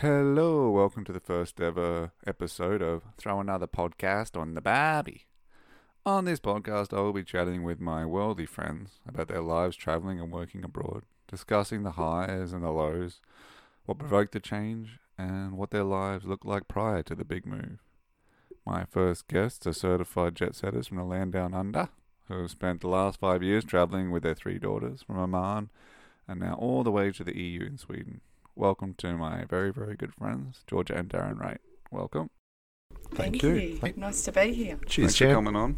[0.00, 5.26] Hello, welcome to the first ever episode of Throw Another Podcast on the Barbie.
[6.06, 10.20] On this podcast, I will be chatting with my worldly friends about their lives traveling
[10.20, 13.20] and working abroad, discussing the highs and the lows,
[13.86, 17.80] what provoked the change, and what their lives looked like prior to the big move.
[18.64, 21.88] My first guests are certified jet setters from the land down under,
[22.28, 25.70] who have spent the last five years traveling with their three daughters from Oman
[26.28, 28.20] and now all the way to the EU in Sweden.
[28.58, 31.60] Welcome to my very, very good friends, Georgia and Darren Wright.
[31.92, 32.28] Welcome.
[33.14, 33.54] Thank, Thank you.
[33.54, 33.92] you.
[33.96, 34.80] Nice to be here.
[34.84, 35.76] Cheers, Thanks for coming on.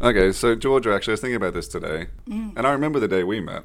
[0.00, 2.54] Okay, so Georgia, actually, I was thinking about this today, Mm.
[2.56, 3.64] and I remember the day we met.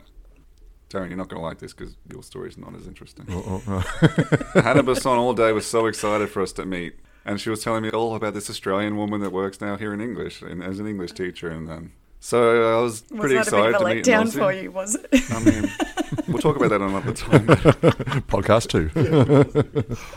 [0.90, 3.26] Darren, you're not going to like this because your story's not as interesting.
[3.30, 3.84] Oh, oh,
[4.54, 4.60] oh.
[4.62, 7.84] Hannah Basson all day was so excited for us to meet, and she was telling
[7.84, 10.88] me all about this Australian woman that works now here in English and as an
[10.88, 13.90] English teacher, and then so I was Was pretty that a excited bit of a
[13.90, 14.40] to meet letdown Nosy.
[14.40, 15.32] for you, was it?
[15.32, 15.72] I mean,
[16.28, 17.48] we'll talk about that another time.
[18.28, 19.96] Podcast two.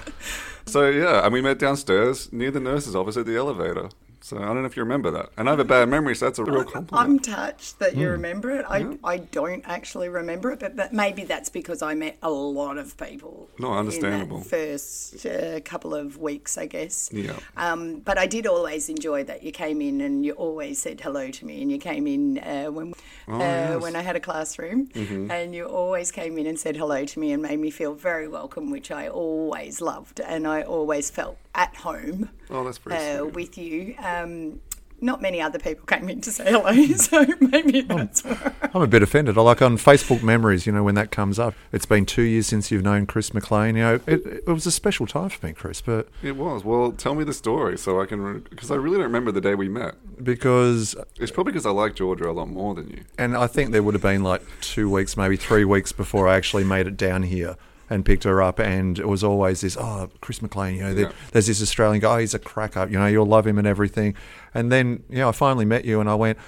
[0.66, 3.88] So yeah, and we met downstairs near the nurse's office at the elevator.
[4.22, 5.30] So I don't know if you remember that.
[5.36, 6.92] And I have a bad memory, so that's a real compliment.
[6.92, 8.66] I'm touched that you remember it.
[8.68, 12.96] I, I don't actually remember it, but, maybe that's because I met a lot of
[12.98, 13.48] people.
[13.58, 14.42] No, understandable.
[14.42, 17.08] First uh, couple of weeks, I guess.
[17.12, 17.32] Yeah.
[17.56, 21.30] Um, but I did always enjoy that you came in and you always said hello
[21.30, 22.94] to me, and you came in uh, when uh,
[23.32, 23.70] Oh, yes.
[23.70, 23.82] Mm-hmm.
[23.82, 27.32] when I had a classroom, and you always came in and said hello to me
[27.32, 31.74] and made me feel very welcome, which I always loved, and I always felt at
[31.76, 33.34] home Oh, that's pretty uh, sweet.
[33.34, 33.94] with you.
[33.98, 34.60] Um,
[35.02, 38.52] not many other people came in to say hello, so maybe that's why.
[38.74, 39.38] I'm a bit offended.
[39.38, 41.54] I like on Facebook memories, you know, when that comes up.
[41.72, 43.76] It's been two years since you've known Chris McLean.
[43.76, 46.64] You know, it, it was a special time for me, Chris, but It was.
[46.64, 49.54] Well, tell me the story so I can, because I really don't remember the day
[49.54, 49.94] we met.
[50.22, 53.04] because, It's probably because I like Georgia a lot more than you.
[53.16, 56.36] and I think there would have been like two weeks, maybe three weeks before I
[56.36, 57.56] actually made it down here
[57.90, 58.58] and picked her up.
[58.60, 61.12] And it was always this, oh, Chris McLean, you know, Yeah.
[61.32, 64.14] there's this Australian guy, he's a cracker, you know, you'll love him and everything.
[64.54, 66.38] And then, you know, I finally met you and I went,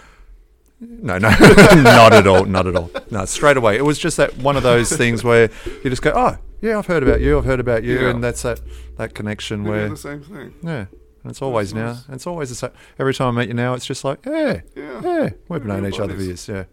[0.80, 1.28] no, no,
[1.82, 2.90] not at all, not at all.
[3.10, 3.76] No, straight away.
[3.76, 5.50] It was just that one of those things where
[5.84, 8.10] you just go, oh, yeah, I've heard about you, I've heard about you, Yeah.
[8.10, 8.60] and that's that
[8.96, 10.54] that connection Maybe where, the same thing.
[10.62, 10.86] yeah,
[11.22, 12.70] and it's always now, and it's always the same.
[12.98, 15.00] Every time I meet you now, it's just like, yeah, Yeah.
[15.02, 16.64] yeah, we've known each other for years, yeah.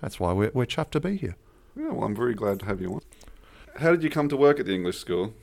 [0.00, 1.36] That's why we're we're chuffed to be here.
[1.76, 3.00] Yeah, well, I'm very glad to have you on.
[3.78, 5.34] How did you come to work at the English school?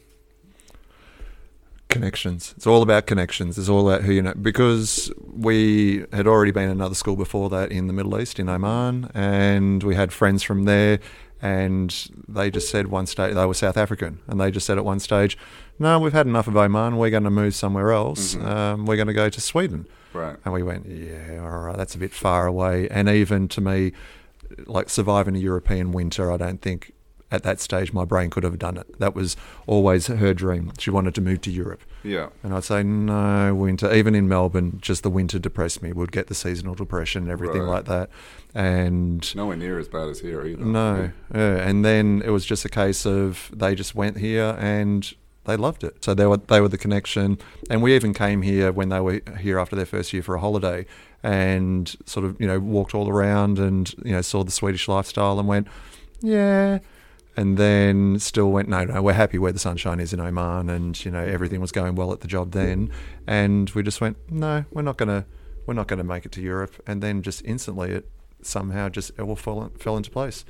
[1.89, 2.53] Connections.
[2.57, 3.57] It's all about connections.
[3.57, 4.33] It's all about who you know.
[4.33, 8.49] Because we had already been in another school before that in the Middle East, in
[8.49, 10.99] Oman, and we had friends from there.
[11.41, 14.85] And they just said one stage, they were South African, and they just said at
[14.85, 15.37] one stage,
[15.77, 16.97] no, we've had enough of Oman.
[16.97, 18.35] We're going to move somewhere else.
[18.35, 19.87] Um, we're going to go to Sweden.
[20.13, 20.37] Right.
[20.43, 22.89] And we went, yeah, all right, that's a bit far away.
[22.89, 23.91] And even to me,
[24.65, 26.93] like surviving a European winter, I don't think
[27.31, 28.99] at that stage my brain could have done it.
[28.99, 29.35] That was
[29.67, 30.71] always her dream.
[30.79, 31.81] She wanted to move to Europe.
[32.03, 32.29] Yeah.
[32.43, 33.91] And I'd say, no, winter.
[33.93, 35.91] Even in Melbourne, just the winter depressed me.
[35.91, 37.69] We'd get the seasonal depression and everything Right.
[37.69, 38.09] like that.
[38.53, 40.63] And Nowhere near as bad as here either.
[40.63, 41.57] no, yeah.
[41.57, 45.11] and then it was just a case of they just went here and
[45.45, 46.03] they loved it.
[46.03, 47.37] So they were they were the connection,
[47.69, 50.39] and we even came here when they were here after their first year for a
[50.39, 50.85] holiday,
[51.21, 55.37] and sort of you know walked all around and you know saw the Swedish lifestyle
[55.37, 55.67] and went,
[56.21, 56.79] yeah.
[57.37, 61.03] And then still went, no, no, we're happy where the sunshine is in Oman, and
[61.03, 62.89] you know everything was going well at the job then,
[63.27, 65.25] and we just went, no, we're not gonna,
[65.65, 68.09] we're not gonna make it to Europe, and then just instantly it
[68.41, 70.45] somehow just it all fell, fell into place.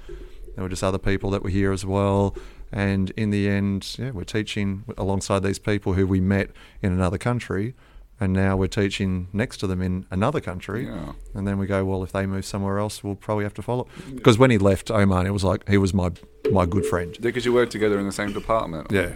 [0.55, 2.35] There were just other people that were here as well.
[2.71, 6.49] And in the end, yeah, we're teaching alongside these people who we met
[6.81, 7.73] in another country.
[8.19, 10.85] And now we're teaching next to them in another country.
[10.85, 11.13] Yeah.
[11.33, 13.87] And then we go, well, if they move somewhere else, we'll probably have to follow.
[14.13, 16.11] Because when he left Oman, it was like he was my
[16.51, 17.17] my good friend.
[17.19, 18.91] Because you work together in the same department.
[18.91, 19.15] Yeah.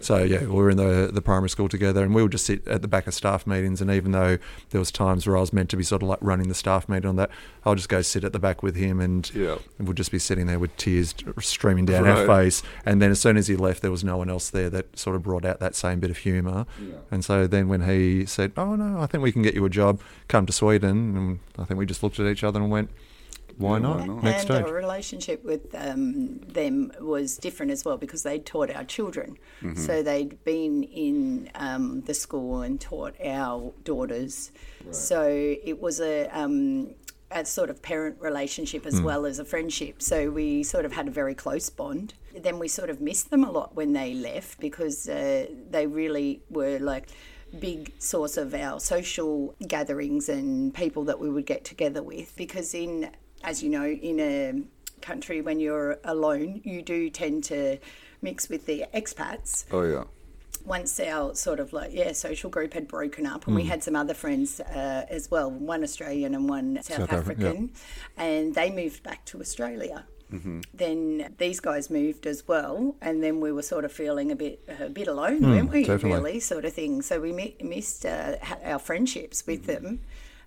[0.00, 2.66] So yeah, we were in the the primary school together, and we would just sit
[2.66, 3.80] at the back of staff meetings.
[3.80, 4.38] And even though
[4.70, 6.88] there was times where I was meant to be sort of like running the staff
[6.88, 7.30] meeting on that,
[7.64, 9.56] I'll just go sit at the back with him, and Yeah.
[9.78, 12.62] we'd just be sitting there with tears streaming down our face.
[12.86, 15.16] And then as soon as he left, there was no one else there that sort
[15.16, 16.66] of brought out that same bit of humour.
[16.80, 16.94] Yeah.
[17.10, 19.70] And so then when he said, "Oh no, I think we can get you a
[19.70, 22.90] job, come to Sweden," and I think we just looked at each other and went,
[23.60, 24.00] "Why not?
[24.00, 24.22] why not?
[24.22, 28.70] Next and stage." our relationship with um, them was different as well because they taught
[28.70, 29.36] our children.
[29.62, 29.80] Mm-hmm.
[29.80, 34.50] So they'd been in um, the school and taught our daughters.
[34.90, 36.94] So it was a, um,
[37.30, 40.02] a sort of parent relationship as well as a friendship.
[40.02, 42.14] So we sort of had a very close bond.
[42.36, 46.42] Then we sort of missed them a lot when they left because uh, they really
[46.50, 47.08] were like
[47.58, 52.74] big source of our social gatherings and people that we would get together with because
[52.74, 53.10] in
[53.44, 54.62] as you know in a
[55.00, 57.78] country when you're alone you do tend to
[58.22, 60.04] mix with the expats Oh yeah.
[60.64, 63.96] once our sort of like yeah social group had broken up, and we had some
[63.96, 67.70] other friends uh, as well, one Australian and one South, South Afri- African,
[68.18, 70.04] and they moved back to Australia.
[70.72, 74.62] Then these guys moved as well, and then we were sort of feeling a bit
[74.78, 75.84] a bit alone, weren't we?
[75.84, 76.18] definitely.
[76.18, 77.02] Really, sort of thing.
[77.02, 80.00] So we mi- missed uh, our friendships with them.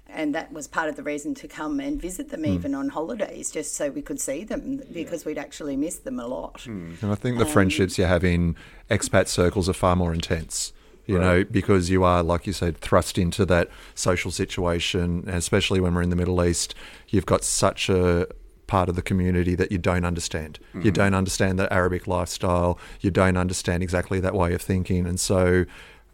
[0.08, 2.52] And that was part of the reason to come and visit them hmm.
[2.52, 6.28] even on holidays, just so we could see them because we'd actually missed them a
[6.28, 6.62] lot.
[6.62, 6.94] Hmm.
[7.02, 8.56] And I think the um, friendships you have in
[8.92, 10.74] expat circles are far more intense.
[11.06, 15.94] You know, because you are, like you said, thrust into that social situation, especially when
[15.94, 16.76] we're in the Middle East,
[17.10, 18.26] you've got such a
[18.68, 20.60] part of the community that you don't understand.
[20.74, 20.90] You hmm.
[20.92, 22.80] don't understand the Arabic lifestyle.
[23.02, 25.66] You don't understand exactly that way of thinking, and so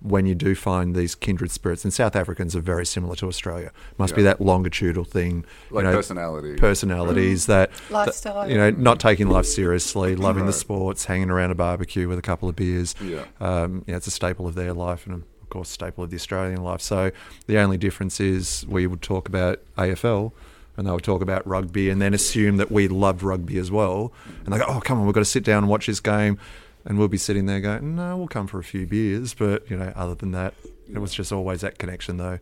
[0.01, 3.71] when you do find these kindred spirits, and South Africans are very similar to Australia,
[3.97, 6.55] must be that longitudinal thing, Like you know, personality.
[6.55, 8.49] personalities that that, Lifestyle.
[8.49, 12.21] you know, not taking life seriously, loving the sports, hanging around a barbecue with a
[12.21, 12.95] couple of beers.
[13.01, 13.25] Yeah.
[13.41, 16.15] Um, yeah, it's a staple of their life and, of course, a staple of the
[16.15, 16.79] Australian life.
[16.81, 17.11] So
[17.47, 20.31] the only difference is we would talk about AFL
[20.77, 24.13] and they would talk about rugby and then assume that we loved rugby as well.
[24.45, 26.39] And they go, oh, come on, we've got to sit down and watch this game.
[26.85, 29.33] And we'll be sitting there going, no, we'll come for a few beers.
[29.33, 30.53] But, you know, other than that,
[30.91, 32.39] it was just always that connection, though.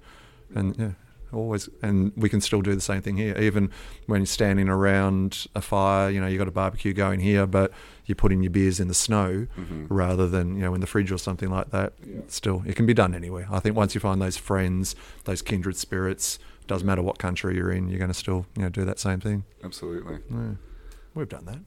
[0.53, 0.91] And, yeah.
[1.33, 3.37] Always, and we can still do the same thing here.
[3.37, 3.69] Even
[4.05, 7.73] when you're standing around a fire, you know, you got a barbecue going here, but
[8.05, 9.87] you're putting your beers in the snow mm-hmm.
[9.89, 11.91] rather than you know in the fridge or something like that.
[12.01, 12.21] Yeah.
[12.27, 13.45] Still, it can be done anywhere.
[13.51, 14.95] I think once you find those friends,
[15.25, 18.69] those kindred spirits, doesn't matter what country you're in, you're going to still you know
[18.69, 19.43] do that same thing.
[19.65, 20.19] Absolutely.
[20.31, 20.51] Yeah.
[21.13, 21.59] We've done that.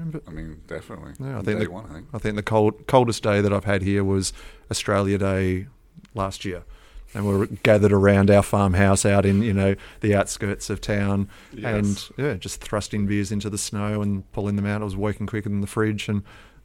[0.00, 1.12] Remember, I mean, definitely.
[1.20, 2.06] Yeah, I think the- one, I think.
[2.14, 4.32] I think the cold, coldest day that I've had here was
[4.70, 5.66] Australia Day
[6.14, 6.64] last year.
[7.12, 11.28] And we were gathered around our farmhouse out in, you know, the outskirts of town
[11.52, 12.10] Yes.
[12.16, 14.80] and, yeah, just thrusting beers into the snow and pulling them out.
[14.80, 16.08] It was working quicker than the fridge.
[16.08, 16.22] And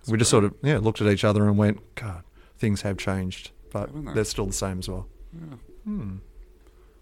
[0.07, 2.23] we just sort of, yeah, looked at each other and went, God,
[2.59, 4.13] things have changed, but they?
[4.13, 5.07] they're still the same as well.
[5.33, 5.55] Yeah.
[5.85, 6.15] Hmm.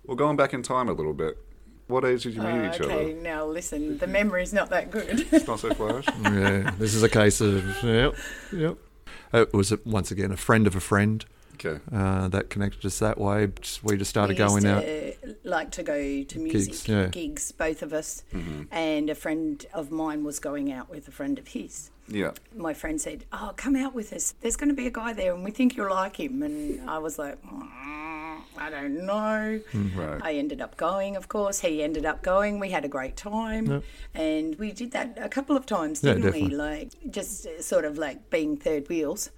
[0.05, 1.37] Well, going back in time a little bit,
[1.87, 2.93] what age did you meet Oh, each okay, other?
[3.03, 5.27] Okay, now listen, the memory's not that good.
[5.31, 6.05] It's not so flash.
[6.23, 8.15] yeah, this is a case of, yep,
[8.51, 8.77] yep.
[9.33, 11.25] It was, once again, a friend of a friend
[11.55, 11.79] Okay.
[11.91, 13.47] uh, that connected us that way.
[13.61, 14.83] Just- We just started we used going out.
[15.43, 17.07] like to go to music yeah.
[17.07, 18.63] gigs, both of us, Mm-hmm.
[18.71, 21.89] and a friend of mine was going out with a friend of his.
[22.07, 22.31] Yeah.
[22.55, 24.33] My friend said, "Oh, come out with us.
[24.41, 26.97] There's going to be a guy there, and we think you'll like him." And I
[26.97, 27.61] was like, "Mm,
[28.57, 29.59] "I don't know."
[29.95, 30.21] Right.
[30.23, 31.59] I ended up going, of course.
[31.59, 32.59] He ended up going.
[32.59, 33.83] We had a great time,
[34.13, 36.47] and we did that a couple of times, didn't we?
[36.47, 39.31] Like just uh, sort of like being third wheels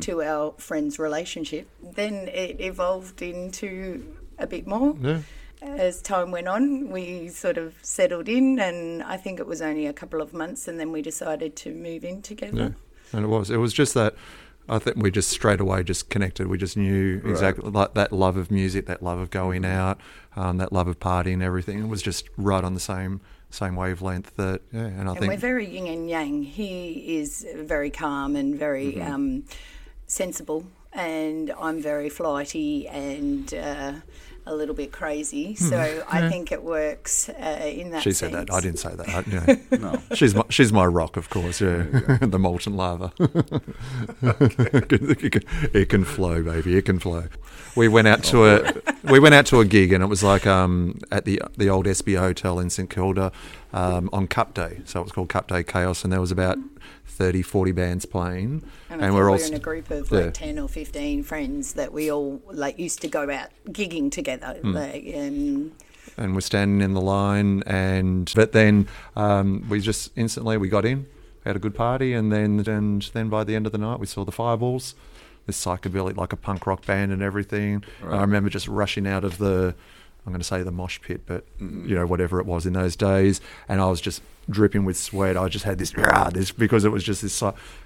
[0.00, 1.68] to our friend's relationship.
[1.82, 4.96] Then it evolved into a bit more.
[5.00, 5.20] Yeah.
[5.62, 9.86] As time went on, we sort of settled in, and I think it was only
[9.86, 12.74] a couple of months, and then we decided to move in together.
[13.12, 13.50] Yeah, and it was.
[13.50, 14.14] It was just that.
[14.70, 16.46] I think we just straight away just connected.
[16.46, 17.30] We just knew Right.
[17.30, 20.00] exactly like that love of music, that love of going out,
[20.36, 21.80] um, that love of partying, everything.
[21.80, 23.20] It was just right on the same
[23.50, 24.36] same wavelength.
[24.36, 26.44] That yeah, and I And think we're very yin and yang.
[26.44, 29.12] He is very calm and very Mm-hmm.
[29.14, 29.44] um,
[30.06, 33.92] sensible, and I'm very flighty and uh,
[34.46, 35.54] a little bit crazy.
[35.54, 38.00] So I think it works uh, in that Hmm.
[38.02, 38.48] she said sense.
[38.48, 38.54] that.
[38.54, 39.08] I didn't say that.
[39.08, 40.02] I, you know, No.
[40.14, 41.60] she's my she's my rock, of course.
[41.60, 41.82] Yeah,
[42.20, 43.12] the molten lava.
[44.22, 45.42] it, can,
[45.74, 46.76] it can flow, baby.
[46.76, 47.24] It can flow.
[47.76, 48.72] We went out to a
[49.04, 51.86] we went out to a gig, and it was like um, at the the old
[51.86, 53.32] Espy Hotel in St Kilda
[53.72, 54.80] um, on Cup Day.
[54.84, 56.58] So it was called Cup Day Chaos, and there was about
[57.20, 60.20] 30, 40 bands playing, And, think we're all in a group of yeah.
[60.20, 64.54] like ten or fifteen friends that we all like used to go out gigging together.
[64.62, 64.72] Hmm.
[64.72, 65.72] Like, um,
[66.16, 70.86] and we're standing in the line and but then um, we just instantly we got
[70.86, 71.06] in
[71.44, 74.06] had a good party and then and then by the end of the night we
[74.06, 74.94] saw the fireballs
[75.46, 78.18] this psychedelic like a punk rock band and everything Right.
[78.18, 79.74] i remember just rushing out of the
[80.30, 82.94] i'm going to say the mosh pit but you know whatever it was in those
[82.94, 86.84] days and i was just dripping with sweat i just had this "Rah," this because
[86.84, 87.42] it was just this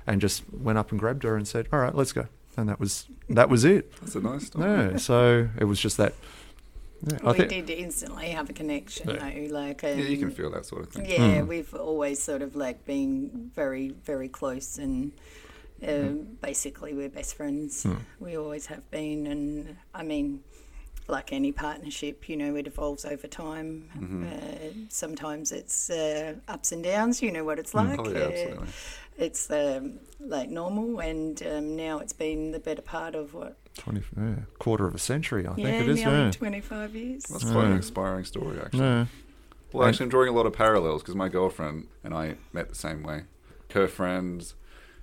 [0.06, 2.78] and just went up and grabbed her and said all right let's go and that
[2.78, 4.68] was that was it That's a nice story.
[4.68, 6.12] yeah so it was just that
[7.06, 9.16] yeah, I we think did instantly have a connection, Yeah.
[9.18, 9.54] though.
[9.54, 11.04] Like, Yeah, you can um, feel that sort of thing.
[11.04, 11.48] Yeah, Hmm.
[11.48, 15.12] we've always sort of like been very, very close, and
[15.86, 17.82] uh, basically we're best friends.
[17.82, 17.96] Hmm.
[18.20, 20.44] We always have been, and I mean,
[21.08, 23.88] like any partnership, you know, it evolves over time.
[23.96, 24.24] Mm-hmm.
[24.26, 27.22] Uh, sometimes it's uh, ups and downs.
[27.22, 27.98] You know what it's like.
[27.98, 28.66] Oh, yeah, Uh,
[29.16, 33.56] it's um, like normal, and um, now it's been the better part of what?
[33.76, 36.30] 20 yeah, quarter of a century i yeah, think it is yeah.
[36.30, 37.24] twenty-five years.
[37.24, 38.80] That's quite an inspiring story, actually.
[38.80, 39.06] Yeah.
[39.72, 42.76] Well, actually, I'm drawing a lot of parallels because my girlfriend and I met the
[42.76, 43.24] same way.
[43.72, 44.54] Her friends,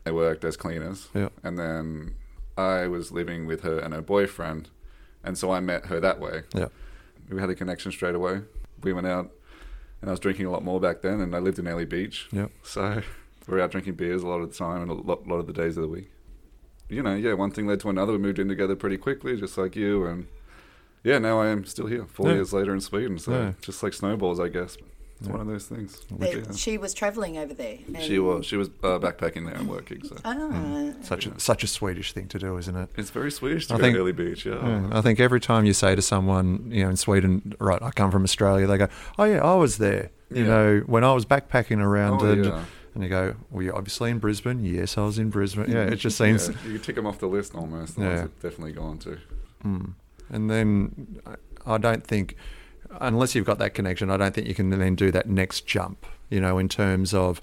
[0.06, 1.30] they worked as cleaners, Yeah.
[1.44, 2.16] and then
[2.58, 4.70] I was living with her and her boyfriend,
[5.24, 6.44] and so I met her that way.
[6.56, 6.68] Yeah.
[7.30, 8.42] We had a connection straight away.
[8.84, 9.32] We went out,
[10.02, 12.28] and I was drinking a lot more back then, and I lived in Airlie Beach.
[12.32, 12.48] Yeah.
[12.64, 13.02] So
[13.48, 15.48] we were out drinking beers a lot of the time and a lot, lot of
[15.48, 16.12] the days of the week.
[16.90, 18.12] You know, yeah, one thing led to another.
[18.14, 20.28] We moved in together pretty quickly, just like you, and
[21.04, 22.36] yeah, now I am still here, four Yeah.
[22.36, 23.18] years later in Sweden.
[23.18, 23.54] So Yeah.
[23.62, 24.78] just like snowballs, I guess.
[25.22, 25.34] It's Yeah.
[25.34, 26.02] one of those things.
[26.10, 26.52] But Yeah.
[26.56, 27.78] She was travelling over there.
[28.02, 30.04] She was she was uh, backpacking there and working.
[30.04, 32.90] So Ah, Such a, such a Swedish thing to do, isn't it?
[32.98, 34.48] it's very Swedish to I go think- to Airlie Beach.
[34.48, 34.56] Yeah.
[34.68, 37.92] Yeah, I think every time you say to someone, you know, in Sweden, right, I
[37.92, 38.88] come from Australia, they go,
[39.20, 40.10] oh yeah, I was there.
[40.32, 40.48] You Yeah.
[40.48, 42.66] know, when I was backpacking around, Oh, and, yeah.
[42.96, 44.66] and you go, well, you're obviously in Brisbane.
[44.66, 45.70] Yes, I was in Brisbane.
[45.72, 46.50] Yeah, it just seems.
[46.50, 47.96] Yeah, you tick them off the list almost.
[47.96, 48.16] The Yeah.
[48.24, 49.20] that definitely gone to.
[49.64, 49.94] Mm.
[50.32, 51.36] And then I-
[51.76, 52.36] I don't think,
[53.00, 56.06] unless you've got that connection, I don't think you can then do that next jump.
[56.30, 57.42] You know, in terms of,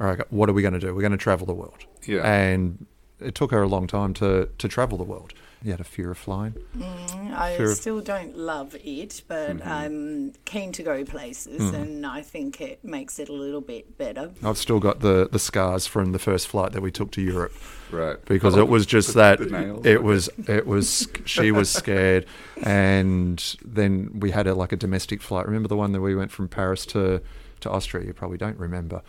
[0.00, 0.94] all right, what are we going to do?
[0.94, 1.84] We're going to travel the world.
[2.06, 2.30] Yeah.
[2.30, 2.86] And
[3.20, 5.32] it took her a long time to to travel the world.
[5.62, 6.54] You had a fear of flying.
[6.76, 9.68] Mm, I Fear of- still don't love it, but Mm-hmm.
[9.68, 11.74] I'm keen to go places, Mm.
[11.74, 14.30] and I think it makes it a little bit better.
[14.44, 17.52] I've still got the, the scars from the first flight that we took to Europe.
[17.90, 18.16] Right.
[18.26, 22.26] because it was just the- that the it was it was she was scared
[22.64, 26.32] and then we had a like a domestic flight remember the one that we went
[26.32, 27.20] from paris to
[27.66, 29.02] to austria you probably don't remember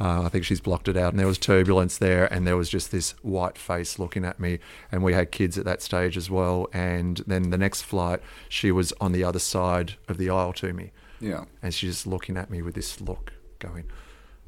[0.00, 2.68] uh, i think she's blocked it out and there was turbulence there and there was
[2.68, 4.58] just this white face looking at me
[4.90, 8.70] and we had kids at that stage as well and then the next flight she
[8.72, 11.44] was on the other side of the aisle to me Yeah.
[11.62, 13.84] and she's just looking at me with this look, going,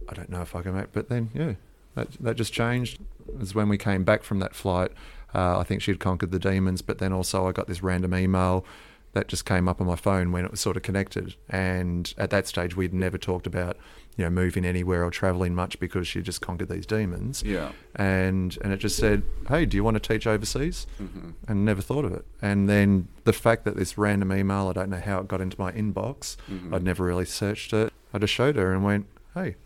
[0.08, 1.54] "I don't know if I can make." But then, yeah,
[1.96, 3.00] that that just changed.
[3.28, 4.92] It was when we came back from that flight.
[5.34, 8.64] Uh, I think she'd conquered the demons, but then also I got this random email
[9.12, 11.34] that just came up on my phone when it was sort of connected.
[11.48, 13.76] And at that stage, we'd never talked about
[14.16, 17.42] you know moving anywhere or traveling much because she just conquered these demons.
[17.44, 17.72] Yeah.
[17.96, 21.80] And and it just said, "Hey, do you want to teach overseas?" hmm and never
[21.82, 22.24] thought of it.
[22.42, 25.58] And then the fact that this random email, I don't know how it got into
[25.60, 26.36] my inbox.
[26.50, 26.74] Mhm.
[26.74, 27.92] I'd never really searched it.
[28.14, 29.56] I just showed her and went, "Hey,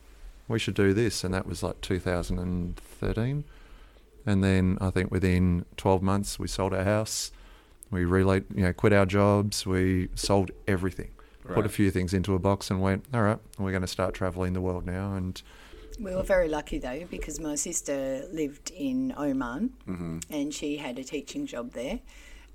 [0.49, 3.45] we should do this." And that was like 2013.
[4.27, 7.31] And then I think within 12 months we sold our house.
[7.91, 9.67] We relayed, you know, quit our jobs.
[9.67, 11.11] We sold everything.
[11.47, 14.15] Put a few things into a box and went, "All right, we're going to start
[14.15, 15.41] traveling the world now." And
[16.01, 20.99] We were very lucky though because my sister lived in Oman hmm and she had
[20.99, 22.01] a teaching job there.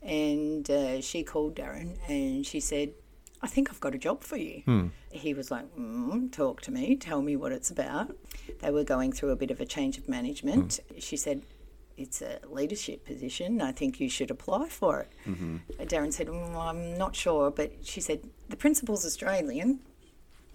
[0.02, 2.94] And uh, she called Darren and she said,
[3.42, 4.62] I think I've got a job for you.
[4.66, 8.16] hmm, He was like, mm, Talk to me, tell me what it's about.
[8.60, 10.80] They were going through a bit of a change of management.
[10.98, 11.44] She said,
[12.00, 13.62] It's a leadership position.
[13.62, 15.12] I think you should apply for it.
[15.26, 19.80] hmm Darren said, mm, I'm not sure, but she said, The principal's Australian.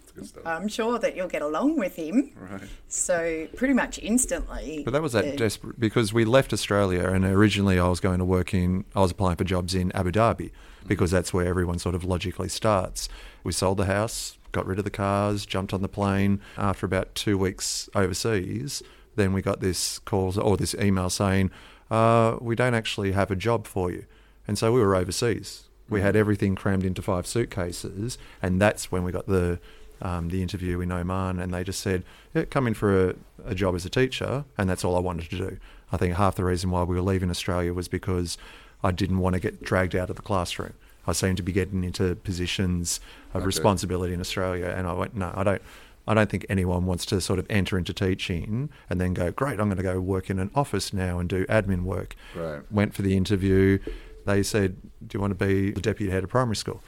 [0.01, 0.43] It's good stuff.
[0.45, 2.31] I'm sure that you'll get along with him.
[2.51, 2.61] right.
[2.87, 4.81] So, pretty much instantly.
[4.83, 8.19] But that was that the- desperate because we left Australia and originally I was going
[8.19, 10.51] to work in, I was applying for jobs in Abu Dhabi
[10.87, 13.07] because that's where everyone sort of logically starts.
[13.43, 16.39] We sold the house, got rid of the cars, jumped on the plane.
[16.57, 18.81] After about two weeks overseas,
[19.15, 21.51] then we got this call or this email saying,
[21.91, 24.05] uh, we don't actually have a job for you.
[24.47, 25.63] And so we were overseas.
[25.89, 29.59] We had everything crammed into five suitcases, and that's when we got the
[30.01, 32.03] um, the interview in Oman, and they just said,
[32.33, 35.29] yeah, "Come in for a, a job as a teacher," and that's all I wanted
[35.29, 35.57] to do.
[35.91, 38.37] I think half the reason why we were leaving Australia was because
[38.83, 40.73] I didn't want to get dragged out of the classroom.
[41.07, 42.99] I seemed to be getting into positions
[43.33, 43.45] of Okay.
[43.45, 45.61] responsibility in Australia, and I went, "No, I don't."
[46.07, 49.59] I don't think anyone wants to sort of enter into teaching and then go, great,
[49.59, 52.61] I'm going to go work in an office now and do admin work Right.
[52.71, 53.79] went for the interview.
[54.25, 56.81] They said, "Do you want to be the deputy head of primary school?"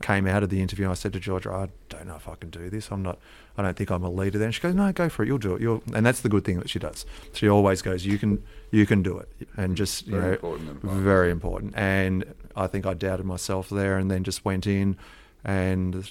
[0.00, 0.88] Came out of the interview.
[0.88, 2.90] I said to Georgia, "I don't know if I can do this.
[2.92, 3.18] I'm not.
[3.58, 5.26] I don't think I'm a leader." Then she goes, "No, go for it.
[5.26, 5.60] You'll do it.
[5.60, 7.04] You'll." And that's the good thing that she does.
[7.32, 8.42] She always goes, "You can.
[8.70, 11.74] You can do it." And just you Very know, important very important.
[11.76, 12.24] And
[12.56, 14.96] I think I doubted myself there, and then just went in
[15.44, 16.10] and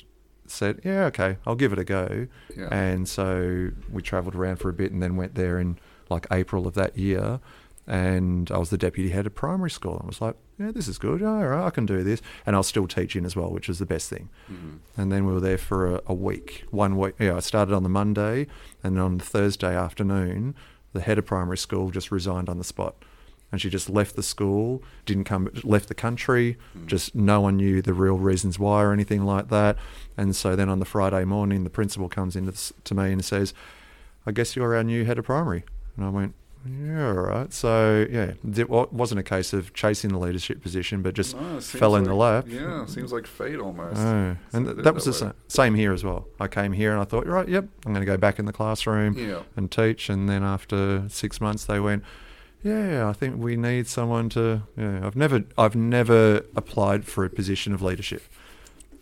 [0.50, 2.68] said, "Yeah, okay, I'll give it a go." Yeah.
[2.72, 5.78] And so we travelled around for a bit and then went there in
[6.10, 7.40] like April of that year.
[7.90, 10.02] And I was the deputy head of primary school.
[10.04, 11.24] I was like, yeah, this is good.
[11.24, 12.22] All right, I can do this.
[12.46, 14.28] And I was still teaching as well, which was the best thing.
[14.52, 14.80] Mhm.
[14.98, 16.66] And then we were there for a, a week.
[16.70, 18.48] One week, yeah, I started on the Monday.
[18.84, 20.54] And on the Thursday afternoon,
[20.92, 22.96] the head of primary school just resigned on the spot.
[23.52, 26.58] And she just left the school, didn't come, left the country.
[26.78, 26.86] Mm.
[26.88, 29.78] Just no one knew the real reasons why or anything like that.
[30.18, 33.24] And so then on the Friday morning, the principal comes in to, to me and
[33.24, 33.54] says,
[34.26, 35.64] I guess you're our new head of primary.
[35.96, 36.36] And I went,
[36.70, 37.54] yeah, all right.
[37.54, 41.96] So, yeah, it wasn't a case of chasing the leadership position, but just No, fell
[41.96, 42.46] in the lap.
[42.50, 43.98] Yeah, seems like fate almost.
[44.02, 45.18] Oh, and th- that was the way.
[45.18, 46.28] sa- same here as well.
[46.42, 48.52] I came here and I thought, right, yep, I'm going to go back in the
[48.52, 49.44] classroom Yeah.
[49.56, 50.10] and teach.
[50.10, 52.04] And then after six months, they went,
[52.64, 54.64] Yeah, I think we need someone to.
[54.76, 58.24] Yeah, I've never, I've never applied for a position of leadership.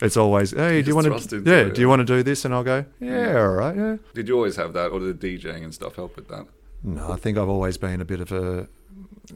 [0.02, 1.42] It's always, hey, do you want to?
[1.46, 2.44] Yeah, do you want to do this?
[2.44, 3.98] And I'll go, yeah, all right, yeah.
[4.14, 6.46] Did you always have that, or did DJing and stuff help with that?
[6.84, 8.68] No, I think I've always been a bit of a,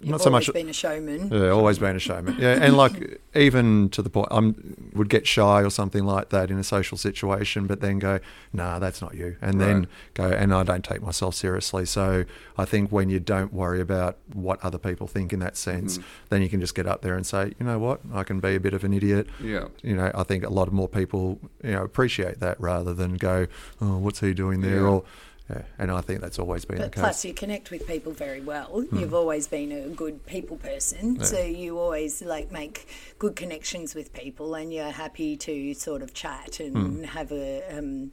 [0.01, 0.51] You've not so much.
[0.53, 1.29] been a showman.
[1.31, 2.36] Yeah, always been a showman.
[2.39, 6.50] Yeah, and like even to the point, I'm would get shy or something like that
[6.51, 8.19] in a social situation, but then go,
[8.53, 11.86] nah, that's not you, and then go, and I don't take myself seriously.
[11.86, 12.25] So
[12.58, 16.03] I think when you don't worry about what other people think in that sense, Mhm.
[16.29, 18.55] then you can just get up there and say, you know what, I can be
[18.55, 19.27] a bit of an idiot.
[19.41, 19.65] Yeah.
[19.81, 23.13] You know, I think a lot of more people, you know, appreciate that rather than
[23.15, 23.48] go,
[23.81, 24.75] oh, what's he doing there?
[24.81, 24.81] Yeah.
[24.81, 25.03] Or,
[25.50, 28.41] yeah, and I think that's always been But the plus, you connect with people very
[28.41, 28.82] well.
[28.82, 29.00] Hmm.
[29.00, 32.88] You've always been a good people person, so you always like make
[33.18, 37.03] good connections with people, and you're happy to sort of chat and Hmm.
[37.03, 38.12] have a um,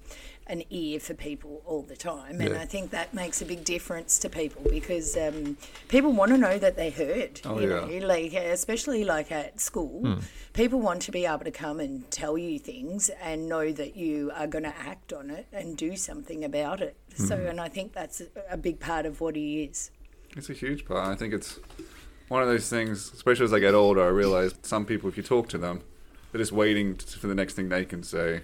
[0.49, 2.41] an ear for people all the time.
[2.41, 2.61] And Yeah.
[2.61, 5.57] I think that makes a big difference to people because um,
[5.89, 7.41] people want to know that they're heard.
[7.45, 7.99] Oh, you yeah.
[8.01, 10.21] know, like especially like at school, Hmm.
[10.53, 14.31] people want to be able to come and tell you things and know that you
[14.35, 16.97] are going to act on it and do something about it.
[17.17, 17.47] So, Hmm.
[17.47, 19.91] and I think that's a- a big part of what he is.
[20.37, 21.09] It's a huge part.
[21.09, 21.59] I think it's
[22.29, 25.23] one of those things, especially as I get older, I realize some people, if you
[25.23, 25.81] talk to them,
[26.31, 28.43] they're just waiting for the next thing they can say,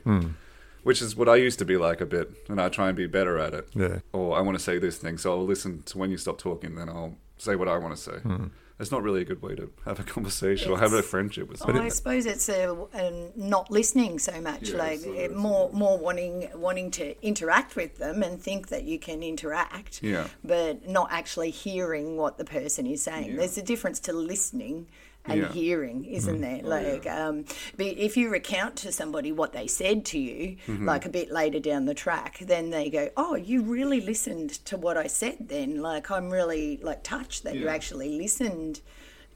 [0.82, 3.06] which is what I used to be like a bit, and I try and be
[3.06, 3.68] better at it.
[3.74, 3.98] Yeah.
[4.12, 6.74] Or I want to say this thing, so I'll listen to when you stop talking,
[6.74, 8.18] then I'll say what I want to say.
[8.18, 8.46] Hmm.
[8.80, 11.62] It's not really a good way to have a conversation or have a friendship with
[11.62, 11.84] Oh, someone.
[11.84, 15.30] I suppose it's uh, a, a um, not listening so much, Yeah, like so it's-
[15.30, 20.02] uh, more more wanting wanting to interact with them and think that you can interact,
[20.02, 20.26] Yeah.
[20.42, 23.30] but not actually hearing what the person is saying.
[23.32, 23.36] Yeah.
[23.36, 24.88] There's a difference to listening
[25.24, 25.52] and Yeah.
[25.52, 26.40] hearing, isn't mm.
[26.40, 26.60] there?
[26.64, 27.44] Oh, like, um,
[27.76, 30.84] but if you recount to somebody what they said to you, mm-hmm.
[30.84, 34.76] like a bit later down the track, then they go, "Oh, you really listened to
[34.76, 38.80] what I said." Then, like, I'm really like touched that you actually listened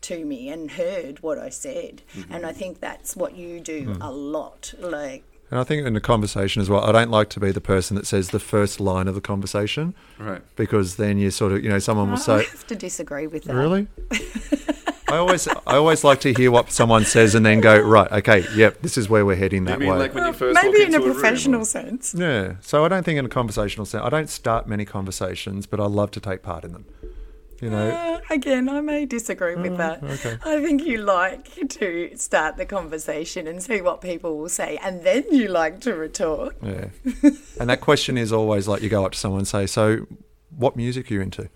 [0.03, 2.03] to me and heard what I said.
[2.15, 2.33] Mm-hmm.
[2.33, 4.03] And I think that's what you do mm-hmm.
[4.03, 4.75] a lot.
[4.79, 7.61] Like, And I think in the conversation as well, I don't like to be the
[7.61, 10.43] person that says the first line of the conversation Right.
[10.55, 13.45] because then you sort of, you know, someone will I say, have to disagree with
[13.45, 13.55] that.
[13.55, 13.89] "Really?"
[15.09, 18.45] I always, I always like to hear what someone says and then go, "Right, okay,
[18.55, 20.65] yep, this is where we're heading You that mean way." like when you first walk
[20.65, 22.15] Maybe in into a professional or- sense.
[22.17, 22.57] yeah.
[22.61, 25.87] So I don't think in a conversational sense, I don't start many conversations, but I
[25.87, 26.87] love to take part in them.
[27.63, 30.03] You know, Uh, again, I may disagree with that.
[30.03, 30.37] okay.
[30.45, 35.03] I think you like to start the conversation and see what people will say, and
[35.05, 36.57] then you like to retort.
[36.63, 36.87] Yeah.
[37.59, 40.07] and that question is always like you go up to someone and say, So,
[40.55, 41.49] what music are you into?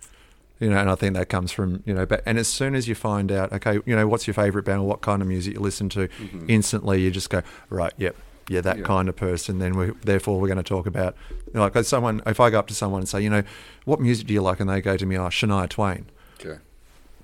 [0.61, 2.87] You know, and I think that comes from, you know, but, and as soon as
[2.87, 5.55] you find out, okay, you know, what's your favorite band or what kind of music
[5.55, 6.45] you listen to, mm-hmm.
[6.49, 8.15] instantly you just go, Right, yep,
[8.49, 8.85] yeah, that Yeah.
[8.85, 9.59] kind of person.
[9.59, 12.51] Then we, therefore, we're going to talk about, you know, like, if someone, if I
[12.51, 13.43] go up to someone and say, You know,
[13.87, 14.61] what music do you like?
[14.61, 16.05] And they go to me, Oh, Shania Twain.
[16.39, 16.59] Okay.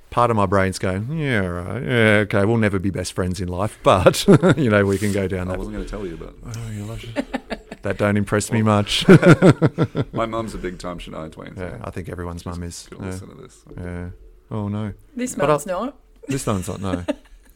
[0.08, 3.48] Part of my brain's going, yeah, right, yeah, okay, we'll never be best friends in
[3.48, 4.24] life, but
[4.56, 5.58] you know, we can go down I that.
[5.58, 7.04] wasn't going to tell you, but Oh, you love
[7.86, 9.06] that don't impress me much.
[10.12, 11.78] my mum's a big time Shania Twain fan.
[11.78, 12.86] Yeah, I think everyone's mum is.
[12.90, 13.10] Gonna Yeah.
[13.12, 13.62] listen to this.
[13.76, 14.08] yeah.
[14.50, 15.96] Oh no, This But mum's not.
[16.28, 16.80] this one's not.
[16.80, 17.04] No.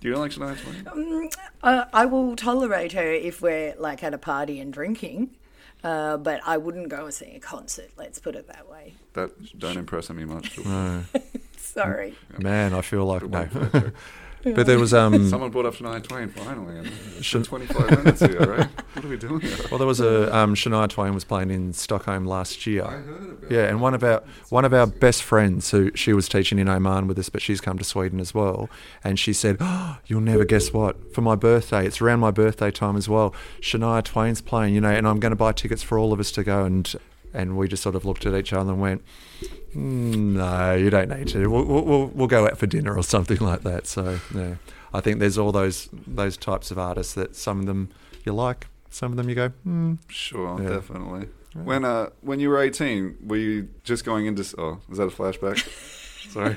[0.00, 1.28] Do you like Shania Twain?
[1.62, 5.36] Uh, I will tolerate her if we're like at a party and drinking,
[5.84, 7.90] uh, but I wouldn't go and see a concert.
[7.96, 8.94] Let's put it that way.
[9.14, 10.58] That don't impress me much.
[10.64, 11.04] no.
[11.56, 12.16] Sorry.
[12.38, 13.92] Man, I feel like Good no.
[14.44, 14.56] One for that joke.
[14.56, 15.28] but there was um.
[15.30, 16.88] Someone brought up Shania Twain finally.
[17.20, 18.68] Should- 25 minutes here, right?
[18.94, 19.56] What are we doing here?
[19.70, 22.84] Well, there was a um, Shania Twain was playing in Stockholm last year.
[22.84, 26.12] I heard about Yeah, and one of our one of our best friends who she
[26.12, 28.68] was teaching in Oman with us, but she's come to Sweden as well.
[29.04, 31.14] And she said, oh, "You'll never guess what?
[31.14, 33.32] For my birthday, it's around my birthday time as well.
[33.60, 36.32] Shania Twain's playing, you know, and I'm going to buy tickets for all of us
[36.32, 36.92] to go." And
[37.34, 39.02] and we just sort of looked at each other and went,
[39.74, 41.46] "Mm, "No, you don't need to.
[41.48, 44.56] We'll, we'll we'll go out for dinner or something like that." So yeah,
[44.92, 47.88] I think there's all those those types of artists that some of them
[48.24, 50.68] you like, some of them you go, mm, Sure, Yeah.
[50.70, 51.28] definitely.
[51.54, 55.06] When uh when you were 18, were you just going into oh, is that a
[55.08, 55.58] flashback?
[56.30, 56.56] Sorry.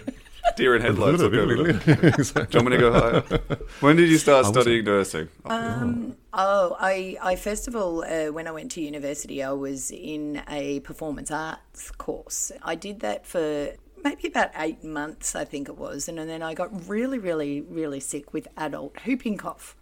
[0.56, 1.22] Deer in headlights.
[1.22, 2.34] I'll go with it.
[2.34, 3.60] Do you want me to go higher?
[3.80, 5.30] When did you start studying nursing?
[5.46, 9.92] Um, oh, I, I first of all, uh, when I went to university, I was
[9.92, 12.52] in a performance arts course.
[12.62, 16.54] I did that for maybe about eight months, I think it was, and, then I
[16.54, 19.76] got really, really, really sick with adult whooping cough.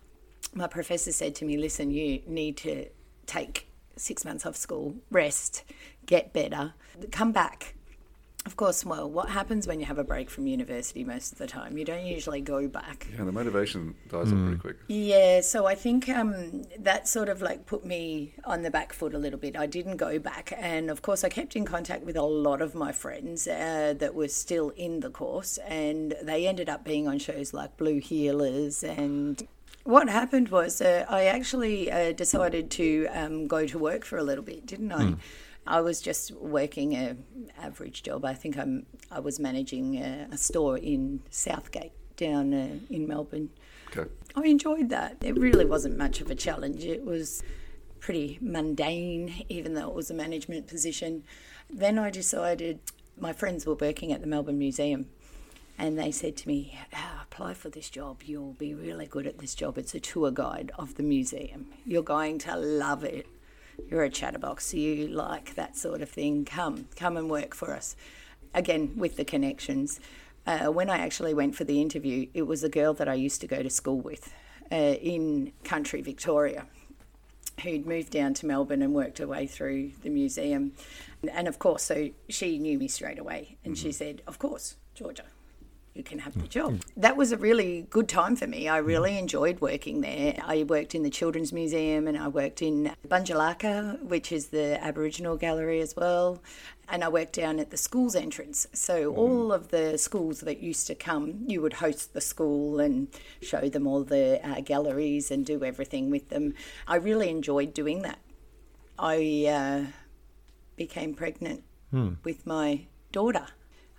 [0.54, 2.88] My professor said to me, "Listen, you need to
[3.26, 5.63] take six months off school, rest,
[6.06, 6.74] get better,
[7.12, 7.76] come back."
[8.43, 11.45] Of course, well, what happens when you have a break from university most of the
[11.45, 11.77] time?
[11.77, 13.08] You don't usually go back.
[13.15, 14.77] Yeah, the motivation dies up pretty quick.
[14.88, 19.13] Yeah, so I think um, that sort of like put me on the back foot
[19.13, 19.56] a little bit.
[19.56, 22.73] I didn't go back, and of course, I kept in contact with a lot of
[22.73, 27.19] my friends uh, that were still in the course, and they ended up being on
[27.19, 29.47] shows like Blue Heelers and.
[29.84, 34.23] What happened was uh, I actually uh, decided to um, go to work for a
[34.23, 35.15] little bit, didn't I?
[35.65, 37.15] I was just working a
[37.60, 38.26] average job.
[38.26, 43.50] I think I'm I was managing a, a store in Southgate down uh, in Melbourne.
[43.95, 44.10] Okay.
[44.36, 45.17] I enjoyed that.
[45.21, 46.86] It really wasn't much of a challenge.
[46.86, 47.43] It was
[48.00, 51.24] pretty mundane, even though it was a management position.
[51.69, 52.80] Then I decided
[53.17, 55.08] my friends were working at the Melbourne Museum
[55.78, 58.21] and they said to me, "Ah, apply for this job.
[58.24, 59.78] You'll be really good at this job.
[59.78, 61.67] It's a tour guide of the museum.
[61.86, 63.28] You're going to love it.
[63.89, 64.73] You're a chatterbox.
[64.73, 66.45] You like that sort of thing.
[66.45, 67.95] Come, come and work for us.
[68.53, 69.99] Again, with the connections.
[70.45, 73.41] Uh, when I actually went for the interview, it was a girl that I used
[73.41, 74.33] to go to school with
[74.71, 76.65] uh, in country Victoria
[77.61, 80.73] who'd moved down to Melbourne and worked her way through the museum.
[81.31, 85.25] And of course, so she knew me straight away and she said, Of course, Georgia,
[85.93, 86.82] you can have the job.
[86.95, 88.69] That was a really good time for me.
[88.69, 90.36] I really enjoyed working there.
[90.43, 95.36] I worked in the Children's Museum and I worked in Bunjilaka, which is the Aboriginal
[95.36, 96.41] gallery as well.
[96.88, 98.67] And I worked down at the school's entrance.
[98.73, 103.08] So all of the schools that used to come, you would host the school and
[103.41, 106.54] show them all the uh, galleries and do everything with them.
[106.88, 108.19] I really enjoyed doing that.
[108.97, 109.91] I uh,
[110.75, 111.63] became pregnant
[112.23, 113.47] with my daughter.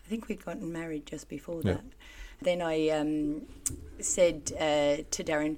[0.04, 1.74] I think we'd gotten married just before Yeah.
[1.74, 1.84] that.
[2.40, 3.42] Then I um,
[4.00, 5.56] said uh, to Darren,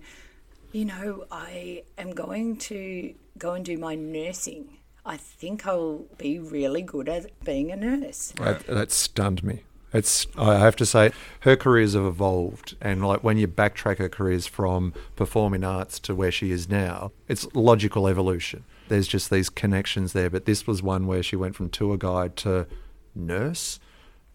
[0.73, 4.79] you know, I am going to go and do my nursing.
[5.07, 8.33] I think I'll be really good at being a nurse.
[8.37, 9.63] That, that stunned me.
[9.93, 14.09] It's I have to say her careers have evolved and like when you backtrack her
[14.09, 18.65] careers from performing arts to where she is now, it's logical evolution.
[18.89, 22.35] There's just these connections there, but this was one where she went from tour guide
[22.39, 22.67] to
[23.15, 23.79] nurse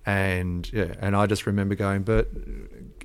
[0.09, 2.27] and yeah, and I just remember going, but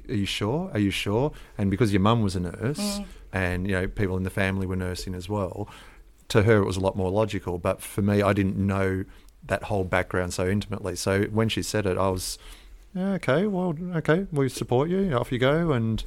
[0.08, 0.70] are you sure?
[0.72, 1.32] Are you sure?
[1.58, 3.06] And because your mum was a nurse mm.
[3.32, 5.68] and you know people in the family were nursing as well,
[6.28, 7.58] to her it was a lot more logical.
[7.58, 9.04] But for me, I didn't know
[9.46, 10.96] that whole background so intimately.
[10.96, 12.38] So when she said it, I was
[12.94, 13.46] yeah, okay.
[13.46, 15.12] Well, okay, we support you.
[15.12, 15.72] Off you go.
[15.72, 16.02] And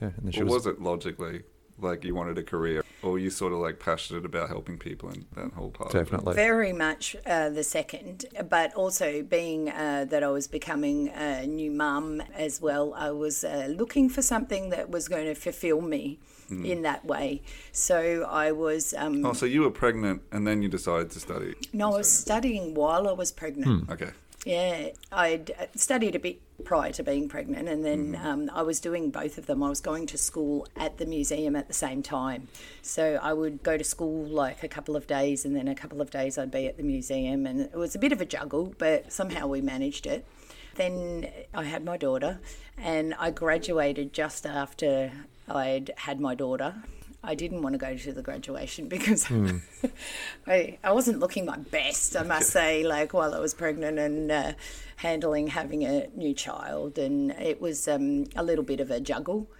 [0.00, 1.42] yeah, and then she Or was, was it logically
[1.78, 5.08] like you wanted a career, or were you sort of like passionate about helping people
[5.08, 5.94] and that whole part?
[5.94, 6.34] of definitely.
[6.34, 11.70] Very much uh, the second, but also being uh, that I was becoming a new
[11.70, 16.18] mum as well, I was uh, looking for something that was going to fulfill me
[16.50, 17.40] in that way.
[17.72, 21.54] So I was, um, Oh, so you were pregnant and then you decided to study?
[21.72, 23.90] no, I was studying while I was pregnant.
[23.90, 24.10] Okay.
[24.44, 28.78] Yeah, I'd uh, studied a bit prior to being pregnant, and then um, I was
[28.78, 29.62] doing both of them.
[29.62, 32.48] I was going to school at the museum at the same time.
[32.82, 36.02] So I would go to school like a couple of days, and then a couple
[36.02, 37.46] of days I'd be at the museum.
[37.46, 40.26] And it was a bit of a juggle, but somehow we managed it.
[40.74, 42.40] Then I had my daughter,
[42.76, 45.10] and I graduated just after
[45.48, 46.82] I'd had my daughter.
[47.24, 49.26] I didn't want to go to the graduation because
[50.46, 54.30] I, I wasn't looking my best, I must say, like while I was pregnant and
[54.30, 54.52] uh,
[54.96, 56.98] handling having a new child.
[56.98, 59.50] And it was um, a little bit of a juggle.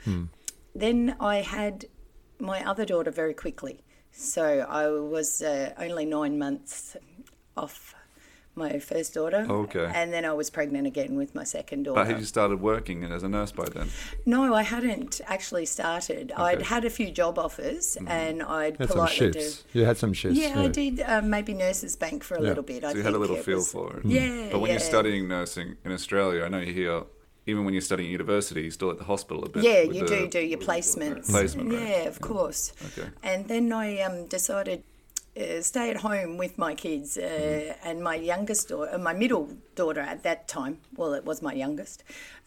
[0.74, 1.86] Then I had
[2.38, 3.80] my other daughter very quickly.
[4.12, 6.96] So I was uh, only nine months
[7.56, 7.94] off
[8.56, 9.46] my first daughter.
[9.48, 9.90] Okay.
[9.94, 12.00] And then I was pregnant again with my second daughter.
[12.00, 13.88] But had you started working as a nurse by then?
[14.26, 16.32] No, I hadn't actually started.
[16.36, 18.82] I'd had a few job offers and I'd Mm-hmm.
[18.82, 19.40] Had some politely do.
[19.40, 19.64] shifts.
[19.72, 20.38] You had some shifts.
[20.38, 22.48] Yeah, I did um, maybe Nurses Bank for a Yeah.
[22.48, 22.84] little bit.
[22.84, 24.04] I So you had a little feel was- for it.
[24.06, 24.74] Yeah, But when yeah.
[24.74, 27.02] you're studying nursing in Australia, I know you hear,
[27.46, 29.64] even when you're studying at university, you're still at the hospital a bit.
[29.64, 31.28] Yeah, you the- do do your placements.
[31.30, 31.82] Placement, right.
[31.82, 32.72] Yeah, of course.
[32.86, 33.08] Okay.
[33.22, 34.82] And then I um, decided
[35.40, 37.88] uh, stay at home with my kids uh, Mm-hmm.
[37.88, 40.78] and my youngest daughter, my middle daughter at that time.
[40.96, 42.04] Well, it was my youngest.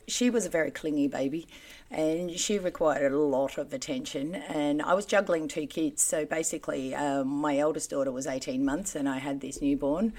[0.08, 1.47] She was a very clingy baby,
[1.91, 4.36] and she required a lot of attention.
[4.36, 8.95] And I was juggling two kids, so basically, um, my eldest daughter was eighteen months,
[8.95, 10.13] and I had this newborn.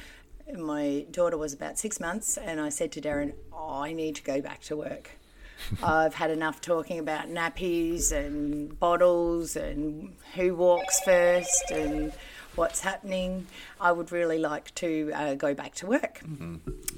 [0.55, 4.23] My daughter was about six months, and I said to Darren, oh, "I need to
[4.23, 5.11] go back to work."
[5.83, 12.13] I've had enough talking about nappies and bottles and who walks first and
[12.59, 13.47] what's happening.
[13.81, 16.21] I would really like to uh, go back to work.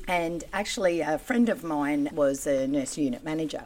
[0.08, 3.64] And actually, a friend of mine was a nurse unit manager.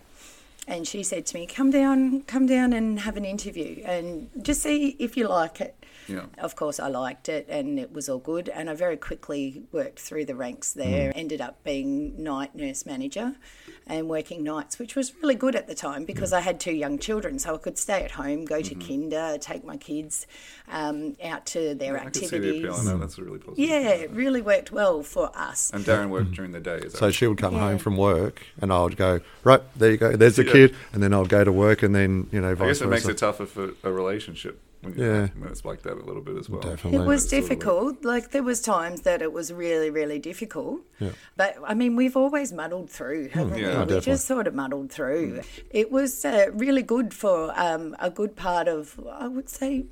[0.67, 4.63] and she said to me, "Come down, come down and have an interview, and just
[4.63, 5.75] see if you like it."
[6.09, 6.27] Yeah.
[6.38, 8.49] Of course, I liked it, and it was all good.
[8.49, 11.12] And I very quickly worked through the ranks there.
[11.12, 11.17] Mm.
[11.17, 13.37] Ended up being night nurse manager,
[13.87, 16.37] and working nights, which was really good at the time because mm.
[16.37, 18.88] I had two young children, so I could stay at home, go to mm-hmm.
[18.88, 20.27] kinder, take my kids
[20.71, 22.75] um, out to their I can see the appeal.
[22.75, 23.59] I know that's really positive.
[23.59, 25.71] Yeah, it really worked well for us.
[25.73, 26.37] And Darren worked mm.
[26.37, 26.88] during the day.
[26.88, 27.14] So right?
[27.14, 27.61] she would come Yeah.
[27.61, 30.53] home from work, and I would go, right, there you go, there's the Yeah.
[30.53, 33.07] kid, and then I'd go to work, and then you know, I guess it makes
[33.07, 35.29] it tougher for a relationship when, you Yeah.
[35.38, 36.61] when it's like that a little bit as well.
[36.61, 36.99] Definitely.
[37.01, 38.05] It was It's sort of like- difficult.
[38.05, 40.81] Like there was times that it was really, really difficult.
[41.01, 41.11] Yeah.
[41.37, 43.64] But I mean, we've always muddled through, haven't Yeah.
[43.64, 43.64] we?
[43.64, 44.01] Oh, we definitely.
[44.12, 45.40] just sort of muddled through.
[45.70, 49.87] It was uh, really good for um, a good part of, I would say,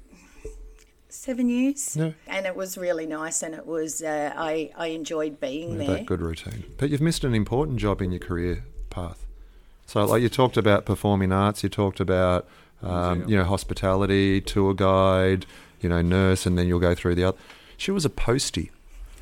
[1.08, 1.96] seven years.
[1.96, 2.12] Yeah.
[2.26, 5.96] And it was really nice, and it was uh, I I enjoyed being Yeah, there.
[5.98, 6.64] that good routine.
[6.78, 9.26] But you've missed an important job in your career path.
[9.86, 12.48] So, like you talked about performing arts, you talked about
[12.82, 15.46] um, you know hospitality, tour guide,
[15.80, 17.38] you know nurse, and then you'll go through the other.
[17.76, 18.70] She was a postie.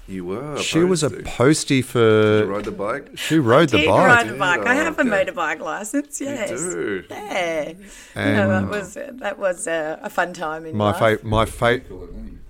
[0.08, 0.58] You were.
[0.58, 1.22] She was a postie.
[1.24, 2.46] postie Did you for.
[2.46, 3.16] ride the bike?
[3.16, 4.06] She rode the Did bike.
[4.08, 4.38] ride a Did?
[4.40, 4.66] bike.
[4.66, 5.08] I have a okay.
[5.10, 6.20] motorbike license.
[6.20, 6.50] Yes.
[6.50, 7.04] do?
[7.08, 7.72] Yeah.
[8.16, 11.20] And- know, that was that was uh, a fun time in My life.
[11.20, 11.80] fa- my fa-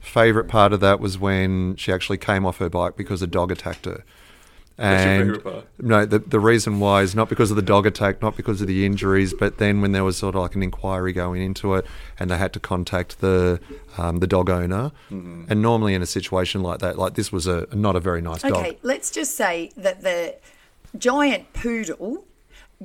[0.01, 3.53] favorite part of that was when she actually came off her bike because a dog
[3.53, 4.05] attacked her.
[4.81, 5.67] That's your And favourite part?
[5.79, 8.67] no, the the reason why is not because of the dog attack, not because of
[8.67, 11.85] the injuries, but then when there was sort of like an inquiry going into it,
[12.19, 13.61] and they had to contact the
[13.99, 15.45] um, the dog owner, Mm-hmm.
[15.51, 18.43] and normally in a situation like that, like this was a not a very nice
[18.43, 18.53] dog.
[18.53, 20.37] Okay, let's just say that the
[20.99, 22.25] giant poodle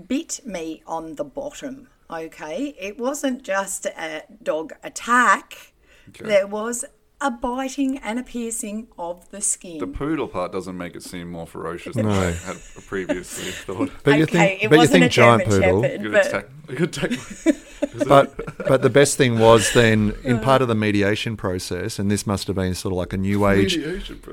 [0.08, 1.88] bit me on the bottom.
[2.12, 5.74] Okay, it wasn't just a dog attack.
[6.10, 6.26] Okay.
[6.26, 6.86] There was
[7.21, 9.80] a biting and a piercing of the skin.
[9.80, 13.89] The poodle part doesn't make it seem more ferocious than I had previously thought.
[14.04, 15.84] But you okay, think, it but wasn't think a giant German poodle.
[15.84, 16.45] Shepherd, but attack.
[16.67, 17.56] Good attack.
[18.08, 22.28] But but the best thing was then in part of the mediation process, and this
[22.28, 23.78] must have been sort of like a new age.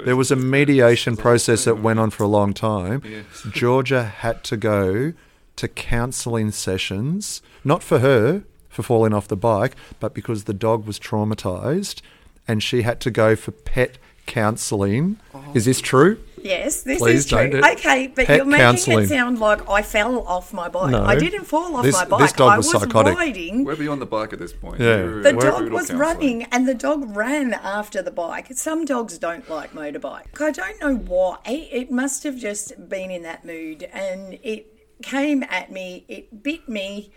[0.05, 3.03] There was a mediation process that went on for a long time.
[3.05, 3.25] Yes.
[3.53, 5.13] Georgia had to go
[5.55, 10.87] to counselling sessions, not for her for falling off the bike, but because the dog
[10.87, 12.01] was traumatized,
[12.49, 15.19] and she had to go for pet counselling.
[15.35, 15.45] Oh.
[15.55, 16.19] Is this true?
[16.43, 17.39] yes, this Please is true.
[17.39, 19.05] don't do- Okay, but Pet you're making counselling.
[19.05, 20.91] it sound like I fell off my bike.
[20.91, 21.05] No.
[21.05, 22.21] I didn't fall off This- my bike.
[22.21, 23.17] this dog I was was psychotic.
[23.17, 23.65] riding.
[23.65, 24.81] We're beyond the bike at this point.
[24.81, 24.97] Yeah.
[25.05, 26.01] You're- The we're dog was counselling.
[26.01, 28.49] running and the dog ran after the bike.
[28.55, 30.41] Some dogs don't like motorbike.
[30.41, 31.39] I don't know why.
[31.47, 34.67] It must have just been in that mood and it
[35.03, 37.13] came at me, it bit me.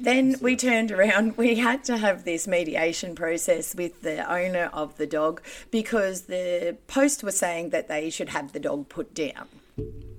[0.00, 1.36] Then we turned around.
[1.36, 6.76] We had to have this mediation process with the owner of the dog because the
[6.88, 9.48] post was saying that they should have the dog put down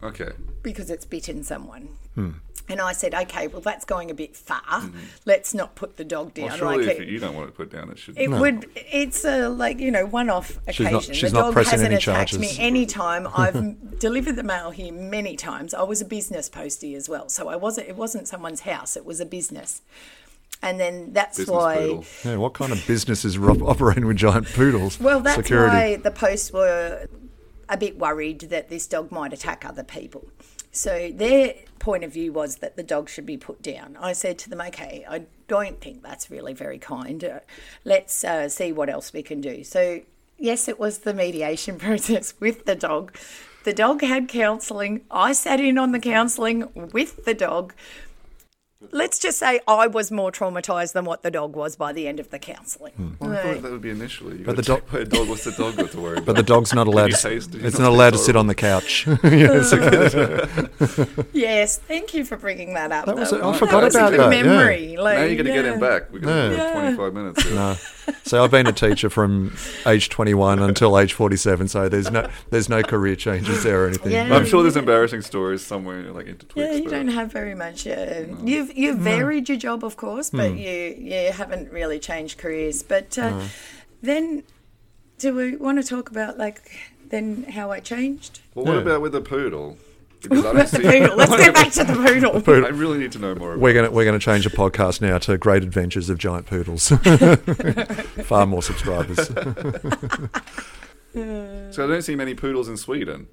[0.02, 0.32] Okay.
[0.64, 1.90] because it's bitten someone.
[2.16, 2.32] Hmm.
[2.68, 4.60] And I said, okay, well, that's going a bit far.
[4.62, 4.98] Mm-hmm.
[5.26, 6.48] Let's not put the dog down.
[6.48, 8.18] Well, surely like if it- you don't want it put down, it should.
[8.18, 8.68] it would.
[8.76, 10.92] It's a like you know one-off She's occasion.
[10.94, 12.40] not- she's the not dog pressing hasn't any attacked charges.
[12.40, 13.28] me any time.
[13.36, 15.76] I've delivered the mail here many times.
[15.76, 17.88] I was a business postie as well, so I wasn't.
[17.88, 18.98] It wasn't someone's house.
[18.98, 19.84] It was a business,
[20.64, 21.76] and then that's Business why.
[21.76, 22.06] poodle.
[22.24, 25.00] Yeah, what kind of business is operating with giant poodles?
[25.00, 25.76] Well, that's Security.
[25.76, 27.08] why the posts were
[27.70, 30.26] a bit worried that this dog might attack other people.
[30.72, 31.54] So their
[31.86, 33.96] point of view was that the dog should be put down.
[34.02, 37.24] I said to them, okay, I don't think that's really very kind.
[37.24, 37.40] Uh,
[37.84, 39.64] let's uh, see what else we can do.
[39.64, 40.02] So,
[40.40, 43.16] yes, it was the mediation process with the dog.
[43.66, 45.02] The dog had counselling.
[45.12, 47.76] I sat in on the counselling with the dog.
[48.92, 52.20] Let's just say I was more traumatised than what the dog was by the end
[52.20, 52.92] of the counselling.
[52.94, 53.10] Hmm.
[53.20, 54.40] Well, I thought that would be initially.
[54.40, 55.30] You But but the the dog, a dog.
[55.30, 56.26] What's the dog got to worry about?
[56.26, 57.12] But the dog's not allowed.
[57.12, 59.08] To, taste it's Not not allowed to sit on the couch.
[59.24, 63.06] Yeah, so- Yes, thank you for bringing that up.
[63.06, 64.44] That was a- I forgot was about a good that, yeah.
[64.44, 64.98] memory.
[64.98, 66.12] Like, now you're going to get him back.
[66.12, 66.72] We're going to Yeah.
[66.74, 67.44] 25 minutes.
[67.44, 67.56] Here.
[67.56, 67.76] no.
[68.26, 71.68] So I've been a teacher from age 21 until age 47.
[71.68, 74.12] So there's no there's no career changes there or anything.
[74.12, 74.34] Yeah.
[74.36, 76.56] I'm sure there's embarrassing stories somewhere like intertwixt.
[76.56, 77.86] Yeah, you don't have very much.
[77.86, 80.58] Uh, You've you've varied your job, of course, but Hmm.
[80.58, 82.82] you you haven't really changed careers.
[82.84, 83.42] But uh,
[84.02, 84.44] then,
[85.20, 86.72] do we want to talk about like
[87.10, 88.40] then how I changed?
[88.56, 88.82] Well, what Yeah.
[88.82, 89.78] about with the poodle?
[90.22, 90.82] Because I don't see.
[90.82, 91.16] poodle.
[91.18, 92.66] Let's go back to the poodle.
[92.66, 93.52] I really need to know more.
[93.54, 96.90] About We're gonna we're gonna change the podcast now to Great Adventures of Giant Poodles.
[98.26, 99.32] Far more subscribers.
[101.16, 103.28] So I don't see many poodles in Sweden.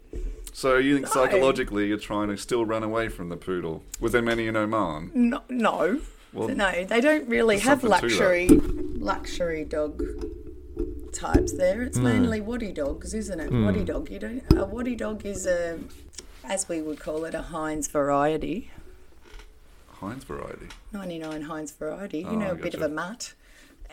[0.53, 1.13] So you think No.
[1.13, 3.83] psychologically you're trying to still run away from the poodle?
[3.99, 5.11] Was there many in Oman?
[5.15, 6.01] No, no,
[6.33, 8.23] Well, no, they don't really have something to that.
[8.23, 10.01] luxury luxury dog
[11.13, 11.83] types there.
[11.83, 12.05] It's hmm.
[12.05, 13.49] mainly wadi dogs, isn't it?
[13.49, 13.65] Hmm.
[13.65, 14.11] Wadi dog.
[14.11, 14.43] You don't.
[14.57, 15.79] A wadi dog is a,
[16.45, 18.71] as we would call it, a Heinz variety.
[20.01, 20.67] Heinz variety.
[20.93, 23.35] 99 Heinz variety, you Oh, know, a bit of a mutt.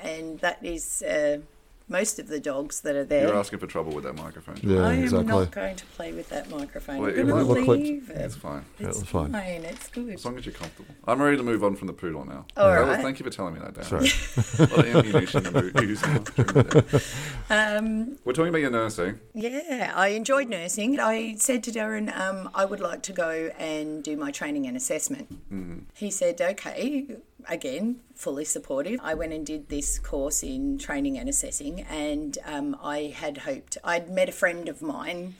[0.02, 1.40] And that is uh,
[1.90, 3.28] most of the dogs that are there.
[3.28, 4.58] You're asking for trouble with that microphone.
[4.62, 5.26] Yeah, I am exactly.
[5.28, 7.00] not going to play with that microphone.
[7.00, 8.40] Well, I'm it going might to look like- leave It's it.
[8.40, 8.66] fine.
[8.80, 9.32] It's It's fine.
[9.32, 9.64] fine.
[9.66, 10.14] It's good.
[10.14, 10.94] As long as you're comfortable.
[11.08, 12.46] I'm ready to move on from the poodle now.
[12.56, 13.02] All That was- right.
[13.02, 13.84] thank you for telling me that, Dan.
[13.84, 14.08] Sorry.
[14.60, 16.82] a lot of ammunition to use now during the
[17.50, 17.56] day.
[17.78, 19.20] Um, We're talking about your nursing.
[19.34, 21.00] yeah, I enjoyed nursing.
[21.00, 24.78] I said to Darren, um, I would like to go and do my training and
[24.78, 25.88] assessment.
[25.96, 27.08] He said, okay,
[27.50, 29.00] again, fully supportive.
[29.04, 33.78] I went and did this course in training and assessing, and um, I had hoped,
[33.84, 35.36] I'd met a friend of mine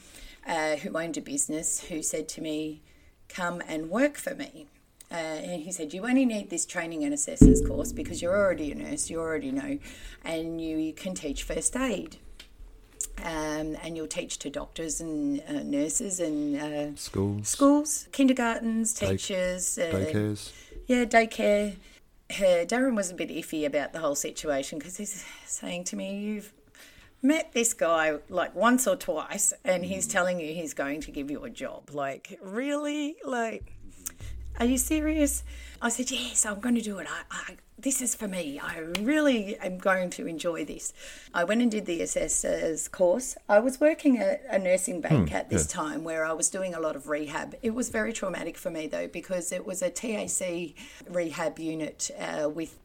[0.48, 2.82] uh, who owned a business who said to me,
[3.30, 4.68] come and work for me.
[5.12, 8.72] Uh, and he said, You only need this training and assessors course because you're already
[8.72, 9.80] a nurse, you already know,
[10.24, 12.18] and you can teach first aid.
[13.24, 19.78] Um, and you'll teach to doctors and uh, nurses and uh, Schools, schools, kindergartens, teachers,
[19.78, 20.52] uh, daycares.
[20.88, 21.76] yeah, daycare.
[22.30, 26.20] Uh, Darren was a bit iffy about the whole situation because he's saying to me,
[26.20, 26.54] You've
[27.22, 31.30] met this guy like once or twice and he's telling you he's going to give
[31.30, 31.90] you a job.
[31.92, 33.16] Like, really?
[33.26, 33.74] Like,
[34.60, 35.44] are you serious?
[35.82, 37.08] I said, Yes, I'm going to do it.
[37.10, 38.60] I, I, this is for me.
[38.60, 40.94] I really am going to enjoy this.
[41.34, 43.38] I went and did the assessor's course.
[43.48, 46.80] I was working at a nursing bank at this time where I was doing a
[46.80, 47.56] lot of rehab.
[47.62, 50.76] It was very traumatic for me though because it was a TAC
[51.10, 52.78] rehab unit uh, with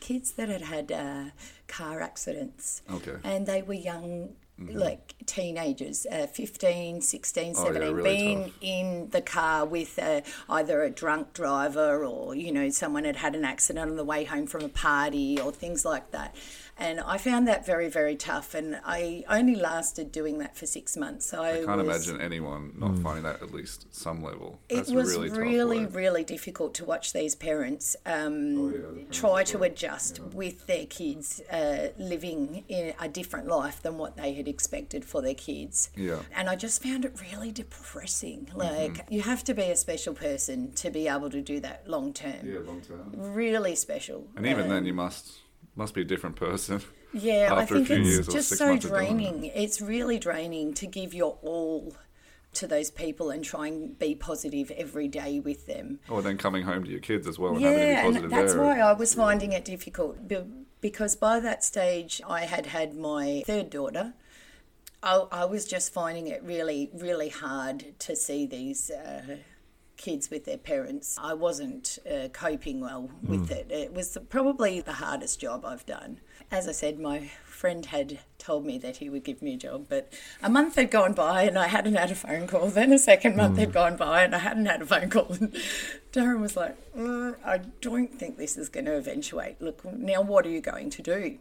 [0.00, 1.24] kids that had had uh,
[1.66, 2.82] car accidents.
[2.92, 3.16] Okay.
[3.24, 8.52] And they were young, like teenagers, uh, 15, 16, Oh, yeah, 17, really being tough.
[8.62, 13.34] in the car with uh, either a drunk driver or, you know, someone had had
[13.34, 16.34] an accident on the way home from a party or things like that.
[16.78, 18.54] And I found that very, very tough.
[18.54, 21.26] And I only lasted doing that for six months.
[21.26, 24.58] So I, I can't was, imagine anyone not finding that at least some level.
[24.68, 29.04] That's it was really, really, tough really difficult to watch these parents um, Oh, yeah,
[29.08, 34.16] the try to adjust with their kids uh, living in a different life than what
[34.16, 35.90] they had expected for their kids.
[35.96, 36.18] Yeah.
[36.34, 38.46] And I just found it really depressing.
[38.50, 38.58] Mm-hmm.
[38.58, 42.12] Like, you have to be a special person to be able to do that long
[42.12, 42.44] term.
[42.44, 43.12] Yeah, long term.
[43.14, 44.28] Really special.
[44.36, 45.38] And even Uh, then, you must
[45.76, 46.82] must be a different person.
[47.12, 49.44] yeah, I think few it's just so draining.
[49.44, 51.94] It's really draining to give your all
[52.54, 56.00] to those people and try and be positive every day with them.
[56.08, 58.24] Or then coming home to your kids as well and having to be Yeah, positive
[58.24, 58.62] and that's there.
[58.62, 60.16] why I was finding it difficult
[60.80, 64.14] because by that stage I had had my third daughter.
[65.02, 69.36] I, I was just finding it really, really hard to see these uh,
[69.96, 71.18] kids with their parents.
[71.20, 73.70] I wasn't uh, coping well with it.
[73.70, 76.20] It was probably the hardest job I've done.
[76.50, 79.86] As I said, my friend had told me that he would give me a job,
[79.88, 82.68] but a month had gone by and I hadn't had a phone call.
[82.68, 85.32] Then a second month had gone by and I hadn't had a phone call.
[85.32, 85.52] And
[86.12, 89.60] Darren was like, "Mm, I don't think this is going to eventuate.
[89.60, 91.38] Look, now what are you going to do?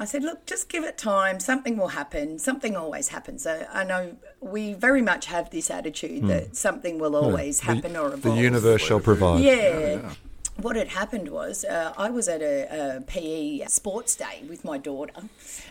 [0.00, 1.40] I said, look, just give it time.
[1.40, 2.38] Something will happen.
[2.38, 3.46] Something always happens.
[3.46, 8.10] I, I know we very much have this attitude that something will always happen or
[8.10, 9.42] The universe shall provide.
[9.42, 10.12] Yeah.
[10.56, 14.78] What had happened was uh, I was at a, a PE sports day with my
[14.78, 15.12] daughter,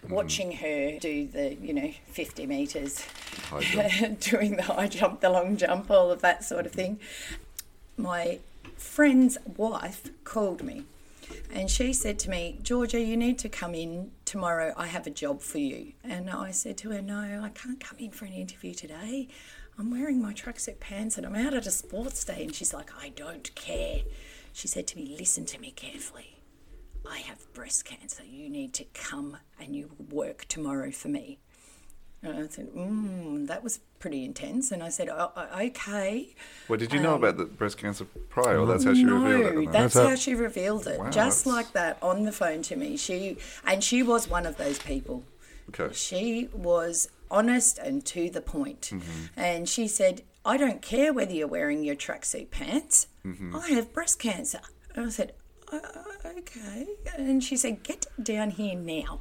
[0.09, 3.05] watching her do the, you know, 50 metres,
[4.19, 6.99] doing the high jump, the long jump, all of that sort of thing.
[7.97, 8.39] My
[8.77, 10.83] friend's wife called me
[11.53, 14.73] and she said to me, Georgia, you need to come in tomorrow.
[14.77, 15.93] I have a job for you.
[16.03, 19.27] And I said to her, No, I can't come in for an interview today.
[19.79, 22.43] I'm wearing my tracksuit pants and I'm out at a sports day.
[22.43, 24.01] And she's like, I don't care.
[24.53, 26.37] She said to me, Listen to me carefully.
[27.09, 28.23] I have breast cancer.
[28.25, 31.39] You need to come and you work tomorrow for me.
[32.29, 34.71] And I said, mm, that was pretty intense.
[34.71, 36.35] And I said, oh, oh, okay.
[36.67, 39.55] Well, did you know about the breast cancer prior, or that's how she revealed it?
[39.55, 40.99] No, that's That's how she revealed it.
[40.99, 42.97] Wow, just that's- like that on the phone to me.
[42.97, 45.23] She and she was one of those people.
[45.69, 45.93] Okay.
[45.93, 48.91] She was honest and to the point.
[48.93, 49.25] Mm-hmm.
[49.35, 53.07] And she said, I don't care whether you're wearing your tracksuit pants.
[53.25, 53.55] Mm-hmm.
[53.55, 54.61] I have breast cancer.
[54.95, 55.33] And I said,
[55.71, 55.79] "Uh,
[56.25, 56.87] okay.
[57.17, 59.19] And she said, get down here now.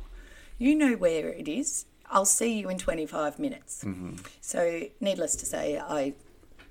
[0.58, 1.86] You know where it is.
[2.10, 3.84] I'll see you in 25 minutes.
[3.84, 4.16] Mm-hmm.
[4.40, 6.14] So, needless to say, I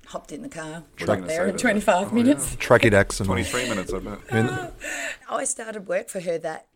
[0.06, 2.10] hopped in the car, you got there say in 25 that?
[2.10, 2.56] Oh, minutes.
[2.56, 3.34] Tracky Dax and all.
[3.34, 4.18] 23 minutes, I bet.
[4.30, 4.72] And
[5.28, 6.66] I started work for her that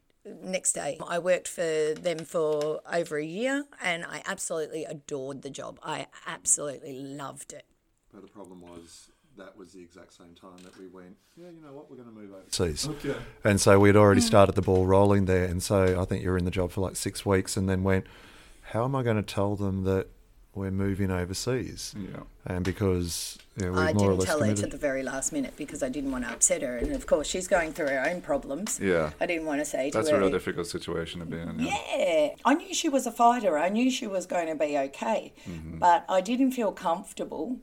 [0.43, 0.99] next day.
[1.07, 5.79] I worked for them for over a year and I absolutely adored the job.
[5.83, 7.65] I absolutely loved it.
[8.13, 11.63] But the problem was that was the exact same time that we went, yeah, you
[11.63, 12.89] know what, we're going to move overseas.
[12.89, 13.17] Okay.
[13.45, 15.45] And so we'd already started the ball rolling there.
[15.45, 17.83] And so I think you were in the job for like six weeks and then
[17.83, 18.07] went,
[18.71, 20.09] how am I going to tell them that
[20.55, 21.95] we're moving overseas.
[21.97, 22.21] Yeah.
[22.45, 24.65] And because you know, we're I more didn't less tell her committed.
[24.65, 27.27] to the very last minute because I didn't want to upset her, and of course
[27.27, 28.81] she's going through her own problems.
[28.83, 29.11] Yeah.
[29.21, 30.17] I didn't want to say to That's her.
[30.17, 31.59] a real difficult situation to be in.
[31.59, 31.77] Yeah.
[31.97, 33.59] Yeah, I knew she was a fighter.
[33.59, 35.33] I knew she was going to be okay,
[35.79, 37.59] but I didn't feel comfortable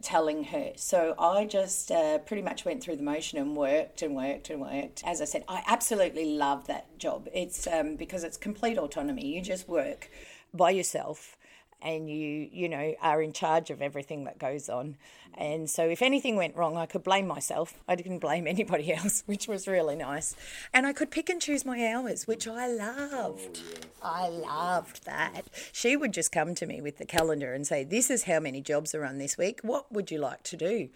[0.00, 0.72] telling her.
[0.76, 4.60] So I just uh, pretty much went through the motion and worked and worked and
[4.60, 5.02] worked.
[5.06, 7.28] As I said, I absolutely love that job.
[7.32, 9.26] It's um, because it's complete autonomy.
[9.26, 10.10] You just work
[10.54, 11.36] by yourself.
[11.84, 14.96] And you, you know, are in charge of everything that goes on.
[15.34, 17.82] And so, if anything went wrong, I could blame myself.
[17.88, 20.36] I didn't blame anybody else, which was really nice.
[20.72, 23.60] And I could pick and choose my hours, which I loved.
[24.00, 25.42] Oh, I loved that.
[25.72, 28.60] She would just come to me with the calendar and say, This is how many
[28.60, 29.58] jobs are on this week.
[29.62, 30.90] What would you like to do?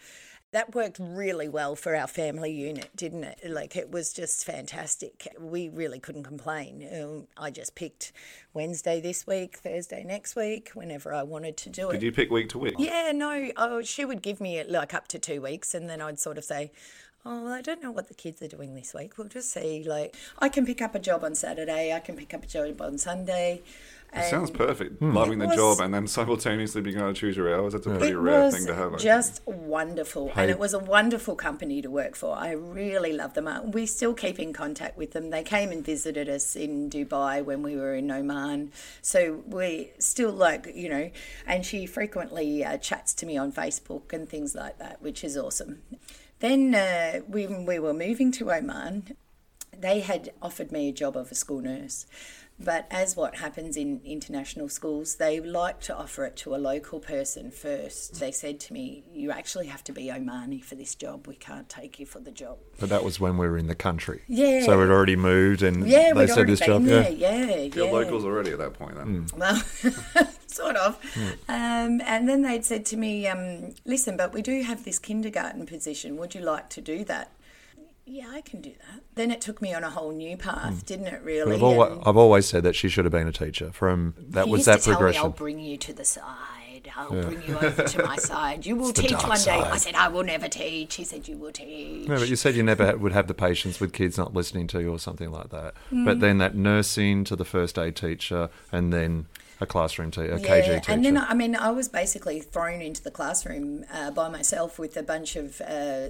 [0.57, 3.41] That worked really well for our family unit, didn't it?
[3.47, 5.29] Like, it was just fantastic.
[5.39, 6.89] We really couldn't complain.
[6.99, 8.13] Um, I just picked
[8.55, 11.93] Wednesday this week, Thursday next week, whenever I wanted to do it.
[11.93, 12.77] Did you pick week to week?
[12.79, 13.51] Yeah, no.
[13.59, 16.45] Oh, she would give me like up to two weeks, and then I'd sort of
[16.45, 16.73] say,
[17.27, 19.19] "Oh, well, I don't know what the kids are doing this week.
[19.19, 21.93] We'll just see." Like, I can pick up a job on Saturday.
[21.93, 23.63] I can pick up a job on Sunday.
[24.15, 25.03] It sounds and perfect.
[25.03, 27.73] Loving the was- job and then simultaneously being able to choose your hours.
[27.75, 28.87] That's a pretty rare was thing to have.
[28.95, 29.03] I think.
[29.03, 30.43] just wonderful, Hey.
[30.43, 32.35] and it was a wonderful company to work for.
[32.35, 33.47] I really love them.
[33.49, 35.31] Uh, We still keep in contact with them.
[35.31, 38.73] They came and visited us in Dubai when we were in Oman,
[39.03, 41.11] so we still like you know.
[41.47, 45.37] And she frequently uh, chats to me on Facebook and things like that, which is
[45.37, 45.83] awesome.
[46.41, 49.17] Then uh, when we were moving to Oman,
[49.77, 52.07] they had offered me a job of a school nurse.
[52.59, 57.01] But as what happens in international schools, they like to offer it to a local
[57.01, 58.19] person first.
[58.19, 61.27] They said to me, You actually have to be Omani for this job.
[61.27, 62.57] We can't take you for the job.
[62.81, 64.23] But that was when we were in the country.
[64.27, 64.65] Yeah.
[64.65, 66.85] So we'd already moved and Yeah, they we'd said already this job.
[66.85, 67.11] there.
[67.11, 67.35] Yeah.
[67.45, 67.93] Yeah, You're yeah.
[67.93, 69.27] locals already at that point then.
[69.37, 69.57] Well,
[70.47, 70.99] sort of.
[71.49, 75.67] Um, and then they'd said to me, um, listen, but we do have this kindergarten
[75.67, 76.17] position.
[76.17, 77.33] Would you like to do that?
[78.09, 79.01] Yeah, I can do that.
[79.17, 81.57] Then it took me on a whole new path, didn't it, really?
[81.57, 83.73] I've, always, I've always said that she should have been a teacher.
[83.73, 85.23] From that was that tell me, progression.
[85.25, 86.93] I'll bring you to the side.
[86.95, 88.65] I'll bring you over to my side.
[88.65, 89.59] You will teach one day.
[89.59, 90.95] I said, I will never teach.
[90.95, 92.07] He said, you will teach.
[92.07, 94.81] No, but you said you never would have the patience with kids not listening to
[94.81, 95.75] you or something like that.
[95.93, 96.05] Mm.
[96.05, 99.27] But then that nursing to the first aid teacher and then
[99.61, 100.93] a classroom teacher, a Yeah, KG teacher.
[100.93, 104.97] and then I mean, I was basically thrown into the classroom uh, by myself with
[104.97, 106.09] a bunch of uh,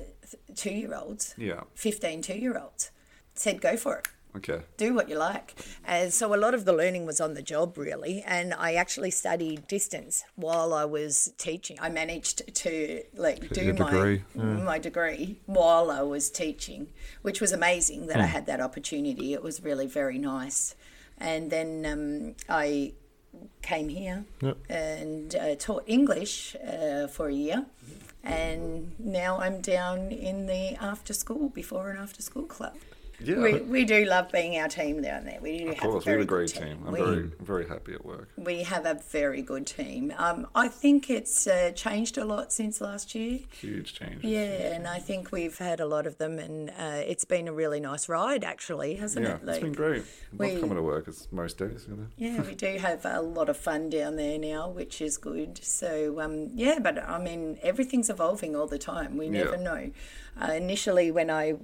[0.54, 1.62] two-year-olds, Yeah.
[1.74, 2.90] 15 two-year-olds.
[3.34, 4.08] Said, go for it.
[4.36, 4.60] Okay.
[4.76, 5.54] do what you like.
[5.86, 8.22] And so a lot of the learning was on the job, really.
[8.26, 11.78] And I actually studied distance while I was teaching.
[11.80, 16.88] I managed to like do your my degree, my degree while I was teaching,
[17.22, 18.06] which was amazing Hmm.
[18.08, 19.32] that I had that opportunity.
[19.32, 20.74] It was really very nice.
[21.16, 22.92] And then um, I
[23.62, 24.56] came here Yep.
[24.68, 27.64] and uh, taught English uh, for a year.
[28.26, 32.74] And now I'm down in the after school, before and after school club.
[33.18, 33.38] Yeah.
[33.38, 35.38] We, we do love being our team down there.
[35.40, 36.82] We do of have course, a we very a great good team.
[36.86, 38.28] I'm we, very, very happy at work.
[38.36, 40.12] we have a very good team.
[40.18, 43.40] Um, I think it's uh, changed a lot since last year.
[43.60, 44.22] Huge change.
[44.22, 47.52] Yeah, and I think we've had a lot of them, and uh, it's been a
[47.52, 49.48] really nice ride, actually, hasn't Yeah, it?
[49.48, 50.04] it's been great.
[50.38, 51.08] Love coming to work.
[51.08, 52.06] It's most days, you know.
[52.16, 55.58] Yeah, we do have a lot of fun down there now, which is good.
[55.64, 59.16] So, um, yeah, but I mean, everything's evolving all the time.
[59.16, 59.62] We never Yeah.
[59.62, 59.90] know.
[60.38, 61.54] Uh, initially, when I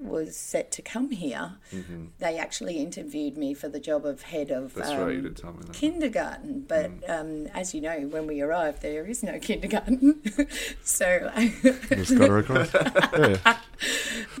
[0.00, 1.52] was set to come here,
[2.18, 4.92] they actually interviewed me for the job of head of Mm-hmm.
[5.00, 5.14] Um, right.
[5.16, 5.72] You me that.
[5.74, 6.64] kindergarten.
[6.66, 7.10] But Mm.
[7.10, 10.22] um, as you know, when we arrived, there is no kindergarten.
[10.82, 11.30] so.
[11.90, 12.72] Just got across.
[13.18, 13.58] yeah.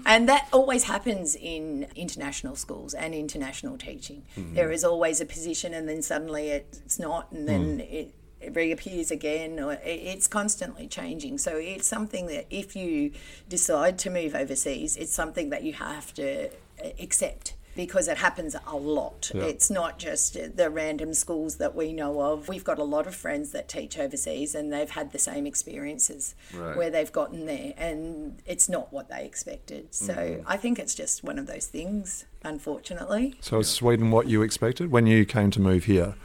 [0.06, 4.24] And that always happens in international schools and international teaching.
[4.36, 4.54] Mm-hmm.
[4.54, 7.92] There is always a position, and then suddenly it's not, and then Mm.
[7.92, 8.14] it
[8.52, 11.38] reappears again, or it's constantly changing.
[11.38, 13.12] So it's something that if you
[13.48, 17.54] decide to move overseas, it's something that you have to uh, accept.
[17.76, 19.30] Because it happens a lot.
[19.32, 19.44] Yeah.
[19.44, 22.48] It's not just the random schools that we know of.
[22.48, 26.34] We've got a lot of friends that teach overseas and they've had the same experiences
[26.52, 26.76] Right.
[26.76, 29.94] where they've gotten there and it's not what they expected.
[29.94, 30.42] So Mm-hmm.
[30.48, 33.36] I think it's just one of those things, unfortunately.
[33.40, 36.16] So is Sweden what you expected when you came to move here?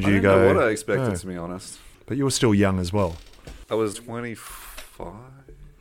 [0.00, 0.36] Did I you go?
[0.48, 1.14] know what I expected, No.
[1.14, 1.78] to be honest.
[2.06, 3.16] But you were still young as well.
[3.70, 5.14] I was 25.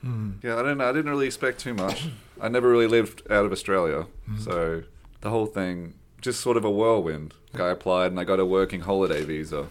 [0.01, 0.31] Hmm.
[0.43, 0.81] Yeah, I didn't.
[0.81, 2.09] I didn't really expect too much.
[2.41, 4.37] I never really lived out of Australia, hmm.
[4.37, 4.83] so
[5.21, 7.33] the whole thing just sort of a whirlwind.
[7.55, 9.67] I applied and I got a working holiday visa.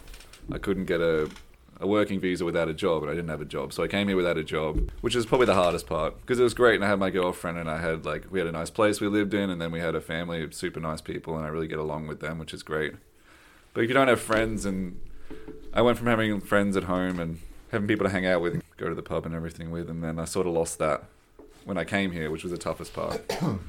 [0.51, 1.31] I couldn't get a
[1.81, 4.07] a working visa without a job, and I didn't have a job, so I came
[4.07, 6.85] here without a job, which is probably the hardest part because it was great, and
[6.85, 9.35] I had my girlfriend, and I had like we had a nice place we lived
[9.35, 11.79] in, and then we had a family of super nice people, and I really get
[11.79, 12.95] along with them, which is great.
[13.75, 15.01] But if you don't have friends and
[15.73, 18.63] I went from having friends at home and having people to hang out with, and
[18.77, 21.05] go to the pub and everything with, and then I sort of lost that
[21.65, 23.23] when I came here, which was the toughest part.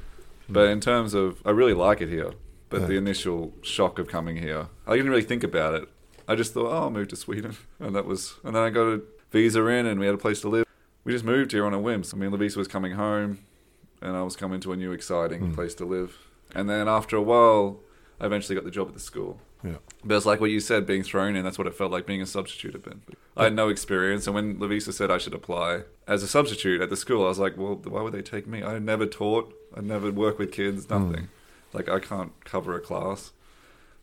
[0.50, 2.34] but in terms of, I really like it here.
[2.70, 2.88] But Yeah.
[2.88, 5.88] the initial shock of coming here, I didn't really think about it.
[6.28, 8.88] I just thought, oh, I'll move to Sweden, and that was, and then I got
[8.88, 9.02] a
[9.32, 10.66] visa in, and we had a place to live.
[11.04, 12.04] We just moved here on a whim.
[12.04, 13.40] So, I mean, Lavisa was coming home,
[14.02, 15.54] and I was coming to a new, exciting hmm.
[15.54, 16.18] place to live.
[16.56, 17.80] And then after a while,
[18.20, 19.40] I eventually got the job at the school.
[19.64, 19.78] Yeah.
[20.04, 21.44] But it's like what you said, being thrown in.
[21.44, 23.02] That's what it felt like being a substitute had been.
[23.38, 26.90] I had no experience, and when Lavisa said I should apply as a substitute at
[26.90, 28.62] the school, I was like, "Well, why would they take me?
[28.64, 29.54] I never taught.
[29.76, 30.86] I never worked with kids.
[30.86, 30.94] Hmm.
[31.10, 31.30] Nothing.
[31.72, 33.32] Like I can't cover a class."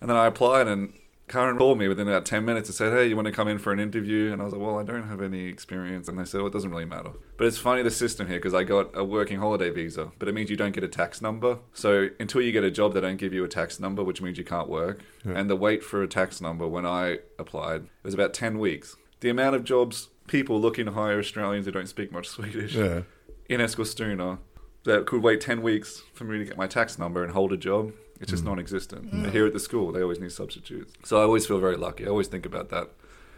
[0.01, 0.95] And then I applied, and
[1.31, 3.59] Karen called me within about ten minutes and said, "Hey, you want to come in
[3.59, 6.25] for an interview?" And I was like, "Well, I don't have any experience." And they
[6.25, 8.91] said, "Well, it doesn't really matter." But it's funny the system here because I got
[8.95, 11.61] a working holiday visa, but it means you don't get a tax number.
[11.73, 14.39] So until you get a job, they don't give you a tax number, which means
[14.39, 15.03] you can't work.
[15.25, 15.35] Yeah.
[15.39, 18.97] And the wait for a tax number when I applied was about ten weeks.
[19.21, 23.03] The amount of jobs people looking to hire Australians who don't speak much Swedish Yeah.
[23.49, 24.39] in Eskilstuna
[24.85, 27.57] that could wait 10 weeks for me to get my tax number and hold a
[27.57, 27.93] job.
[28.21, 28.51] It's just hmm.
[28.51, 29.11] non-existent.
[29.11, 30.95] But Here at the school, they always need substitutes.
[31.05, 32.05] So I always feel very lucky.
[32.05, 32.91] I always think about that.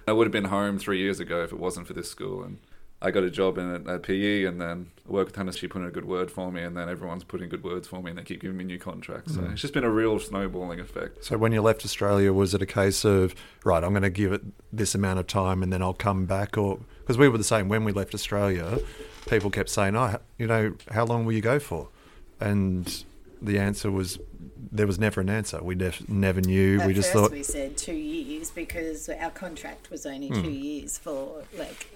[0.07, 2.43] I would have been home three years ago if it wasn't for this school.
[2.43, 2.59] And
[3.01, 5.53] I got a job in at, at PE and then I work with Hannah.
[5.53, 8.03] She put in a good word for me and then everyone's putting good words for
[8.03, 9.35] me and they keep giving me new contracts.
[9.35, 9.53] So hmm.
[9.53, 11.25] it's just been a real snowballing effect.
[11.25, 13.83] So when you left Australia, was it a case of right?
[13.83, 16.81] I'm going to give it this amount of time, and then I'll come back, or
[17.01, 18.79] because we were the same when we left Australia,
[19.29, 21.89] people kept saying, "Oh, you know, how long will you go for?"
[22.41, 23.05] And
[23.41, 24.19] the answer was
[24.73, 25.63] there was never an answer.
[25.63, 26.81] We def- never knew.
[26.81, 30.43] At we just first thought, we said two years because our contract was only Hmm.
[30.43, 31.89] two years for like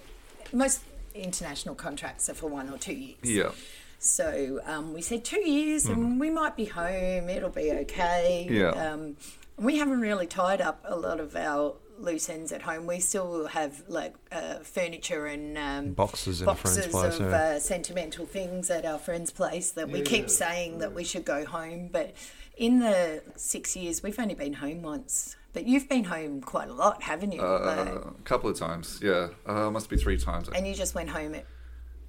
[0.53, 0.83] most
[1.15, 3.17] international contracts are for one or two years.
[3.23, 3.51] Yeah.
[3.99, 7.29] So um, we said two years and we might be home.
[7.31, 8.47] It'll be okay.
[8.49, 8.69] Yeah.
[8.71, 9.17] Um,
[9.57, 12.87] we haven't really tied up a lot of our loose ends at home.
[12.87, 17.31] We still have like uh, furniture and um, Boxes in a friend's boxes place, of
[17.31, 17.37] yeah.
[17.37, 21.47] uh, sentimental things at our friend's place that we keep saying that we should go
[21.47, 21.89] home.
[21.91, 22.15] But
[22.57, 25.37] in the six years, we've only been home once.
[25.53, 27.41] But you've been home quite a lot, haven't you?
[27.41, 29.01] Uh, Like, a couple of times.
[29.03, 29.29] Yeah.
[29.47, 30.49] Uh, must be three times.
[30.49, 31.47] and you just went home at.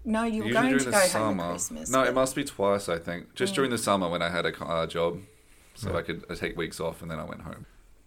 [0.04, 1.43] No, you were Usually going to the go home summer.
[1.43, 1.89] at Christmas.
[1.89, 2.88] No, but- it must be twice.
[2.89, 5.20] I think just during the summer when I had a co- uh, job,
[5.76, 7.66] so I could uh, take weeks off and then I went home.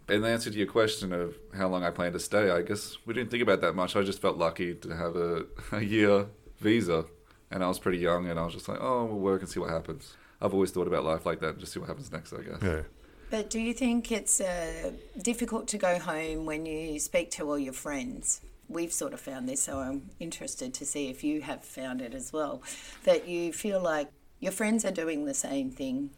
[0.08, 2.96] In the answer to your question of how long I plan to stay, I guess
[3.06, 3.94] we didn't think about that much.
[3.96, 6.26] I just felt lucky to have a, a year
[6.58, 7.04] visa,
[7.50, 9.60] and I was pretty young, and I was just like, oh, we'll work and see
[9.60, 10.16] what happens.
[10.40, 12.32] I've always thought about life like that, just see what happens next.
[12.32, 12.62] I guess.
[12.62, 12.82] yeah.
[13.30, 14.90] But do you think it's uh,
[15.22, 18.40] difficult to go home when you speak to all your friends?
[18.68, 22.14] We've sort of found this, so I'm interested to see if you have found it
[22.14, 22.62] as well.
[23.04, 24.10] That you feel like
[24.40, 26.10] your friends are doing the same thing,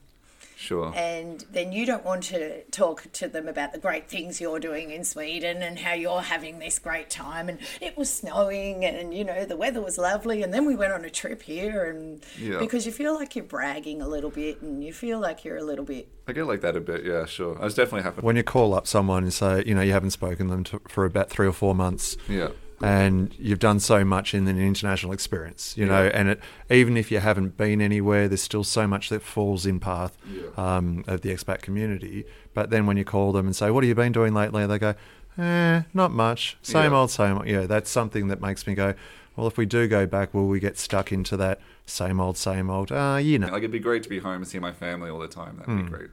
[0.62, 0.92] Sure.
[0.94, 4.90] and then you don't want to talk to them about the great things you're doing
[4.90, 7.48] in Sweden and how you're having this great time.
[7.48, 10.92] And it was snowing, and you know, the weather was lovely, and then we went
[10.92, 12.58] on a trip here, and Yeah.
[12.60, 15.64] because you feel like you're bragging a little bit, and you feel like you're a
[15.64, 17.04] little bit I get like that a bit.
[17.04, 17.58] Yeah, sure.
[17.60, 18.20] I was definitely happy.
[18.20, 20.80] When you call up someone and say, you know, you haven't spoken to them to,
[20.88, 22.50] for about three or four months, Yeah.
[22.82, 27.10] And you've done so much in an international experience, you know, and it, even if
[27.10, 30.76] you haven't been anywhere, there's still so much that falls in path Yeah.
[30.76, 32.24] um, of the expat community.
[32.54, 34.78] But then when you call them and say, "What have you been doing lately?" they
[34.78, 34.94] go,
[35.38, 36.56] "Eh, not much.
[36.62, 36.98] Same Yeah.
[36.98, 38.94] old, same old." Yeah, that's something that makes me go,
[39.36, 42.68] "Well, if we do go back, will we get stuck into that same old, same
[42.68, 43.46] old?" Ah, you know.
[43.48, 45.56] Like it'd be great to be home and see my family all the time.
[45.58, 45.84] That'd Hmm.
[45.84, 46.10] be great.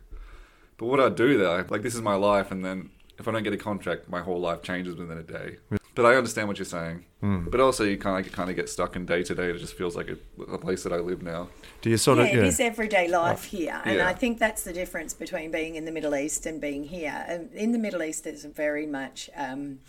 [0.77, 2.89] But what I'd do there, like this is my life, and then
[3.19, 5.57] if I don't get a contract, my whole life changes within a day.
[5.95, 7.03] But I understand what you're saying.
[7.19, 7.49] Hmm.
[7.49, 9.49] But also, you kind of kind of get stuck in day to day.
[9.49, 11.49] It just feels like a, a place that I live now.
[11.81, 12.35] Do you sort yeah, of?
[12.35, 14.07] it is everyday life here, and Yeah.
[14.07, 17.25] I think that's the difference between being in the Middle East and being here.
[17.27, 19.79] Um, In the Middle East, there's very much um,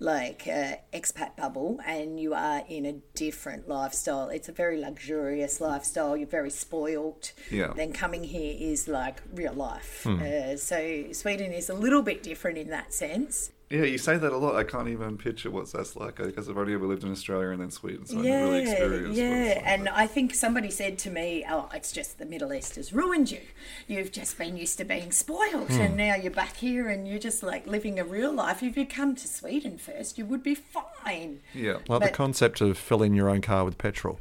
[0.00, 4.30] like uh, expat bubble, and you are in a different lifestyle.
[4.30, 6.16] It's a very luxurious lifestyle.
[6.16, 7.32] You're very spoilt.
[7.50, 7.72] Yeah.
[7.76, 10.02] Then coming here is like real life.
[10.04, 10.20] Hmm.
[10.20, 13.52] Uh, so Sweden is a little bit different in that sense.
[13.70, 14.56] Yeah, you say that a lot.
[14.56, 17.60] I can't even picture what that's like because I've only ever lived in Australia and
[17.60, 19.08] then Sweden, so I yeah, haven't really experienced.
[19.10, 19.52] what yeah.
[19.54, 19.62] like.
[19.64, 23.30] And I think somebody said to me, "Oh, it's just the Middle East has ruined
[23.30, 23.40] you.
[23.86, 25.80] You've just been used to being spoiled, Hmm.
[25.82, 28.60] and now you're back here and you're just like living a real life.
[28.60, 32.76] If you come to Sweden first, you would be fine." yeah, Like the concept of
[32.76, 34.18] filling your own car with petrol.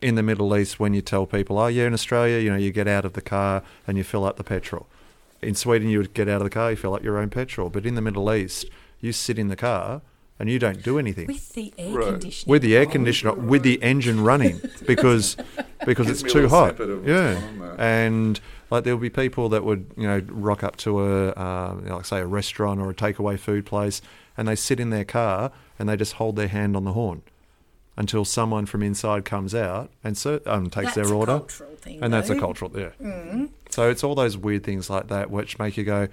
[0.00, 2.72] In the Middle East, when you tell people, oh, yeah, in Australia, you know, you
[2.72, 4.88] get out of the car and you fill up the petrol.
[5.42, 7.68] In Sweden, you would get out of the car, you fill up your own petrol.
[7.68, 8.66] But in the Middle East,
[9.00, 10.02] you sit in the car
[10.38, 11.26] and you don't do anything.
[11.26, 12.06] With the air Right.
[12.12, 15.36] conditioning, with the air conditioner, with the engine running, because
[15.84, 16.76] because Gives it's too hot.
[16.76, 17.80] snippet of what's Yeah, going on there.
[17.80, 18.40] and
[18.70, 21.96] like there'll be people that would you know rock up to a uh, you know,
[21.96, 24.00] like say a restaurant or a takeaway food place,
[24.36, 27.22] and they sit in their car and they just hold their hand on the horn
[27.96, 31.38] until someone from inside comes out and so, um, takes That's their a order.
[31.38, 32.40] cultural thing, and that's a though.
[32.40, 33.46] cultural, yeah.
[33.70, 36.08] So it's all those weird things like that which make you go,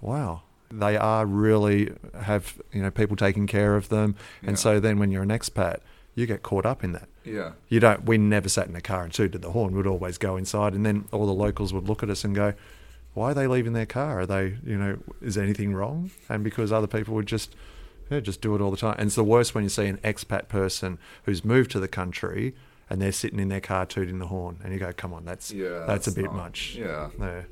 [0.00, 0.42] wow.
[0.70, 4.56] They are really have you know people taking care of them, and Yeah.
[4.56, 5.78] so then when you're an expat,
[6.14, 7.08] you get caught up in that.
[7.24, 7.52] Yeah.
[7.70, 8.04] You don't.
[8.04, 9.74] We never sat in a car and tooted the horn.
[9.74, 12.52] We'd always go inside, and then all the locals would look at us and go,
[13.14, 14.20] "Why are they leaving their car?
[14.20, 17.54] Are they, you know, is anything wrong?" And because other people would just,
[18.10, 18.94] yeah, just do it all the time.
[18.98, 22.54] And it's the worst when you see an expat person who's moved to the country
[22.90, 25.50] and they're sitting in their car tooting the horn, and you go, "Come on, that's
[25.52, 25.84] Yeah.
[25.86, 27.10] that's, a bit not- much." Yeah.
[27.20, 27.42] Yeah.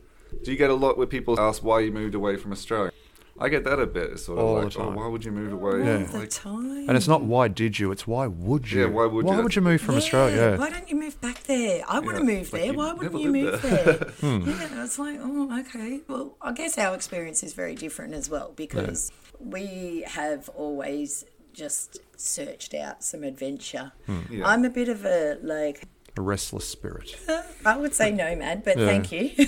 [0.43, 2.91] Do you get a lot where people ask why you moved away from Australia?
[3.39, 4.13] I get that a bit.
[4.13, 4.95] It's sort of All the like, oh, time.
[4.95, 5.85] why would you move away?
[5.85, 5.99] Yeah.
[5.99, 6.89] All the Like, time.
[6.89, 8.81] And it's not why did you, it's why would you?
[8.81, 9.31] Yeah, why would you?
[9.31, 10.57] Why would you move from Yeah, Australia?
[10.59, 11.83] Why don't you move back there?
[11.87, 12.73] I want Yeah, to move like there.
[12.73, 13.95] you Why wouldn't you move there?
[14.23, 14.49] Hmm.
[14.49, 16.01] Yeah, it's like, oh, okay.
[16.09, 21.99] Well, I guess our experience is very different as well because we have always just
[22.17, 23.93] searched out some adventure.
[24.07, 24.21] Hmm.
[24.31, 24.47] Yeah.
[24.47, 25.85] I'm a bit of a like
[26.17, 27.17] A restless spirit.
[27.65, 28.87] I would say nomad, but Yeah.
[28.87, 29.31] thank you.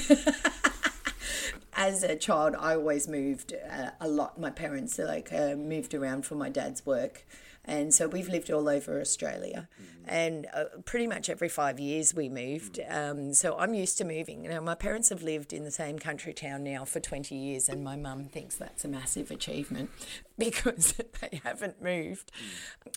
[1.81, 4.41] As a child, I always moved uh, a lot.
[4.41, 7.25] My parents like uh, moved around for my dad's work,
[7.69, 9.69] and so we've lived all over Australia.
[10.07, 12.81] And uh, pretty much every five years we moved.
[12.89, 14.45] Um, so I'm used to moving.
[14.45, 17.85] Now my parents have lived in the same country town now for 20 years, and
[17.85, 19.91] my mum thinks that's a massive achievement
[20.39, 22.33] because they haven't moved.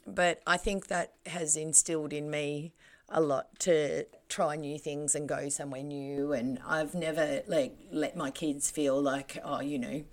[0.08, 2.74] But I think that has instilled in me
[3.10, 8.16] a lot to try new things and go somewhere new and I've never like let
[8.16, 10.06] my kids feel like oh you know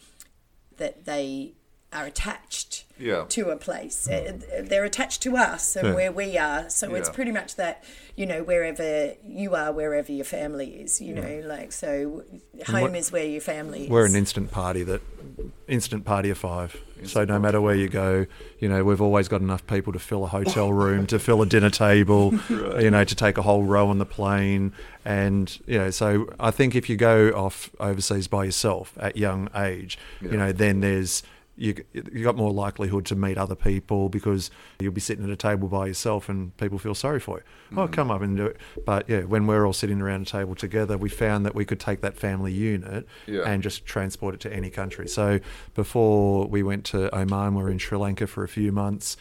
[0.79, 1.55] that they
[1.93, 3.25] are attached Yeah.
[3.31, 5.95] to a place Uh, they're attached to us and Yeah.
[5.95, 7.83] where we are so it's pretty much that
[8.15, 12.25] you know wherever you are wherever your family is you know like so
[12.67, 15.01] home is where your family is We're an instant party that
[15.67, 16.77] instant party of five.
[17.05, 18.27] so no matter where you go,
[18.59, 21.47] you know we've always got enough people to fill a hotel room, to fill a
[21.47, 24.73] dinner table, you know, to take a whole row on the plane,
[25.05, 25.91] and you know.
[25.91, 30.31] So I think if you go off overseas by yourself at young age, Yeah.
[30.33, 31.23] you know, then there's
[31.59, 35.37] you you got more likelihood to meet other people because you'll be sitting at a
[35.37, 37.43] table by yourself and people feel sorry for you.
[37.67, 37.79] Mm-hmm.
[37.81, 38.57] Oh, come up and do it.
[38.87, 41.81] But yeah, when we're all sitting around a table together, we found that we could
[41.81, 43.43] take that family unit Yeah.
[43.43, 45.09] and just transport it to any country.
[45.09, 45.41] So
[45.75, 49.17] before we went to Oman, we were in Sri Lanka for a few months,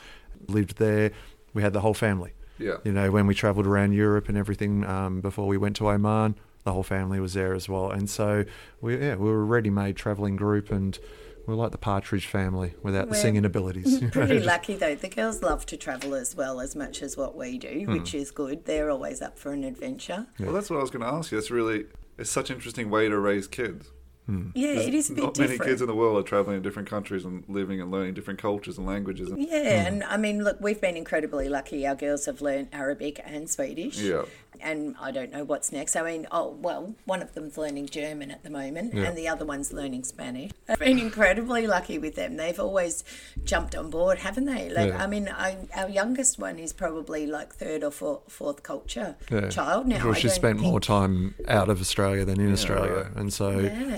[0.48, 1.12] lived there.
[1.56, 2.34] We had the whole family.
[2.60, 2.78] Yeah.
[2.84, 6.36] You know, when we travelled around Europe and everything um, before we went to Oman,
[6.66, 7.90] the whole family was there as well.
[7.92, 8.46] And so
[8.82, 11.00] we yeah we were a ready-made travelling group and.
[11.48, 13.94] We're like the Partridge family without the We're singing abilities.
[13.94, 14.96] you know, Pretty just- lucky though.
[14.96, 17.94] The girls love to travel as well as much as what we do, Hmm.
[17.94, 18.66] which is good.
[18.66, 20.28] They're always up for an adventure.
[20.40, 21.38] Well, that's what I was going to ask you.
[21.38, 21.86] It's really,
[22.18, 23.92] it's such an interesting way to raise kids.
[24.28, 24.50] Hmm.
[24.54, 25.60] Yeah, it is a bit Not different.
[25.60, 28.40] many kids in the world are traveling in different countries and living and learning different
[28.40, 29.30] cultures and languages.
[29.32, 29.88] And, Yeah, hmm.
[29.88, 31.88] and I mean, look, we've been incredibly lucky.
[31.88, 33.98] Our girls have learned Arabic and Swedish.
[34.00, 34.24] Yeah.
[34.60, 35.96] And I don't know what's next.
[35.96, 39.04] I mean, oh, well, one of them's learning German at the moment, Yeah.
[39.04, 40.50] and the other one's learning Spanish.
[40.68, 42.38] I've been incredibly lucky with them.
[42.38, 43.04] They've always
[43.44, 44.72] jumped on board, haven't they?
[44.72, 45.04] Like, Yeah.
[45.04, 49.50] I mean, I, our youngest one is probably like third or fourth, fourth culture Yeah.
[49.50, 50.04] child now.
[50.04, 53.50] Well, she spent more time out of Australia than in Australia, and so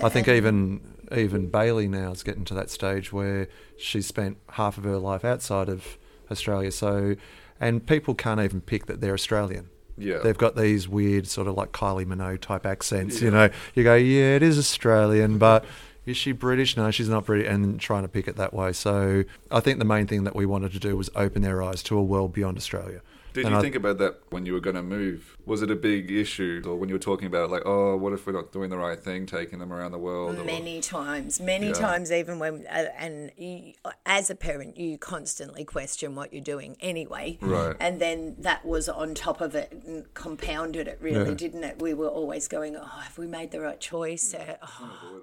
[0.02, 0.80] I think and- even
[1.16, 5.24] even Bailey now is getting to that stage where she's spent half of her life
[5.24, 5.98] outside of
[6.30, 6.70] Australia.
[6.70, 7.16] So,
[7.60, 9.70] and people can't even pick that they're Australian.
[9.98, 10.18] Yeah.
[10.18, 13.20] They've got these weird sort of like Kylie Minogue type accents.
[13.20, 15.64] You know, you go, yeah, it is Australian, but.
[16.06, 16.78] Is she British?
[16.78, 18.72] No, she's not British, and trying to pick it that way.
[18.72, 21.82] So I think the main thing that we wanted to do was open their eyes
[21.84, 23.02] to a world beyond Australia.
[23.32, 25.36] Did And you I- think about that when you were going to move?
[25.46, 28.12] Was it a big issue, or when you were talking about it, like, oh, what
[28.12, 30.38] if we're not doing the right thing, taking them around the world?
[30.38, 31.72] or- Many times, many Yeah.
[31.74, 33.74] times, even when, uh, and you,
[34.04, 37.38] as a parent, you constantly question what you're doing anyway.
[37.40, 37.76] Right.
[37.78, 41.34] And then that was on top of it and compounded it, really, Yeah.
[41.34, 41.80] didn't it?
[41.80, 44.34] We were always going, oh, have we made the right choice?
[44.34, 45.20] Uh, oh,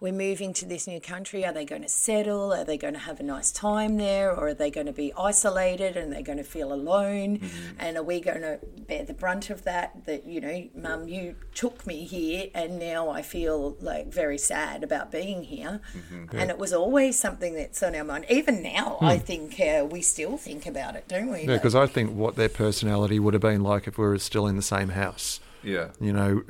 [0.00, 1.44] we're moving to this new country.
[1.44, 2.52] Are they going to settle?
[2.52, 4.30] Are they going to have a nice time there?
[4.30, 7.38] Or are they going to be isolated and they're going to feel alone?
[7.38, 7.80] Mm-hmm.
[7.80, 10.06] And are we going to bear the brunt of that?
[10.06, 14.84] That, you know, mum, you took me here and now I feel like very sad
[14.84, 15.80] about being here.
[15.96, 16.36] Mm-hmm.
[16.36, 18.26] And it was always something that's on our mind.
[18.28, 19.24] Even now, I hmm.
[19.24, 21.40] think uh, we still think about it, don't we?
[21.40, 24.46] Yeah, because I think what their personality would have been like if we were still
[24.46, 25.40] in the same house.
[25.62, 25.88] Yeah.
[26.00, 26.42] You know,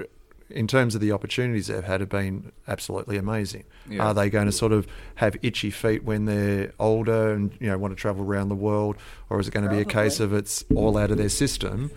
[0.51, 3.64] in terms of the opportunities they've had, have been absolutely amazing.
[3.88, 4.07] Yeah.
[4.07, 4.86] Are they going to sort of
[5.16, 8.96] have itchy feet when they're older and you know want to travel around the world,
[9.30, 11.90] or is it going to be a case of it's all out of their system,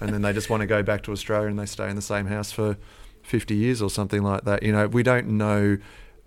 [0.00, 2.02] and then they just want to go back to Australia and they stay in the
[2.02, 2.76] same house for
[3.22, 4.62] fifty years or something like that?
[4.62, 5.78] You know, we don't know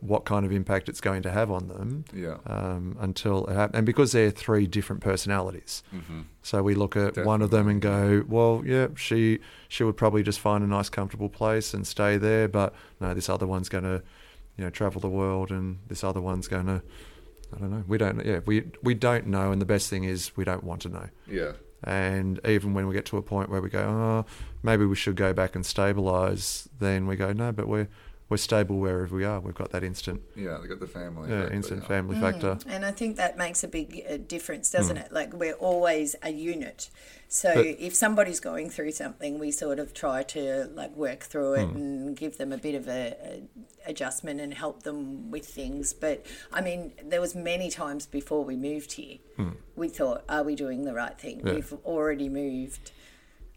[0.01, 2.37] what kind of impact it's going to have on them Yeah.
[2.45, 3.77] um, until it happens.
[3.77, 6.21] And because they're three different personalities, Mm-hmm.
[6.41, 10.23] so we look at one of them and go, well, yeah, she she would probably
[10.23, 12.47] just find a nice, comfortable place and stay there.
[12.47, 14.01] But no, this other one's going to,
[14.57, 16.81] you know, travel the world, and this other one's going to,
[17.55, 17.83] I don't know.
[17.87, 19.51] We don't, yeah, we we don't know.
[19.51, 21.09] And the best thing is we don't want to know.
[21.27, 21.51] Yeah.
[21.83, 24.25] And even when we get to a point where we go, oh,
[24.63, 27.87] maybe we should go back and stabilise, then we go, no, but we're
[28.29, 29.39] we're stable wherever we are.
[29.39, 30.57] We've got that instant, Yeah.
[30.59, 31.29] they've got the family.
[31.29, 31.87] yeah, factor, instant yeah.
[31.87, 32.59] family factor.
[32.67, 35.03] And I think that makes a big uh, difference, doesn't Hmm.
[35.05, 35.11] it?
[35.11, 36.89] Like we're always a unit.
[37.27, 41.53] So But- if somebody's going through something, we sort of try to like work through
[41.55, 43.43] it and give them a bit of a, a
[43.89, 45.93] adjustment and help them with things.
[45.93, 49.17] But I mean, there was many times before we moved here,
[49.75, 51.41] we thought, are we doing the right thing?
[51.45, 51.53] Yeah.
[51.55, 52.91] We've already moved.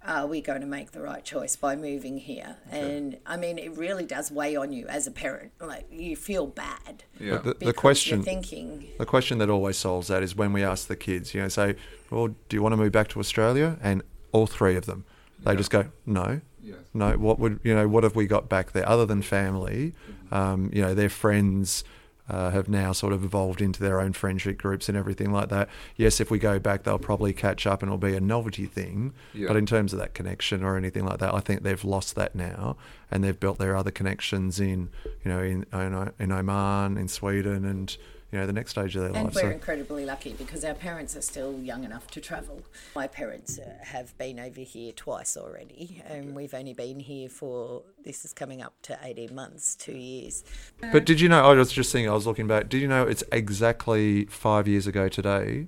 [0.05, 2.57] Are we going to make the right choice by moving here?
[2.71, 5.53] And I mean, it really does weigh on you as a parent.
[5.61, 7.05] Like you feel bad.
[7.21, 7.39] Yeah.
[7.39, 10.89] The, the question, you're thinking, the question that always solves that is when we ask
[10.89, 11.77] the kids, you know, say,
[12.11, 13.79] well, do you want to move back to Australia?
[13.81, 15.05] And all three of them,
[15.45, 15.57] they Yeah.
[15.57, 16.79] just go, no, Yes.
[16.95, 17.13] no.
[17.17, 17.87] What would you know?
[17.89, 19.95] What have we got back there other than family?
[20.33, 21.85] Um, you know, their friends
[22.33, 25.69] uh, have now sort of evolved into their own friendship groups and everything like that.
[25.97, 29.13] Yes, if we go back, they'll probably catch up and it'll be a novelty thing.
[29.35, 29.49] Yeah.
[29.49, 32.35] But in terms of that connection or anything like that, I think they've lost that
[32.35, 32.77] now,
[33.11, 34.89] and they've built their other connections in,
[35.25, 37.97] you know, in in, in Oman, in Sweden, and
[38.33, 39.35] you know, the next stage of their And life.
[39.35, 42.63] we're So, incredibly lucky because our parents are still young enough to travel.
[42.97, 47.83] My parents uh, have been over here twice already, and we've only been here for
[48.05, 50.45] this is coming up to 18 months, two years.
[50.93, 51.45] but did you know?
[51.45, 52.11] I was just thinking.
[52.11, 52.71] I was looking back.
[52.71, 55.67] Did you know it's exactly five years ago today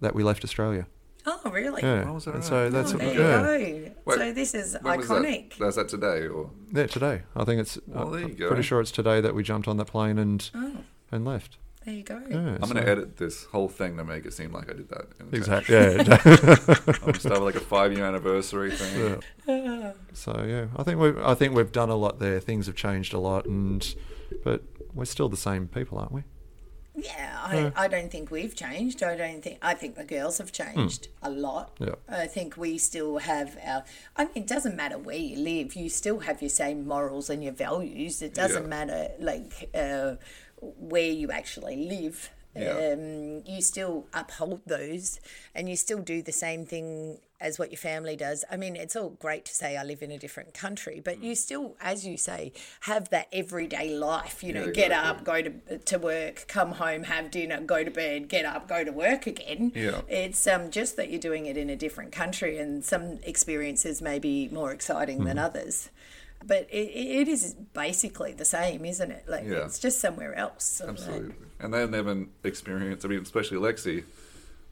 [0.00, 0.86] that we left Australia?
[1.28, 1.82] Oh, really?
[1.82, 2.04] Yeah.
[2.06, 2.48] Oh, was that and right?
[2.48, 3.56] so that's oh, there yeah.
[3.56, 3.92] you go.
[4.04, 5.50] Wait, so this is When was iconic.
[5.50, 5.58] that?
[5.58, 7.22] That's that today, or Yeah, today.
[7.34, 7.78] I think it's.
[7.86, 8.46] Well, there you I'm go.
[8.48, 10.76] Pretty sure it's today that we jumped on that plane and Oh,
[11.16, 11.58] and left.
[11.84, 12.20] there you go.
[12.28, 14.74] Yeah, I'm so- going to edit this whole thing to make it seem like I
[14.74, 15.06] did that.
[15.32, 15.74] Exactly.
[15.74, 15.88] Yeah.
[16.88, 19.22] I'm going to start with like a five year anniversary thing.
[19.48, 19.92] yeah.
[20.12, 22.38] So yeah, I think we have I think we've done a lot there.
[22.40, 23.82] Things have changed a lot, and
[24.44, 24.62] but
[24.94, 26.22] we're still the same people, aren't we?
[26.98, 29.02] Yeah, I, I don't think we've changed.
[29.02, 31.76] I don't think I think the girls have changed a lot.
[31.78, 31.96] Yeah.
[32.08, 33.84] I think we still have our.
[34.16, 35.74] I mean, it doesn't matter where you live.
[35.76, 38.22] You still have your same morals and your values.
[38.22, 38.68] It doesn't Yeah.
[38.68, 40.14] matter like uh,
[40.78, 42.30] where you actually live.
[42.54, 42.92] Yeah.
[42.94, 45.20] Um, you still uphold those,
[45.54, 48.46] and you still do the same thing as what your family does.
[48.50, 51.34] I mean, it's all great to say I live in a different country, but you
[51.34, 54.42] still, as you say, have that everyday life.
[54.42, 55.10] You know, Yeah, get exactly.
[55.10, 58.84] up, go to to work, come home, have dinner, go to bed, get up, go
[58.84, 59.72] to work again.
[59.74, 60.00] Yeah.
[60.08, 64.18] It's um, just that you're doing it in a different country, and some experiences may
[64.18, 65.44] be more exciting than Mm-hmm.
[65.44, 65.90] others.
[66.44, 69.24] But it, it is basically the same, isn't it?
[69.28, 69.64] Like Yeah.
[69.64, 70.64] it's just somewhere else.
[70.64, 71.34] So, Absolutely.
[71.58, 74.04] And they haven't experienced, I mean, especially Lexi,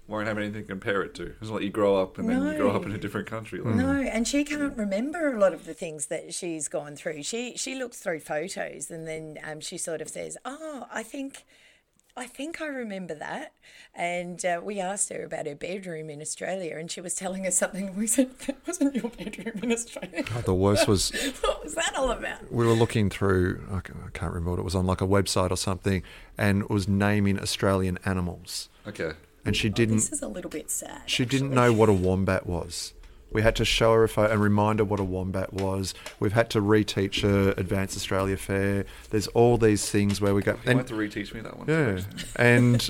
[0.06, 1.34] won't have anything to compare it to.
[1.40, 3.60] It's not like you grow up and then you grow up in a different country.
[3.60, 7.22] Like, No, and she can't remember a lot of the things that she's gone through.
[7.22, 11.44] She she looks through photos and then um, she sort of says, "Oh, I think."
[12.16, 13.54] I think I remember that.
[13.92, 17.56] And uh, we asked her about her bedroom in Australia, and she was telling us
[17.56, 17.88] something.
[17.88, 20.22] And we said, That wasn't your bedroom in Australia.
[20.44, 21.10] The worst was
[21.40, 22.52] what was that all about?
[22.52, 23.66] we were looking through.
[23.72, 26.02] I can't remember what it was on, like a website or something,
[26.38, 29.12] and it was naming Australian animals, Okay.
[29.44, 29.96] and she didn't.
[29.96, 31.02] This is a little bit sad.
[31.06, 32.94] She didn't know what a wombat was.
[33.34, 35.92] We had to show her a photo and remind her what a wombat was.
[36.20, 38.86] We've had to reteach her Advanced Australia Fair.
[39.10, 40.56] There's all these things where we go.
[40.64, 41.66] You have to reteach me that one.
[41.68, 42.00] yeah,
[42.36, 42.88] and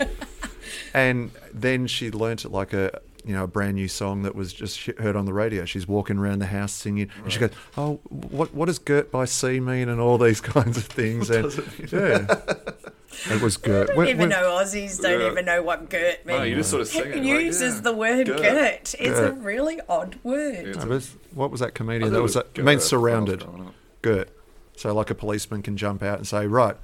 [0.95, 4.53] and then she learnt it like a you know a brand new song that was
[4.53, 5.65] just heard on the radio.
[5.65, 9.25] She's walking around the house singing, and she goes, "Oh, what what does girt by
[9.25, 11.31] sea mean?" and all these kinds of things.
[11.31, 12.03] and does it mean?
[12.29, 12.35] yeah,
[13.31, 13.89] it was girt.
[13.89, 15.31] don't When- even when- know Aussies don't Yeah.
[15.31, 16.39] even know what girt means.
[16.39, 17.17] No, you just sort of sing Who it.
[17.17, 18.39] like, uses yeah, the word Gert.
[18.43, 18.95] girt?
[18.99, 20.55] It's a really odd word.
[20.67, 22.13] It's No, a- but it's- what was that comedian?
[22.13, 23.41] That was, was that, it meant surrounded.
[23.43, 23.75] when I was growing up.
[24.03, 24.29] girt.
[24.77, 26.77] So like a policeman can jump out and say, right,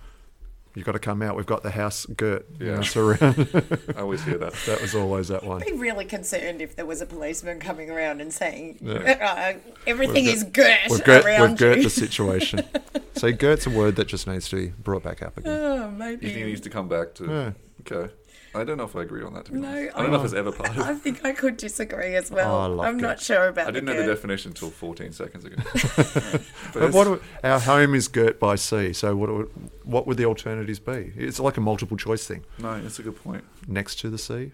[0.75, 1.37] you've got to come out.
[1.37, 2.47] We've got the house girt.
[2.61, 2.81] Yeah.
[2.83, 3.93] surrounded.
[3.97, 4.53] I always hear that.
[4.67, 5.63] that was always that one.
[5.63, 9.55] I'd be really concerned if there was a policeman coming around and saying Yeah.
[9.57, 11.83] uh, everything We've is girt We've girt, around we've girt you.
[11.85, 12.63] the situation.
[13.15, 15.53] so girt's a word that just needs to be brought back up again.
[15.53, 16.27] oh, maybe.
[16.27, 17.27] You think it needs to come back to.
[17.27, 17.53] Yeah.
[17.99, 18.13] Okay.
[18.55, 19.97] I don't know if I agree on that, to be No, honest.
[19.97, 20.79] I don't know if it's ever part of.
[20.91, 22.53] I think I could disagree as well.
[22.55, 25.13] Oh, I love I'm not sure about I didn't the know the definition until 14
[25.13, 25.57] seconds ago.
[26.73, 28.93] But it's- what do- our home is girt by sea.
[28.93, 29.51] So what would,
[29.85, 31.13] what would the alternatives be?
[31.17, 32.45] It's like a multiple choice thing.
[32.59, 33.45] no, it's a good point.
[33.69, 34.53] Next to the sea,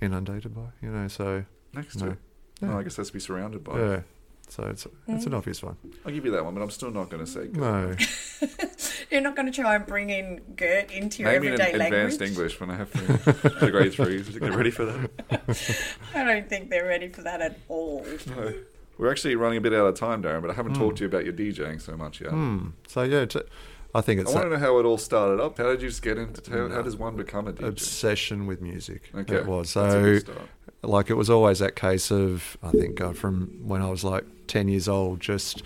[0.00, 0.68] inundated by.
[0.82, 2.10] You know, so Next No.
[2.10, 2.16] to.
[2.66, 3.78] No, I guess it has to be surrounded by.
[3.78, 4.00] yeah.
[4.48, 5.28] So it's it's Mm.
[5.28, 5.76] an obvious one.
[6.04, 7.46] I'll give you that one, but I'm still not going to say.
[7.48, 7.56] good.
[7.56, 7.94] No.
[9.14, 12.18] You're not going to try and bring in girt into your Maybe in everyday advanced
[12.20, 12.36] language.
[12.36, 14.28] English when I have to the grade threes.
[14.28, 15.08] Get ready for that.
[16.16, 18.04] I don't think they're ready for that at all.
[18.98, 21.08] We're actually running a bit out of time, Darren, but I haven't talked to you
[21.08, 22.30] about your DJing so much yet.
[22.32, 22.70] Hmm.
[22.88, 23.40] So yeah, t-
[23.94, 25.58] I think I it's want to that know how it all started up.
[25.58, 26.50] How did you just get into?
[26.50, 27.68] How, how does one become a DJ?
[27.68, 29.10] obsession with music.
[29.14, 30.32] Okay, It was that's a good so.
[30.32, 30.48] start.
[30.82, 34.24] like it was always that case of I think God from when I was like
[34.48, 35.62] ten years old, just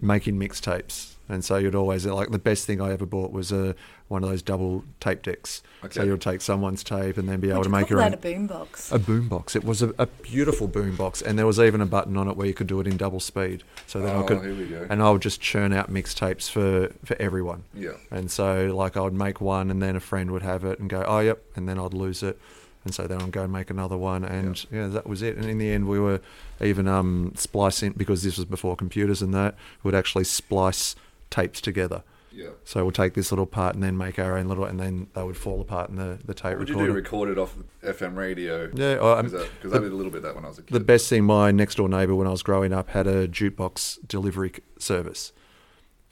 [0.00, 3.74] making mixtapes, and so you'd always like the best thing I ever bought was a
[4.08, 5.62] one of those double tape decks.
[5.90, 8.24] So you'd take someone's tape and then be able to you make call your that
[8.24, 8.32] own.
[8.34, 8.92] a boombox?
[8.92, 9.56] A boombox.
[9.56, 12.46] It was a, a beautiful boombox, and there was even a button on it where
[12.46, 13.62] you could do it in double speed.
[13.86, 14.86] So then Oh, I could, here we go.
[14.88, 17.64] and I would just churn out mixtapes for for everyone.
[17.74, 17.92] Yeah.
[18.10, 20.88] And so, like, I would make one, and then a friend would have it and
[20.88, 22.38] go, "Oh, yep," and then I'd lose it,
[22.84, 25.36] and so then I'd go and make another one, and yeah, that was it.
[25.36, 26.20] And in the end, we were
[26.60, 30.94] even um, splicing because this was before computers and that We'd actually splice
[31.30, 32.02] tapes together.
[32.32, 32.50] Yeah.
[32.64, 35.22] So we'll take this little part and then make our own little, and then they
[35.22, 38.70] would fall apart in the the tape Would you do record it off FM radio?
[38.74, 40.62] yeah, well, um, Because I did a little bit of that when I was a
[40.62, 40.74] kid.
[40.74, 44.06] the best thing, my next door neighbour when I was growing up had a jukebox
[44.06, 45.32] delivery service.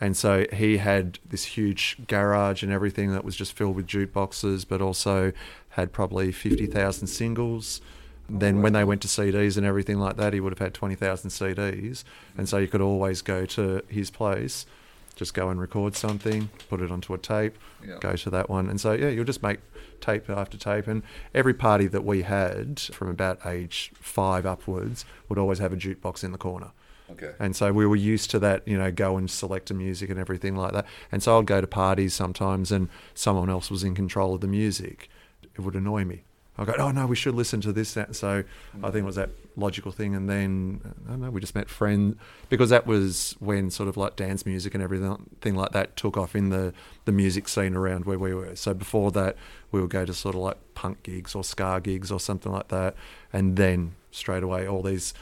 [0.01, 4.67] And so he had this huge garage and everything that was just filled with jukeboxes,
[4.67, 5.33] but also
[5.71, 7.81] had probably 50,000 singles.
[8.29, 11.31] Then when they went to CDs and everything like that, he would have had 20,000
[11.31, 12.03] CDs.
[12.37, 14.67] And so you could always go to his place,
[15.17, 17.57] just go and record something, put it onto a tape,
[18.01, 18.69] go to that one.
[18.69, 19.61] And so, yeah, you'll just make
[20.01, 20.87] tape after tape.
[20.87, 21.03] And
[21.35, 26.25] every party that we had from about age five upwards would always have a jukebox
[26.25, 26.73] in the corner.
[27.11, 27.33] Okay.
[27.39, 30.19] And so we were used to that, you know, go and select a music and
[30.19, 30.87] everything like that.
[31.13, 34.47] And so I'd go to parties sometimes and someone else was in control of the
[34.47, 35.09] music.
[35.55, 36.25] It would annoy me.
[36.57, 37.95] I'd go, oh no, we should listen to this.
[37.95, 38.15] That.
[38.15, 38.45] So
[38.83, 40.15] I think it was that logical thing.
[40.15, 42.17] And then, I don't know, we just met friends
[42.49, 46.37] because that was when sort of like dance music and everything like that took off
[46.37, 46.73] in the,
[47.07, 48.55] the music scene around where we were.
[48.55, 49.37] So before that,
[49.73, 52.69] we would go to sort of like punk gigs or ska gigs or something like
[52.69, 52.95] that.
[53.33, 55.13] And then straight away, all these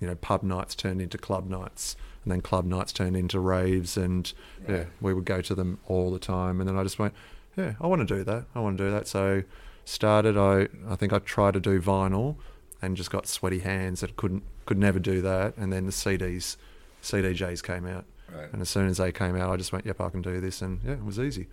[0.00, 3.96] you know, pub nights turned into club nights, and then club nights turned into raves,
[3.96, 4.32] and
[4.68, 6.60] yeah, we would go to them all the time.
[6.60, 7.14] And then I just went,
[7.56, 8.44] yeah, I want to do that.
[8.54, 9.06] I want to do that.
[9.06, 9.44] So
[9.84, 10.36] started.
[10.36, 12.36] I I think I tried to do vinyl,
[12.82, 15.56] and just got sweaty hands that couldn't could never do that.
[15.56, 16.56] And then the CDs,
[17.02, 18.04] CDJs came out,
[18.34, 18.48] Right.
[18.52, 20.62] and as soon as they came out, I just went, yep, I can do this,
[20.62, 21.46] and yeah, it was easy.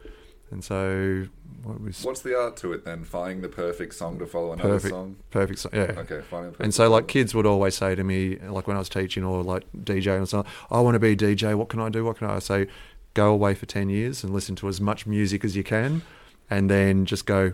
[0.50, 1.28] And so
[1.64, 3.06] what was What's the art to it then?
[3.06, 5.16] Finding the perfect song to follow another perfect, song.
[5.30, 5.60] perfect.
[5.60, 6.30] so- Yeah, Okay, finding.
[6.30, 8.90] The And perfect so, like, kids would always say to me, like when I was
[8.90, 11.56] teaching or like DJ and stuff, I want to be a DJ.
[11.56, 12.04] What can I do?
[12.04, 12.36] What can I?
[12.36, 12.68] I say,
[13.14, 16.02] go away for 10 years and listen to as much music as you can,
[16.52, 17.54] and then just go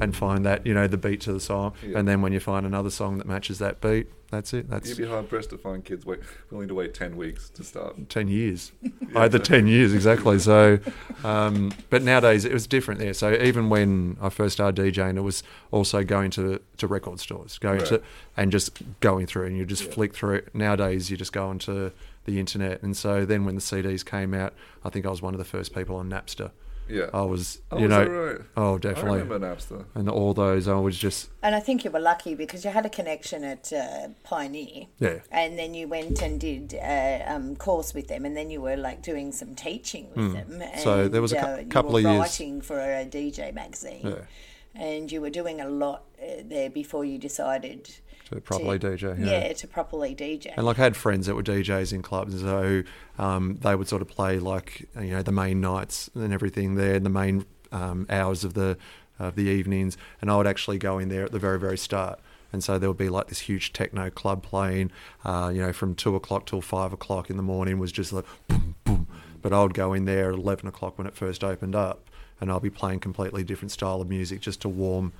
[0.00, 1.72] and find that, you know, the beat to the song.
[1.84, 1.98] Yeah.
[1.98, 4.68] And then when you find another song that matches that beat, that's it.
[4.68, 7.64] That's You'd be hard pressed to find kids wait, willing to wait ten weeks to
[7.64, 8.08] start.
[8.10, 8.70] 10 years.
[9.14, 10.38] Had the 10 years, exactly.
[10.38, 10.78] So,
[11.24, 13.14] um, but nowadays it was different there.
[13.14, 17.58] So even when I first started DJing, it was also going to, to record stores,
[17.58, 18.02] going to,
[18.36, 19.92] and just going through and you just Yeah.
[19.92, 20.54] flick through it.
[20.54, 21.90] Nowadays you just go onto
[22.26, 22.82] the internet.
[22.82, 24.52] And so then when the CDs came out,
[24.84, 26.50] I think I was one of the first people on Napster.
[26.88, 27.10] Yeah.
[27.12, 28.40] I was, oh, you is know, that right?
[28.56, 29.18] oh, I definitely.
[29.20, 29.84] remember Napster.
[29.94, 32.86] And all those, I was just, And I think you were lucky because you had
[32.86, 34.86] a connection at uh, Pioneer.
[34.98, 35.18] yeah.
[35.30, 38.76] And then you went and did a um, course with them, and then you were
[38.76, 40.62] like doing some teaching with them.
[40.62, 40.80] And.
[40.80, 43.52] So there was a cou- uh, you couple were of years- writing for a DJ
[43.52, 44.24] magazine, Yeah.
[44.74, 47.90] and you were doing a lot uh, there before you decided
[48.30, 49.18] To properly DJ.
[49.18, 49.52] yeah.
[49.52, 50.52] to properly DJ.
[50.56, 52.82] And like I had friends that were DJs in clubs, so
[53.18, 56.94] um, they would sort of play like you know the main nights and everything there,
[56.94, 58.76] and the main um, hours of the
[59.18, 62.20] of the evenings, and I would actually go in there at the very very start.
[62.52, 64.90] And so there would be like this huge techno club playing,
[65.22, 68.24] uh, you know, from two o'clock till five o'clock in the morning was just like
[68.46, 69.06] boom, boom.
[69.42, 72.08] But I would go in there at eleven o'clock when it first opened up,
[72.40, 75.12] and I'll be playing completely different style of music just to warm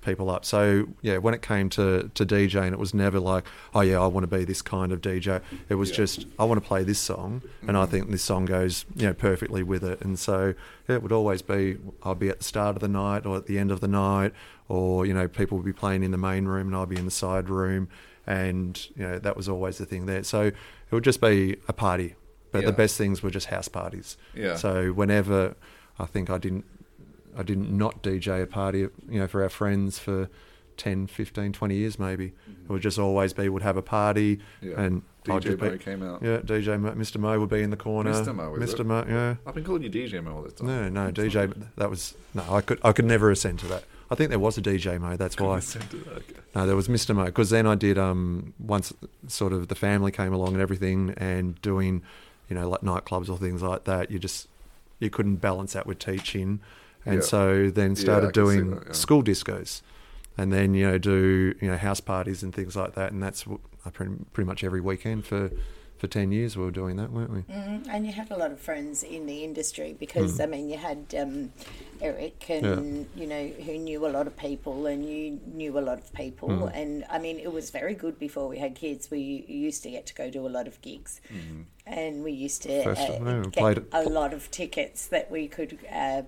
[0.00, 0.44] people up.
[0.44, 3.44] So yeah, when it came to to DJing, it was never like,
[3.74, 5.42] oh yeah, I want to be this kind of DJ.
[5.68, 5.96] It was Yeah.
[5.96, 7.90] just I want to play this song, and I mm-hmm.
[7.90, 10.00] think this song goes you know perfectly with it.
[10.00, 10.54] And so
[10.88, 13.46] yeah, it would always be I'd be at the start of the night or at
[13.46, 14.32] the end of the night,
[14.68, 17.04] or you know people would be playing in the main room and I'd be in
[17.04, 17.88] the side room,
[18.26, 20.22] and you know that was always the thing there.
[20.24, 20.54] So it
[20.92, 22.14] would just be a party.
[22.52, 22.66] But Yeah.
[22.66, 24.16] the best things were just house parties.
[24.34, 24.56] Yeah.
[24.56, 25.54] So whenever
[26.00, 26.64] I think I didn't
[27.36, 30.28] I didn't not DJ a party, you know, for our friends for
[30.76, 32.26] 10, 15, 20 years maybe.
[32.26, 34.68] It would just always be, would have a party Mm-hmm.
[34.70, 34.80] Yeah.
[34.80, 36.22] and DJ just be- came out.
[36.22, 37.18] Yeah, DJ Mo, Mr.
[37.18, 38.12] Mo would be in the corner.
[38.12, 38.34] Mr.
[38.34, 38.80] Mo, Mr.
[38.80, 38.86] it?
[38.86, 39.34] Mo, yeah.
[39.46, 40.66] I've been calling you DJ Mo all this time.
[40.68, 43.84] No, no, DJ, that was, no, I could, I could never ascend to that.
[44.10, 45.60] I think there was a DJ Mo, that's why.
[45.60, 46.34] That, okay.
[46.54, 47.14] No, there was Mr.
[47.14, 48.92] Mo, because then I did, um, once
[49.28, 52.02] sort of the family came along and everything and doing,
[52.48, 54.10] you know, like nightclubs or things like that.
[54.10, 54.48] You just
[54.98, 56.60] you couldn't balance that with teaching,
[57.06, 57.20] and Yeah.
[57.20, 58.92] so then started I can see doing that, yeah.
[58.92, 59.82] school discos,
[60.36, 63.46] and then you know do you know house parties and things like that, and that's
[63.46, 65.50] what I pretty, pretty much every weekend for
[65.96, 67.42] for ten years we were doing that, weren't we?
[67.42, 70.78] Mm, and you had a lot of friends in the industry because I mean you
[70.78, 71.52] had um,
[72.00, 75.98] Eric and you know who knew a lot of people and you knew a lot
[75.98, 76.66] of people.
[76.68, 79.10] And I mean it was very good before we had kids.
[79.10, 81.20] We used to get to go do a lot of gigs.
[81.86, 85.30] And we used to First uh, time, we get played a lot of tickets that
[85.30, 86.22] we could uh,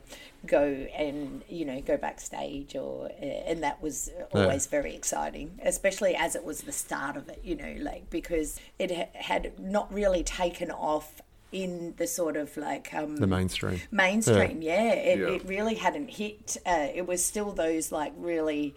[0.47, 0.65] go
[0.97, 6.35] and you know go backstage or uh, and that was always very exciting especially as
[6.35, 10.25] it was the start of it you know like because it ha- had not really
[10.25, 11.21] taken off
[11.53, 13.81] in the sort of like um The mainstream.
[13.93, 15.27] mainstream yeah, It, Yeah.
[15.29, 18.75] it really hadn't hit uh, it was still those like really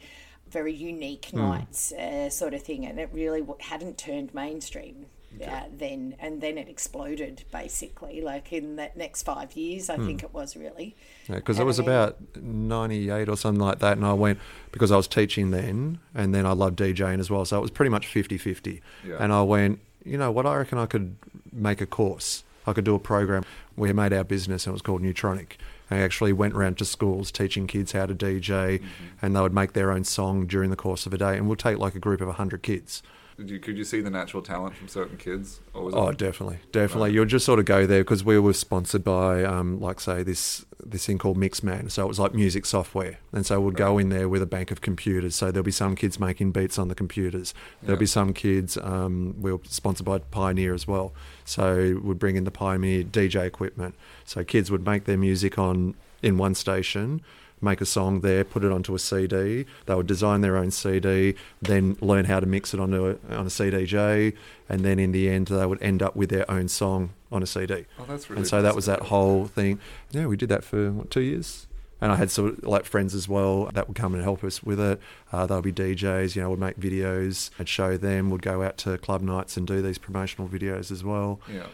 [0.50, 5.08] very unique nights uh, sort of thing and it really w- hadn't turned mainstream
[5.48, 10.24] uh, then and then it exploded basically like in that next five years i think
[10.24, 10.96] it was really.
[11.28, 14.40] Because it was I mean- about 98 or something like that and i went
[14.72, 17.72] because i was teaching then and then i loved djing as well so it was
[17.72, 19.16] pretty much 50-50 Yeah.
[19.20, 21.16] and i went you know what i reckon i could
[21.52, 22.44] make a course.
[22.68, 23.44] I could do a program.
[23.78, 25.58] We made our business and it was called neutronic.
[25.92, 28.82] I actually went around to schools teaching kids how to DJ,
[29.22, 31.38] and they would make their own song during the course of a day.
[31.38, 33.04] And we'll take like a group of 100 kids.
[33.38, 35.60] Did you, could you see the natural talent from certain kids?
[35.74, 37.12] Or was Oh, it, definitely, definitely.
[37.12, 40.66] You'll just sort of go there because we were sponsored by, um, like, say this
[40.86, 41.90] this thing called Mixman.
[41.92, 44.72] So it was like music software, and so we'd go in there with a bank
[44.72, 45.36] of computers.
[45.36, 47.54] So there'll be some kids making beats on the computers.
[47.82, 48.00] There'll Yeah.
[48.00, 48.78] be some kids.
[48.78, 51.14] Um, we were sponsored by Pioneer as well,
[51.44, 53.96] so we'd bring in the Pioneer DJ equipment.
[54.24, 57.22] So kids would make their music on in one station.
[57.62, 59.66] Make a song there, put it onto a CD.
[59.86, 63.46] They would design their own CD, then learn how to mix it onto a, on
[63.46, 64.36] a CDJ,
[64.70, 67.48] and then in the end they would end up with their own song on a
[67.48, 67.86] CD.
[68.00, 69.80] Oh, that's really and so that was that whole thing.
[70.12, 71.68] Yeah, we did that for what, two years.
[72.02, 74.62] And I had sort of like friends as well that would come and help us
[74.62, 75.00] with it.
[75.32, 77.50] Uh, they'll be DJs, you know, would make videos.
[77.58, 78.30] I'd show them.
[78.32, 81.40] Would go out to club nights and do these promotional videos as well.
[81.52, 81.68] Yeah.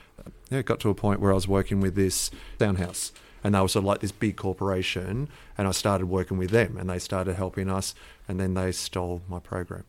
[0.51, 2.29] Yeah, it got to a point where I was working with this
[2.59, 3.11] sound house,
[3.43, 6.77] and they were sort of like this big corporation, and I started working with them,
[6.77, 7.95] and they started helping us,
[8.27, 9.83] and then they stole my program.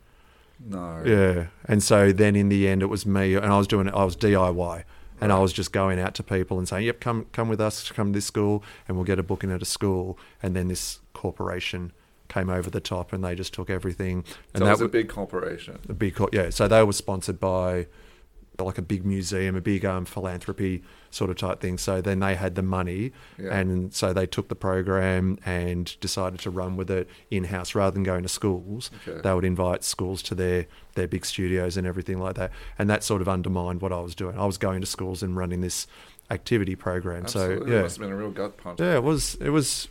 [0.64, 1.03] No.
[1.05, 3.94] Yeah, and so then in the end, it was me, and I was doing it.
[3.94, 4.84] I was DIY,
[5.20, 7.90] and I was just going out to people and saying, "Yep, come come with us,
[7.90, 11.00] come to this school, and we'll get a booking at a school." And then this
[11.14, 11.92] corporation
[12.28, 14.24] came over the top, and they just took everything.
[14.55, 15.78] And So it was a big corporation.
[15.88, 16.50] a big co- yeah.
[16.50, 17.88] So they were sponsored by
[18.64, 21.78] like a big museum, a big um, philanthropy sort of type thing.
[21.78, 23.56] So then they had the money, Yeah.
[23.58, 27.92] and so they took the program and decided to run with it in house rather
[27.92, 28.90] than going to schools.
[29.06, 29.20] Okay.
[29.22, 33.02] They would invite schools to their their big studios and everything like that, and that
[33.04, 34.38] sort of undermined what I was doing.
[34.38, 35.86] I was going to schools and running this
[36.30, 37.24] activity program.
[37.24, 37.66] Absolutely.
[37.66, 38.80] So yeah, It must have been a real gut punch.
[38.80, 39.88] yeah, it was it was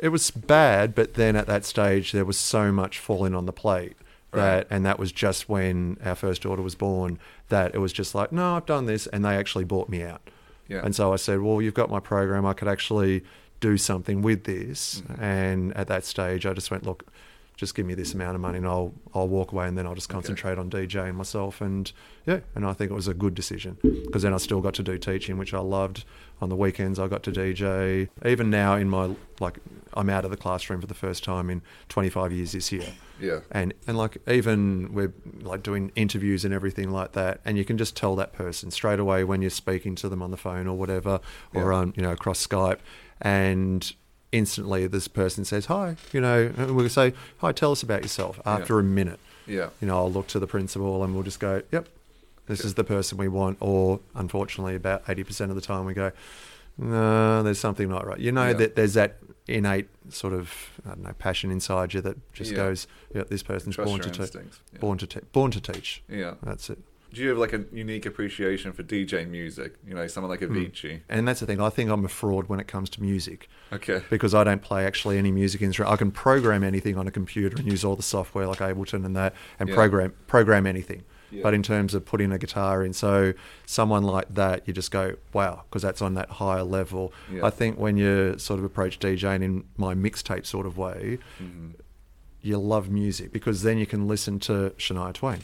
[0.00, 3.52] it was bad, but then at that stage there was so much falling on the
[3.52, 3.96] plate
[4.34, 4.66] that Right.
[4.70, 7.18] and that was just when our first daughter was born
[7.48, 10.28] that it was just like, no, I've done this and they actually bought me out.
[10.68, 10.80] Yeah.
[10.84, 12.46] And so I said, well, you've got my program.
[12.46, 13.22] I could actually
[13.60, 15.02] do something with this.
[15.02, 15.22] Mm-hmm.
[15.22, 17.06] And at that stage, I just went, look,
[17.56, 19.94] just give me this amount of money and I'll I'll walk away and then I'll
[19.94, 20.14] just Okay.
[20.16, 21.60] concentrate on DJing myself.
[21.60, 21.90] And
[22.26, 24.82] yeah, and I think it was a good decision because then I still got to
[24.82, 26.04] do teaching, which I loved.
[26.40, 28.08] On the weekends, I got to DJ.
[28.26, 29.58] Even now, in my like,
[29.94, 33.40] I'm out of the classroom for the first time in 25 years this year yeah.
[33.52, 37.78] and and like even we're like doing interviews and everything like that and you can
[37.78, 40.76] just tell that person straight away when you're speaking to them on the phone or
[40.76, 41.20] whatever
[41.54, 41.78] or Yeah.
[41.78, 42.78] um you know across Skype
[43.20, 43.92] and
[44.34, 48.40] instantly this person says hi you know and we'll say hi tell us about yourself
[48.44, 49.68] after a minute Yeah.
[49.80, 51.86] you know I'll look to the principal and we'll just go yep
[52.46, 56.10] this is the person we want or unfortunately about 80% of the time we go
[56.76, 58.52] no there's something not right you know Yeah.
[58.54, 59.16] that there's that
[59.46, 60.52] innate sort of
[60.84, 62.56] I don't know passion inside you that just Yeah.
[62.56, 64.34] goes yeah this person's Trust born to teach.
[64.34, 64.78] Yeah.
[64.80, 66.34] born to te- born to teach Yeah.
[66.42, 66.78] that's it
[67.14, 69.74] Do you have like a unique appreciation for DJ music?
[69.86, 70.54] You know, someone like Hmm.
[70.56, 71.00] Avicii.
[71.08, 74.02] and that's the thing I think I'm a fraud when it comes to music Okay.
[74.10, 77.56] because I don't play actually any music instrument I can program anything on a computer
[77.56, 79.74] and use all the software like Ableton and that and Yeah.
[79.76, 81.42] program program anything Yeah.
[81.42, 83.32] but in terms of putting a guitar in so
[83.64, 87.46] someone like that you just go wow because that's on that higher level Yeah.
[87.46, 91.74] I think when you sort of approach DJing in my mixtape sort of way Mhm.
[92.42, 95.40] you love music because then you can listen to Shania Twain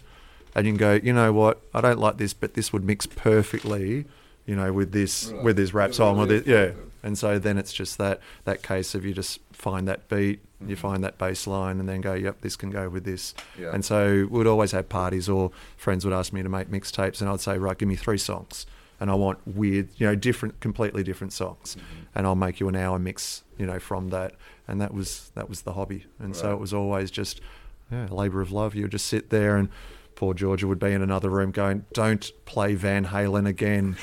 [0.55, 3.07] and you can go, you know what, I don't like this, but this would mix
[3.07, 4.05] perfectly,
[4.47, 5.45] you know, with this Right.
[5.45, 6.73] with this rap Yeah, song or this, yeah.
[7.03, 10.77] And so then it's just that that case of you just find that beat, you
[10.77, 10.79] Mhm.
[10.79, 13.35] find that bass line, and then go, yep, this can go with this.
[13.59, 13.71] Yeah.
[13.73, 17.31] And so we'd always have parties, or friends would ask me to make mixtapes, and
[17.31, 18.67] I'd say, right, give me three songs.
[19.03, 21.75] and I want weird, you know, different, completely different songs,
[22.15, 24.35] and I'll make you an hour mix, you know, from that,
[24.69, 27.41] and that was that was the hobby, and so it was always just
[27.91, 28.75] yeah, a labour of love.
[28.75, 29.71] You would just sit there, and
[30.21, 33.97] poor Georgia would be in another room going, "Don't play Van Halen again."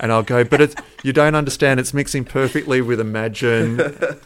[0.00, 1.80] And I'll go, but it's, you don't understand.
[1.80, 3.80] It's mixing perfectly with Imagine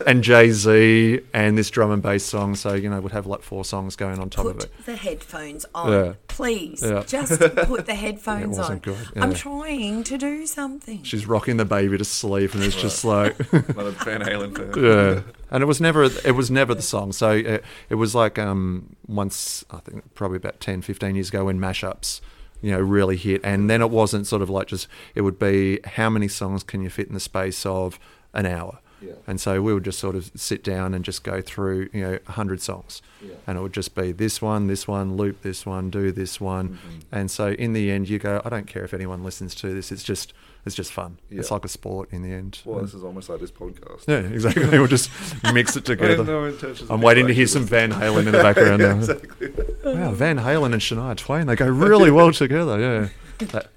[0.07, 2.55] and Jay Z and this drum and bass song.
[2.57, 4.85] So you know, we'd have like four songs going on top of Put it.
[4.85, 6.13] the headphones on, Yeah.
[6.29, 6.83] please.
[6.85, 7.05] Yeah.
[7.07, 8.95] Just put the headphones wasn't on.
[8.95, 11.03] good, I'm trying to do something.
[11.05, 14.73] She's rocking the baby to sleep, and it's just like, Not a Van Halen fan.
[14.85, 15.23] yeah.
[15.51, 17.13] And it was never, it was never the song.
[17.13, 21.47] So it, it was like um, once, I think probably about 10, 15 years ago
[21.47, 22.21] when mashups,
[22.63, 23.41] you know, really hit.
[23.45, 26.83] And then it wasn't sort of like just, it would be how many songs can
[26.83, 27.99] you fit in the space of
[28.33, 28.79] an hour?
[29.03, 29.15] Yeah.
[29.27, 32.19] And so we would just sort of sit down and just go through, you know,
[32.27, 33.03] 100 songs.
[33.21, 33.35] Yeah.
[33.47, 36.71] And it would just be this one, this one, loop this one, do this one.
[36.71, 36.99] Mm-hmm.
[37.11, 39.91] And so in the end, you go, I don't care if anyone listens to this.
[39.91, 40.33] It's just,
[40.65, 41.19] it's just fun.
[41.31, 42.61] It's like a sport in the end.
[42.65, 44.07] Well, this is almost like this podcast.
[44.07, 44.67] yeah, exactly.
[44.79, 45.11] we'll just
[45.53, 46.23] mix it together.
[46.23, 46.57] no
[46.89, 48.97] I'm waiting to hear some Van Halen in the background now.
[48.97, 49.51] exactly.
[49.85, 53.09] Wow, Van Halen and Shania Twain, they go really well together, yeah.
[53.49, 53.71] That-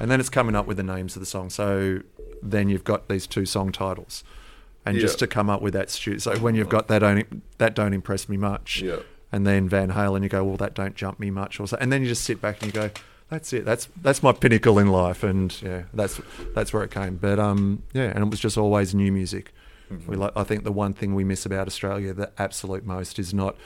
[0.00, 1.50] and then it's coming up with the names of the song.
[1.50, 2.00] So
[2.42, 4.24] then you've got these two song titles.
[4.88, 7.74] And just to come up with that stu- so when you've got that don't that
[7.74, 8.82] don't impress me much.
[8.82, 9.00] Yeah.
[9.30, 11.92] And then Van Halen you go, Well that don't jump me much or so and
[11.92, 12.90] then you just sit back and you go,
[13.28, 13.64] That's it.
[13.64, 16.20] That's that's my pinnacle in life and yeah, that's
[16.54, 17.16] that's where it came.
[17.16, 19.52] But um yeah, and it was just always new music.
[19.92, 20.10] Mm-hmm.
[20.10, 23.32] We like, I think the one thing we miss about Australia, the absolute most, is
[23.32, 23.56] not.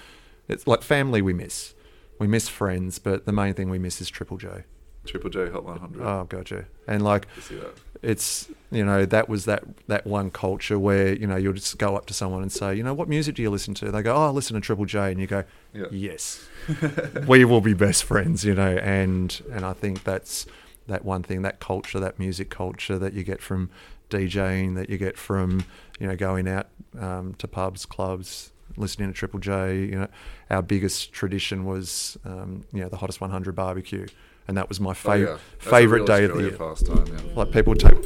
[0.49, 1.75] It's like family we miss.
[2.18, 4.64] We miss friends, but the main thing we miss is Triple J.
[5.05, 6.03] Triple J Hot 100.
[6.03, 6.66] Oh, gotcha.
[6.87, 7.75] And like, see that?
[8.03, 11.96] It's you know that was that that one culture where you know you'll just go
[11.96, 13.90] up to someone and say, you know, what music do you listen to?
[13.90, 15.86] They go, oh, I listen to Triple J, and you go, Yeah.
[15.90, 16.46] yes,
[17.28, 18.76] we will be best friends, you know.
[18.78, 20.46] And and I think that's
[20.88, 23.70] that one thing, that culture, that music culture that you get from
[24.11, 25.64] DJing, that you get from
[26.00, 29.76] you know going out um, to pubs, clubs, listening to Triple J.
[29.78, 30.09] You know,
[30.50, 34.07] our biggest tradition was um, you know the hottest 100 barbecue,
[34.49, 35.36] and that was my Oh, favorite yeah.
[35.59, 36.53] Favorite real day of the year.
[36.53, 37.34] Pastime, yeah.
[37.34, 38.03] Like people take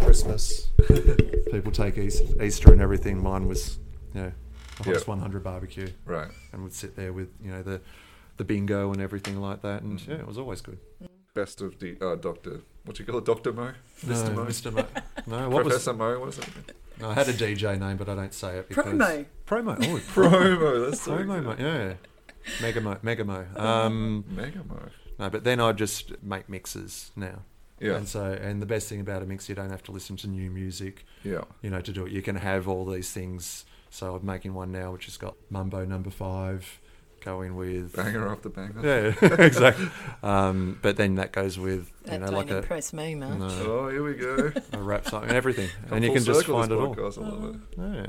[0.00, 0.68] Christmas,
[1.50, 3.22] people take Easter and everything.
[3.22, 3.78] Mine was,
[4.14, 4.32] you know,
[4.78, 5.14] the hottest Yeah.
[5.14, 6.28] 100 barbecue, Right.
[6.52, 7.80] and would sit there with you know the
[8.38, 10.78] the bingo and everything like that, and yeah, it was always good.
[11.34, 12.60] Best of the uh, Doctor.
[12.84, 13.24] What do you call it?
[13.24, 13.72] Doctor Mo?
[14.04, 14.28] Mr.
[14.28, 14.46] No, Mo?
[14.46, 14.72] Mr.
[14.72, 14.84] Mo.
[15.26, 15.72] No, what was?
[15.74, 16.18] Professor Mo?
[16.18, 16.44] What is it?
[17.00, 19.24] No, I had a DJ name, but I don't say it because Promo.
[19.46, 19.76] Promo.
[19.80, 20.90] Oh, Promo.
[20.90, 21.26] That's so Promo.
[21.42, 21.44] good.
[21.44, 21.94] Mo, yeah.
[22.60, 22.96] Mega Mo.
[23.02, 23.46] Mega Mo.
[23.56, 24.78] Um, Mega Mo.
[25.22, 27.42] No, but then I just make mixes now.
[27.80, 27.94] Yeah.
[27.96, 30.28] And so, and the best thing about a mix, you don't have to listen to
[30.28, 31.04] new music.
[31.24, 31.42] Yeah.
[31.62, 32.12] you know, to do it.
[32.12, 33.64] You can have all these things.
[33.90, 36.80] So I'm making one now, which has got Mambo Number Five,
[37.20, 38.80] going with Banger after banger.
[39.20, 39.88] yeah, exactly.
[40.22, 43.38] Um, but then that goes with you know don't like a, impress me much.
[43.38, 44.52] no, Oh, here we go.
[44.72, 46.94] a rap song and everything, Come and you can just find this it all.
[46.96, 47.60] podcast, I love it.
[47.78, 48.06] Yeah,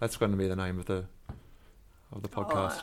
[0.00, 1.04] that's going to be the name of the
[2.12, 2.82] of the podcast.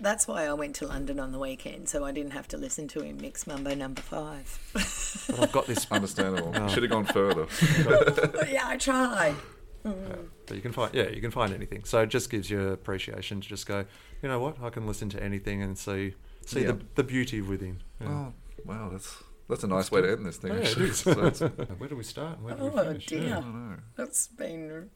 [0.00, 2.56] Oh, that's why I went to London on the weekend, so I didn't have to
[2.56, 4.58] listen to him mix Mambo Number Five.
[4.72, 6.52] But I've got this, Understandable.
[6.54, 6.68] Oh.
[6.68, 7.46] Should have gone further.
[8.48, 9.34] Yeah, I tried.
[9.82, 11.84] but you can find yeah, you can find anything.
[11.84, 13.84] So it just gives you appreciation to just go,
[14.22, 16.14] you know what, I can listen to anything and see
[16.46, 16.72] see Yeah.
[16.72, 17.80] the the beauty within.
[18.00, 18.08] Yeah.
[18.08, 18.32] Oh,
[18.64, 18.88] wow.
[18.90, 20.52] That's that's a nice way to end this thing.
[20.52, 20.90] Oh, yeah, actually.
[21.34, 22.36] So where do we start?
[22.36, 23.06] and Where do we Oh finish?
[23.06, 23.38] dear, Yeah.
[23.38, 23.76] I don't know.
[23.96, 24.90] that's been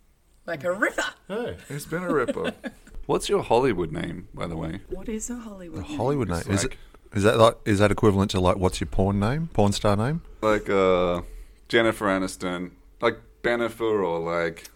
[0.46, 1.04] like a river.
[1.28, 1.56] Hey.
[1.70, 2.52] It's been a ripper.
[3.12, 4.80] What's your Hollywood name, by the way?
[4.88, 5.86] What is a Hollywood?
[5.86, 5.96] name?
[5.98, 6.70] Hollywood name It's is it?
[6.70, 6.78] like-
[7.14, 9.50] Is that like is that equivalent to like what's your porn name?
[9.52, 10.22] Porn star name?
[10.40, 11.20] Like uh,
[11.68, 12.70] Jennifer Aniston,
[13.02, 14.70] like Bennifer, or like.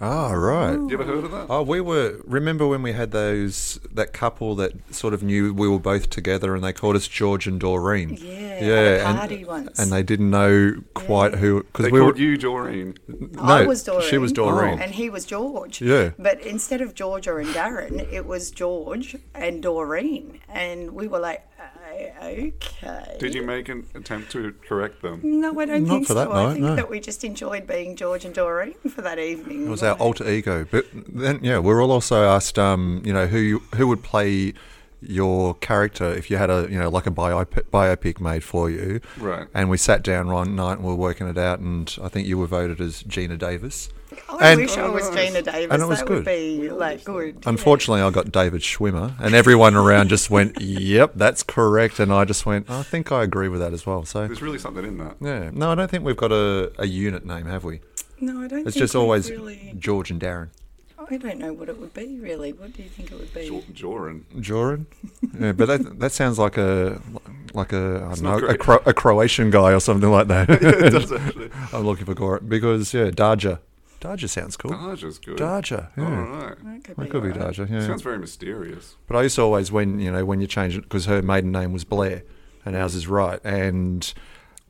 [0.00, 0.74] Oh right.
[0.74, 1.46] You ever heard of that?
[1.50, 2.20] Oh, we were.
[2.24, 6.54] Remember when we had those that couple that sort of knew we were both together,
[6.54, 8.16] and they called us George and Doreen.
[8.20, 9.76] Yeah, Yeah, at a and- once.
[9.78, 11.38] And they didn't know quite Yeah.
[11.38, 12.06] who because They we were.
[12.06, 12.94] called you Doreen.
[13.38, 14.08] I was Doreen.
[14.08, 14.78] she was Doreen.
[14.78, 15.82] And he was George.
[15.82, 16.10] Yeah.
[16.16, 20.38] But instead of Georgia and Darren, it was George and Doreen.
[20.48, 21.42] And we were like,
[22.20, 23.16] "Uh, okay.
[23.18, 25.20] Did you make an attempt to correct them?
[25.22, 26.14] No, I don't Not think for so.
[26.14, 26.76] that I think no.
[26.76, 29.66] that we just enjoyed being George and Doreen for that evening.
[29.66, 30.66] It was our alter ego.
[30.70, 34.54] But then, yeah, we're all also asked, um, you know, who you, who would play
[35.00, 39.00] your character if you had a, you know, like a biopic, biopic made for you.
[39.16, 39.46] Right.
[39.54, 42.26] And we sat down one night and we were working it out, and I think
[42.26, 43.90] you were voted as Geena Davis.
[44.28, 45.04] I and- wish I was.
[45.10, 45.68] Geena Davis.
[45.70, 46.16] And it was that good.
[46.18, 47.42] would be like good.
[47.46, 52.24] Unfortunately, I got David Schwimmer, and everyone around just went, "Yep, that's correct." And I
[52.24, 54.98] just went, "I think I agree with that as well." So, There's really something in
[54.98, 55.16] that.
[55.20, 57.80] yeah, no, I don't think we've got a, a unit name, have we?
[58.20, 58.60] No, I don't.
[58.66, 59.74] It's think just always really.
[59.78, 60.48] George and Darren.
[61.10, 62.52] I don't know what it would be really.
[62.52, 63.64] What do you think it would be?
[63.72, 64.26] Joran.
[64.40, 64.86] Joran.
[65.40, 67.00] Yeah, but that that sounds like a
[67.54, 68.58] like a I don't know a.
[68.58, 70.50] Cro- a Croatian guy or something like that.
[70.50, 71.50] it does actually.
[71.72, 73.60] I'm looking for Gor because yeah, Darja.
[74.00, 74.70] Darja sounds cool.
[74.72, 75.38] Darja's good.
[75.38, 75.88] Darja.
[75.96, 76.04] Yeah.
[76.04, 76.10] All
[76.48, 76.56] right.
[76.64, 77.54] That could That be, could be alright.
[77.54, 77.70] Darja.
[77.70, 77.86] Yeah.
[77.86, 78.96] Sounds very mysterious.
[79.06, 81.50] But I used to always when you know when you change it because her maiden
[81.52, 82.22] name was Blair
[82.64, 84.12] and ours is Wright and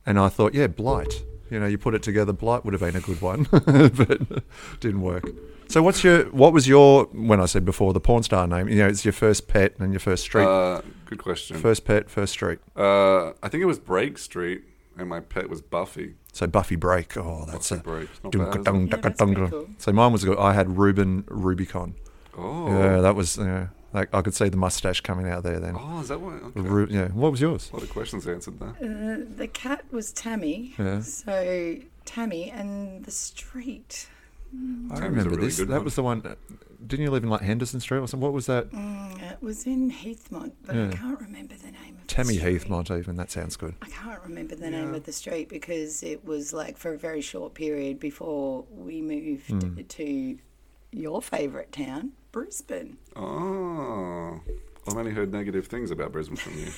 [0.05, 2.95] and I thought yeah Blight you know you put it together Blight would have been
[2.95, 4.43] a good one but
[4.79, 5.25] didn't work.
[5.67, 8.77] So what's your what was your when I said before the porn star name you
[8.77, 11.57] know it's your first pet and your first street Uh, good question.
[11.59, 14.63] first pet first street Uh, I think it was Break Street,
[14.99, 16.15] and my pet was Buffy.
[16.33, 18.09] so Buffy Break oh that's Buffy a Break.
[18.23, 18.63] Not Dum- bad, is it?
[18.65, 19.49] dum- Yeah, dum- that's dum- pretty dum.
[19.51, 19.69] cool.
[19.77, 20.37] So mine was good.
[20.37, 21.95] I had Ruben Rubicon.
[22.37, 22.67] Oh.
[22.67, 23.37] Yeah, that was.
[23.37, 25.75] Yeah, like I could see the mustache coming out there then.
[25.77, 26.33] Oh, is that what?
[26.33, 26.61] Okay.
[26.61, 27.07] Ru- yeah.
[27.09, 27.69] What was yours?
[27.71, 28.69] A lot of questions answered there.
[28.81, 30.73] Uh, the cat was Tammy.
[30.77, 31.01] Yeah.
[31.01, 34.07] So Tammy and the street.
[34.53, 35.57] I Tammy's a remember really this.
[35.59, 35.83] good That one.
[35.85, 36.35] was the one.
[36.85, 38.23] Didn't you live in like Henderson Street or something?
[38.25, 38.69] What was that?
[38.71, 40.89] Mm, it was in Heathmont, but Yeah.
[40.89, 42.45] I can't remember the name of Tammy the.
[42.45, 42.97] Heathmont.
[42.97, 43.75] Even that sounds good.
[43.81, 47.21] I can't remember the name of the street because it was like for a very
[47.21, 49.81] short period before we moved Hmm.
[49.81, 50.37] to
[50.91, 52.97] your favourite town, Brisbane.
[53.15, 54.39] Oh.
[54.87, 56.67] I've only heard negative things about Brisbane from you.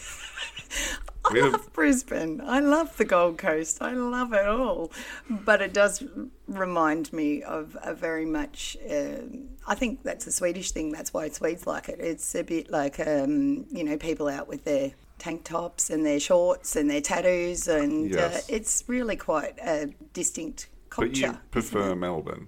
[1.31, 2.41] I We have- love Brisbane.
[2.45, 3.77] I love the Gold Coast.
[3.81, 4.91] I love it all.
[5.29, 6.03] But it does
[6.47, 8.75] remind me of a very much.
[8.89, 10.91] Um, I think that's a Swedish thing.
[10.91, 11.99] That's why Swedes like it.
[11.99, 16.19] It's a bit like um, you know people out with their tank tops and their
[16.19, 18.49] shorts and their tattoos, and Yes.
[18.49, 21.09] uh, it's really quite a distinct culture.
[21.11, 21.95] But you prefer?
[21.95, 22.47] Melbourne.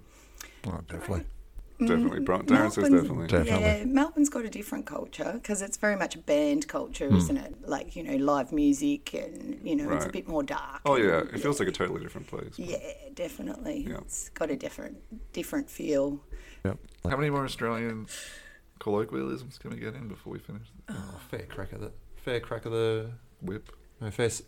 [0.66, 1.24] Oh, definitely.
[1.80, 2.20] Definitely.
[2.20, 3.26] Bron- Darren says Melbourne- definitely.
[3.26, 3.60] Definitely.
[3.66, 7.16] Yeah, Melbourne's got a different culture because it's very much a band culture, Hmm.
[7.16, 7.68] isn't it?
[7.68, 10.80] Like, you know, live music and, you know, it's a bit more dark.
[10.86, 11.22] Oh, yeah.
[11.32, 12.58] It feels like a totally different place.
[12.58, 12.78] Yeah,
[13.14, 13.86] definitely.
[13.88, 13.98] Yeah.
[13.98, 14.98] It's got a different
[15.32, 16.20] different feel.
[16.64, 16.78] Yep.
[17.10, 18.06] How many more Australian
[18.78, 20.68] colloquialisms can we get in before we finish?
[20.88, 23.10] Oh, fair crack of the fair crack of the
[23.40, 23.70] Whip.
[24.00, 24.26] no, fair.
[24.26, 24.42] s-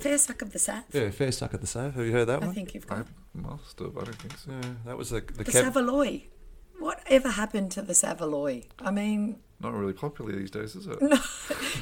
[0.00, 0.84] Fair suck of the sap.
[0.92, 1.94] Yeah, fair suck of the safe.
[1.94, 2.50] Have you heard that I one?
[2.50, 3.96] I think you've I got must have.
[3.98, 4.50] I don't think so.
[4.52, 6.22] Yeah, that was the the, the Kev- Saveloy.
[6.80, 8.62] Whatever happened to the Saveloy?
[8.80, 10.98] I mean, Not really popular these days, is it?
[11.02, 11.18] No,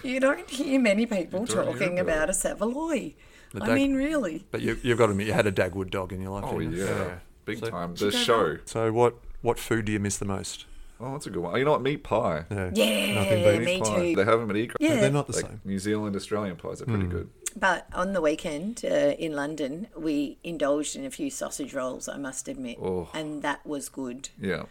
[0.02, 3.14] you don't hear many people You don't hear talking about about a Saveloy.
[3.52, 4.44] The I dag- mean, really.
[4.50, 6.44] But you, you've got to admit, you had a Dagwood dog in your life.
[6.46, 7.18] Oh, didn't yeah.
[7.46, 7.94] Big So- time.
[7.94, 8.54] The show.
[8.56, 8.62] back.
[8.68, 10.66] So what what food do you miss the most?
[11.00, 11.56] Oh, that's a good one.
[11.56, 11.82] You know what?
[11.82, 12.44] Meat pie.
[12.50, 13.58] Yeah, Yeah, nothing beats.
[13.58, 13.96] me Meat pie.
[14.10, 14.16] too.
[14.16, 14.76] They have them at Eco.
[14.80, 14.96] Yeah.
[15.00, 15.60] They're not the Like same.
[15.64, 17.10] New Zealand Australian pies are pretty Hmm.
[17.10, 17.30] good.
[17.56, 22.16] But on the weekend uh, in London, we indulged in a few sausage rolls, I
[22.18, 22.78] must admit.
[22.82, 23.08] Oh.
[23.14, 24.28] And that was good.
[24.40, 24.64] Yeah.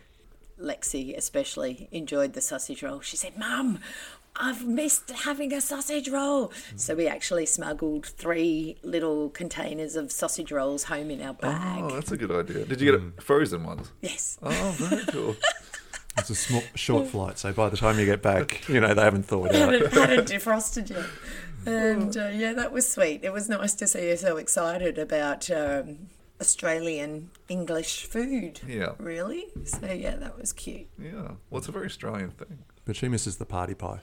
[0.62, 3.00] Lexi especially enjoyed the sausage roll.
[3.02, 3.80] She said, Mum,
[4.36, 6.52] I've missed having a sausage roll.
[6.76, 11.84] So we actually smuggled three little containers of sausage rolls home in our bag.
[11.84, 12.66] Oh, that's a good idea.
[12.66, 13.10] Did you get Hmm.
[13.20, 13.92] frozen ones?
[14.02, 14.38] Yes.
[14.42, 15.36] Oh, very cool.
[16.20, 19.04] It's a small, short flight, so by the time you get back, you know they
[19.04, 19.72] haven't thawed out.
[19.72, 21.06] hadn't, hadn't defrosted yet.
[21.68, 23.24] And uh, yeah, that was sweet.
[23.24, 26.08] It was nice to see her so excited about um,
[26.40, 28.62] Australian English food.
[28.68, 28.94] Yeah.
[29.00, 29.46] Really?
[29.66, 30.88] So yeah, that was cute.
[31.00, 31.32] Yeah.
[31.50, 32.60] Well, it's a very Australian thing.
[32.86, 34.02] But she misses the party pie.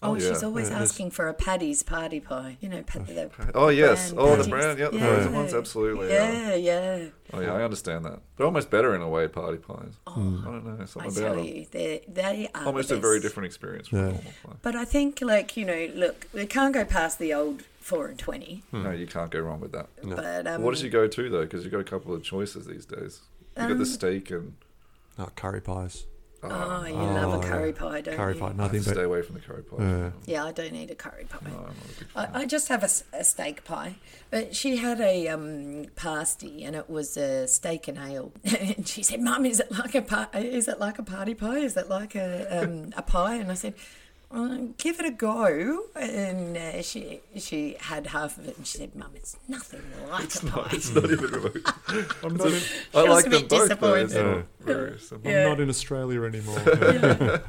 [0.00, 2.56] Oh, Oh, she's always Yeah, asking for a Patties party pie.
[2.60, 4.12] You know, pa- the Oh, yes.
[4.12, 4.48] brand Oh, the patties.
[4.48, 4.78] brand.
[4.78, 5.14] Yeah, the Yeah.
[5.14, 5.54] frozen ones.
[5.54, 6.08] Absolutely.
[6.10, 7.06] Yeah, yeah.
[7.32, 7.54] Oh, yeah.
[7.54, 8.20] I understand that.
[8.36, 9.94] They're almost better in a way, party pies.
[10.06, 10.76] Oh, I don't know.
[10.78, 11.44] Oh, I Something tell about them.
[11.46, 14.04] you, they they are Almost the a very different experience from Yeah.
[14.04, 14.56] a normal pie.
[14.62, 18.18] But I think, like you know, look, we can't go past the old four and
[18.18, 18.62] twenty.
[18.72, 19.88] No, you can't go wrong with that.
[20.02, 21.42] But um, what does you go to though?
[21.42, 23.20] Because you have got a couple of choices these days.
[23.56, 24.54] You got the steak and
[25.18, 26.04] Oh, curry pies.
[26.40, 27.74] Oh, you love Oh, a curry yeah.
[27.80, 28.38] pie, don't Curry you?
[28.40, 29.76] Curry pie, I have nothing to stay away from the curry pie.
[29.80, 30.10] Yeah.
[30.26, 31.38] Yeah, I don't eat a curry pie.
[31.50, 32.30] No, I'm not a big fan.
[32.32, 33.96] I, I just have a, s- a steak pie.
[34.30, 38.30] But she had a um, pasty and it was a steak and ale.
[38.44, 41.58] and she said, "Mum, is it like a pa- is it like a party pie?
[41.58, 43.74] Is it like a um, a pie?" And I said.
[44.30, 48.76] Well, give it a go, and uh, she she had half of it, and she
[48.76, 49.80] said, "Mum, it's nothing
[50.10, 50.74] like It's a pie." not.
[50.74, 51.30] It's not even.
[51.30, 51.56] Remote.
[52.22, 52.62] I'm not, in,
[52.94, 53.80] I like a them both.
[53.80, 53.94] Though.
[53.94, 54.36] It's disappointed.
[54.36, 54.98] not very.
[55.24, 55.48] Yeah.
[55.48, 56.60] not in Australia anymore.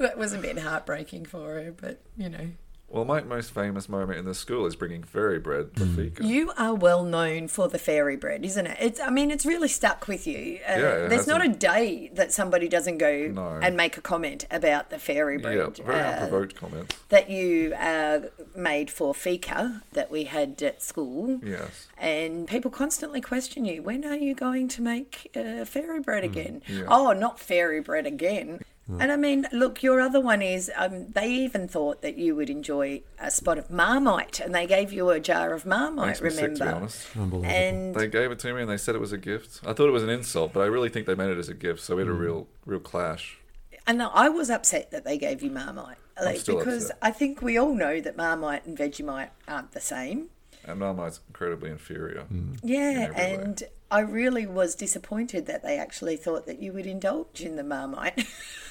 [0.00, 2.48] That was a bit heartbreaking for her, but you know,
[2.92, 6.24] Well, my most famous moment in the school is bringing fairy bread for fika.
[6.26, 8.76] You are well known for the fairy bread, isn't it?
[8.80, 10.58] It's, I mean, it's really stuck with you.
[10.68, 13.60] Uh, Yeah, it there's not a day that somebody doesn't go No.
[13.62, 15.56] and make a comment about the fairy bread.
[15.56, 16.96] yeah, bread very uh, unprovoked comments.
[17.10, 18.22] that you uh,
[18.56, 21.38] made for fika that we had at school.
[21.44, 21.86] Yes.
[21.96, 26.62] And people constantly question you, when are you going to make uh, fairy bread again?
[26.66, 26.84] Hmm, yeah.
[26.88, 28.58] Oh, not fairy bread again.
[28.98, 32.50] And I mean, look, your other one is um, they even thought that you would
[32.50, 36.20] enjoy a spot of Marmite, and they gave you a jar of Marmite.
[36.20, 36.76] Makes me sick, to be remember?
[36.76, 37.06] honest.
[37.16, 37.44] Unbelievable.
[37.54, 39.60] and They gave it to me and they said it was a gift.
[39.66, 41.54] I thought it was an insult, but I really think they meant it as a
[41.54, 41.80] gift.
[41.82, 42.14] So we had Mm.
[42.14, 43.38] a real, real clash.
[43.86, 46.98] and I was upset that they gave you Marmite, like, because upset.
[47.02, 50.28] I think we all know that Marmite and Vegemite aren't the same.
[50.64, 52.26] And Marmite's incredibly inferior.
[52.62, 53.34] Yeah, every way.
[53.34, 57.64] and I really was disappointed that they actually thought that you would indulge in the
[57.64, 58.26] Marmite.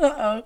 [0.00, 0.44] uh oh,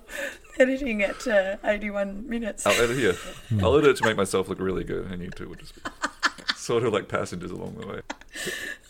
[0.59, 2.65] editing at uh, 81 minutes.
[2.65, 3.15] I'll edit here.
[3.61, 5.81] I'll edit it to make myself look really good, and you two will just be
[6.55, 8.01] sort of like passengers along the way.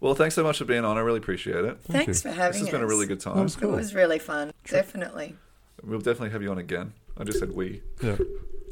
[0.00, 0.98] Well, thanks so much for being on.
[0.98, 1.78] I really appreciate it.
[1.84, 2.48] Thanks for having me.
[2.48, 2.70] This has us.
[2.72, 3.42] been a really good time.
[3.42, 5.34] was It was really fun, definitely.
[5.82, 6.92] We'll definitely have you on again.
[7.16, 7.80] I just said we.
[8.02, 8.16] Yeah.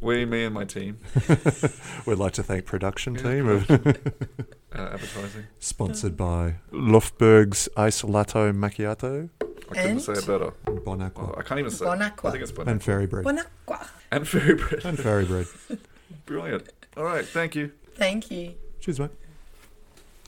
[0.02, 0.98] We, me, and my team.
[2.06, 3.70] We'd like to thank production team of
[4.74, 5.44] Uh, advertising.
[5.58, 9.28] sponsored by Lofberg's Isolato Macchiato
[9.70, 10.02] I couldn't And?
[10.02, 10.50] say it better.
[10.84, 11.84] Bon Oh, I can't even say.
[11.84, 12.04] Bon it.
[12.06, 12.28] Aqua.
[12.28, 12.84] I think it's bon and Aqua.
[12.84, 13.24] Fairy Bread.
[13.24, 13.88] Bon acqua.
[14.10, 14.84] and fairy bread.
[14.84, 15.46] And Fairy Bread.
[16.26, 16.68] Brilliant.
[16.96, 17.24] All right.
[17.26, 17.72] Thank you.
[17.94, 18.54] Thank you.
[18.80, 19.10] Cheers, mate.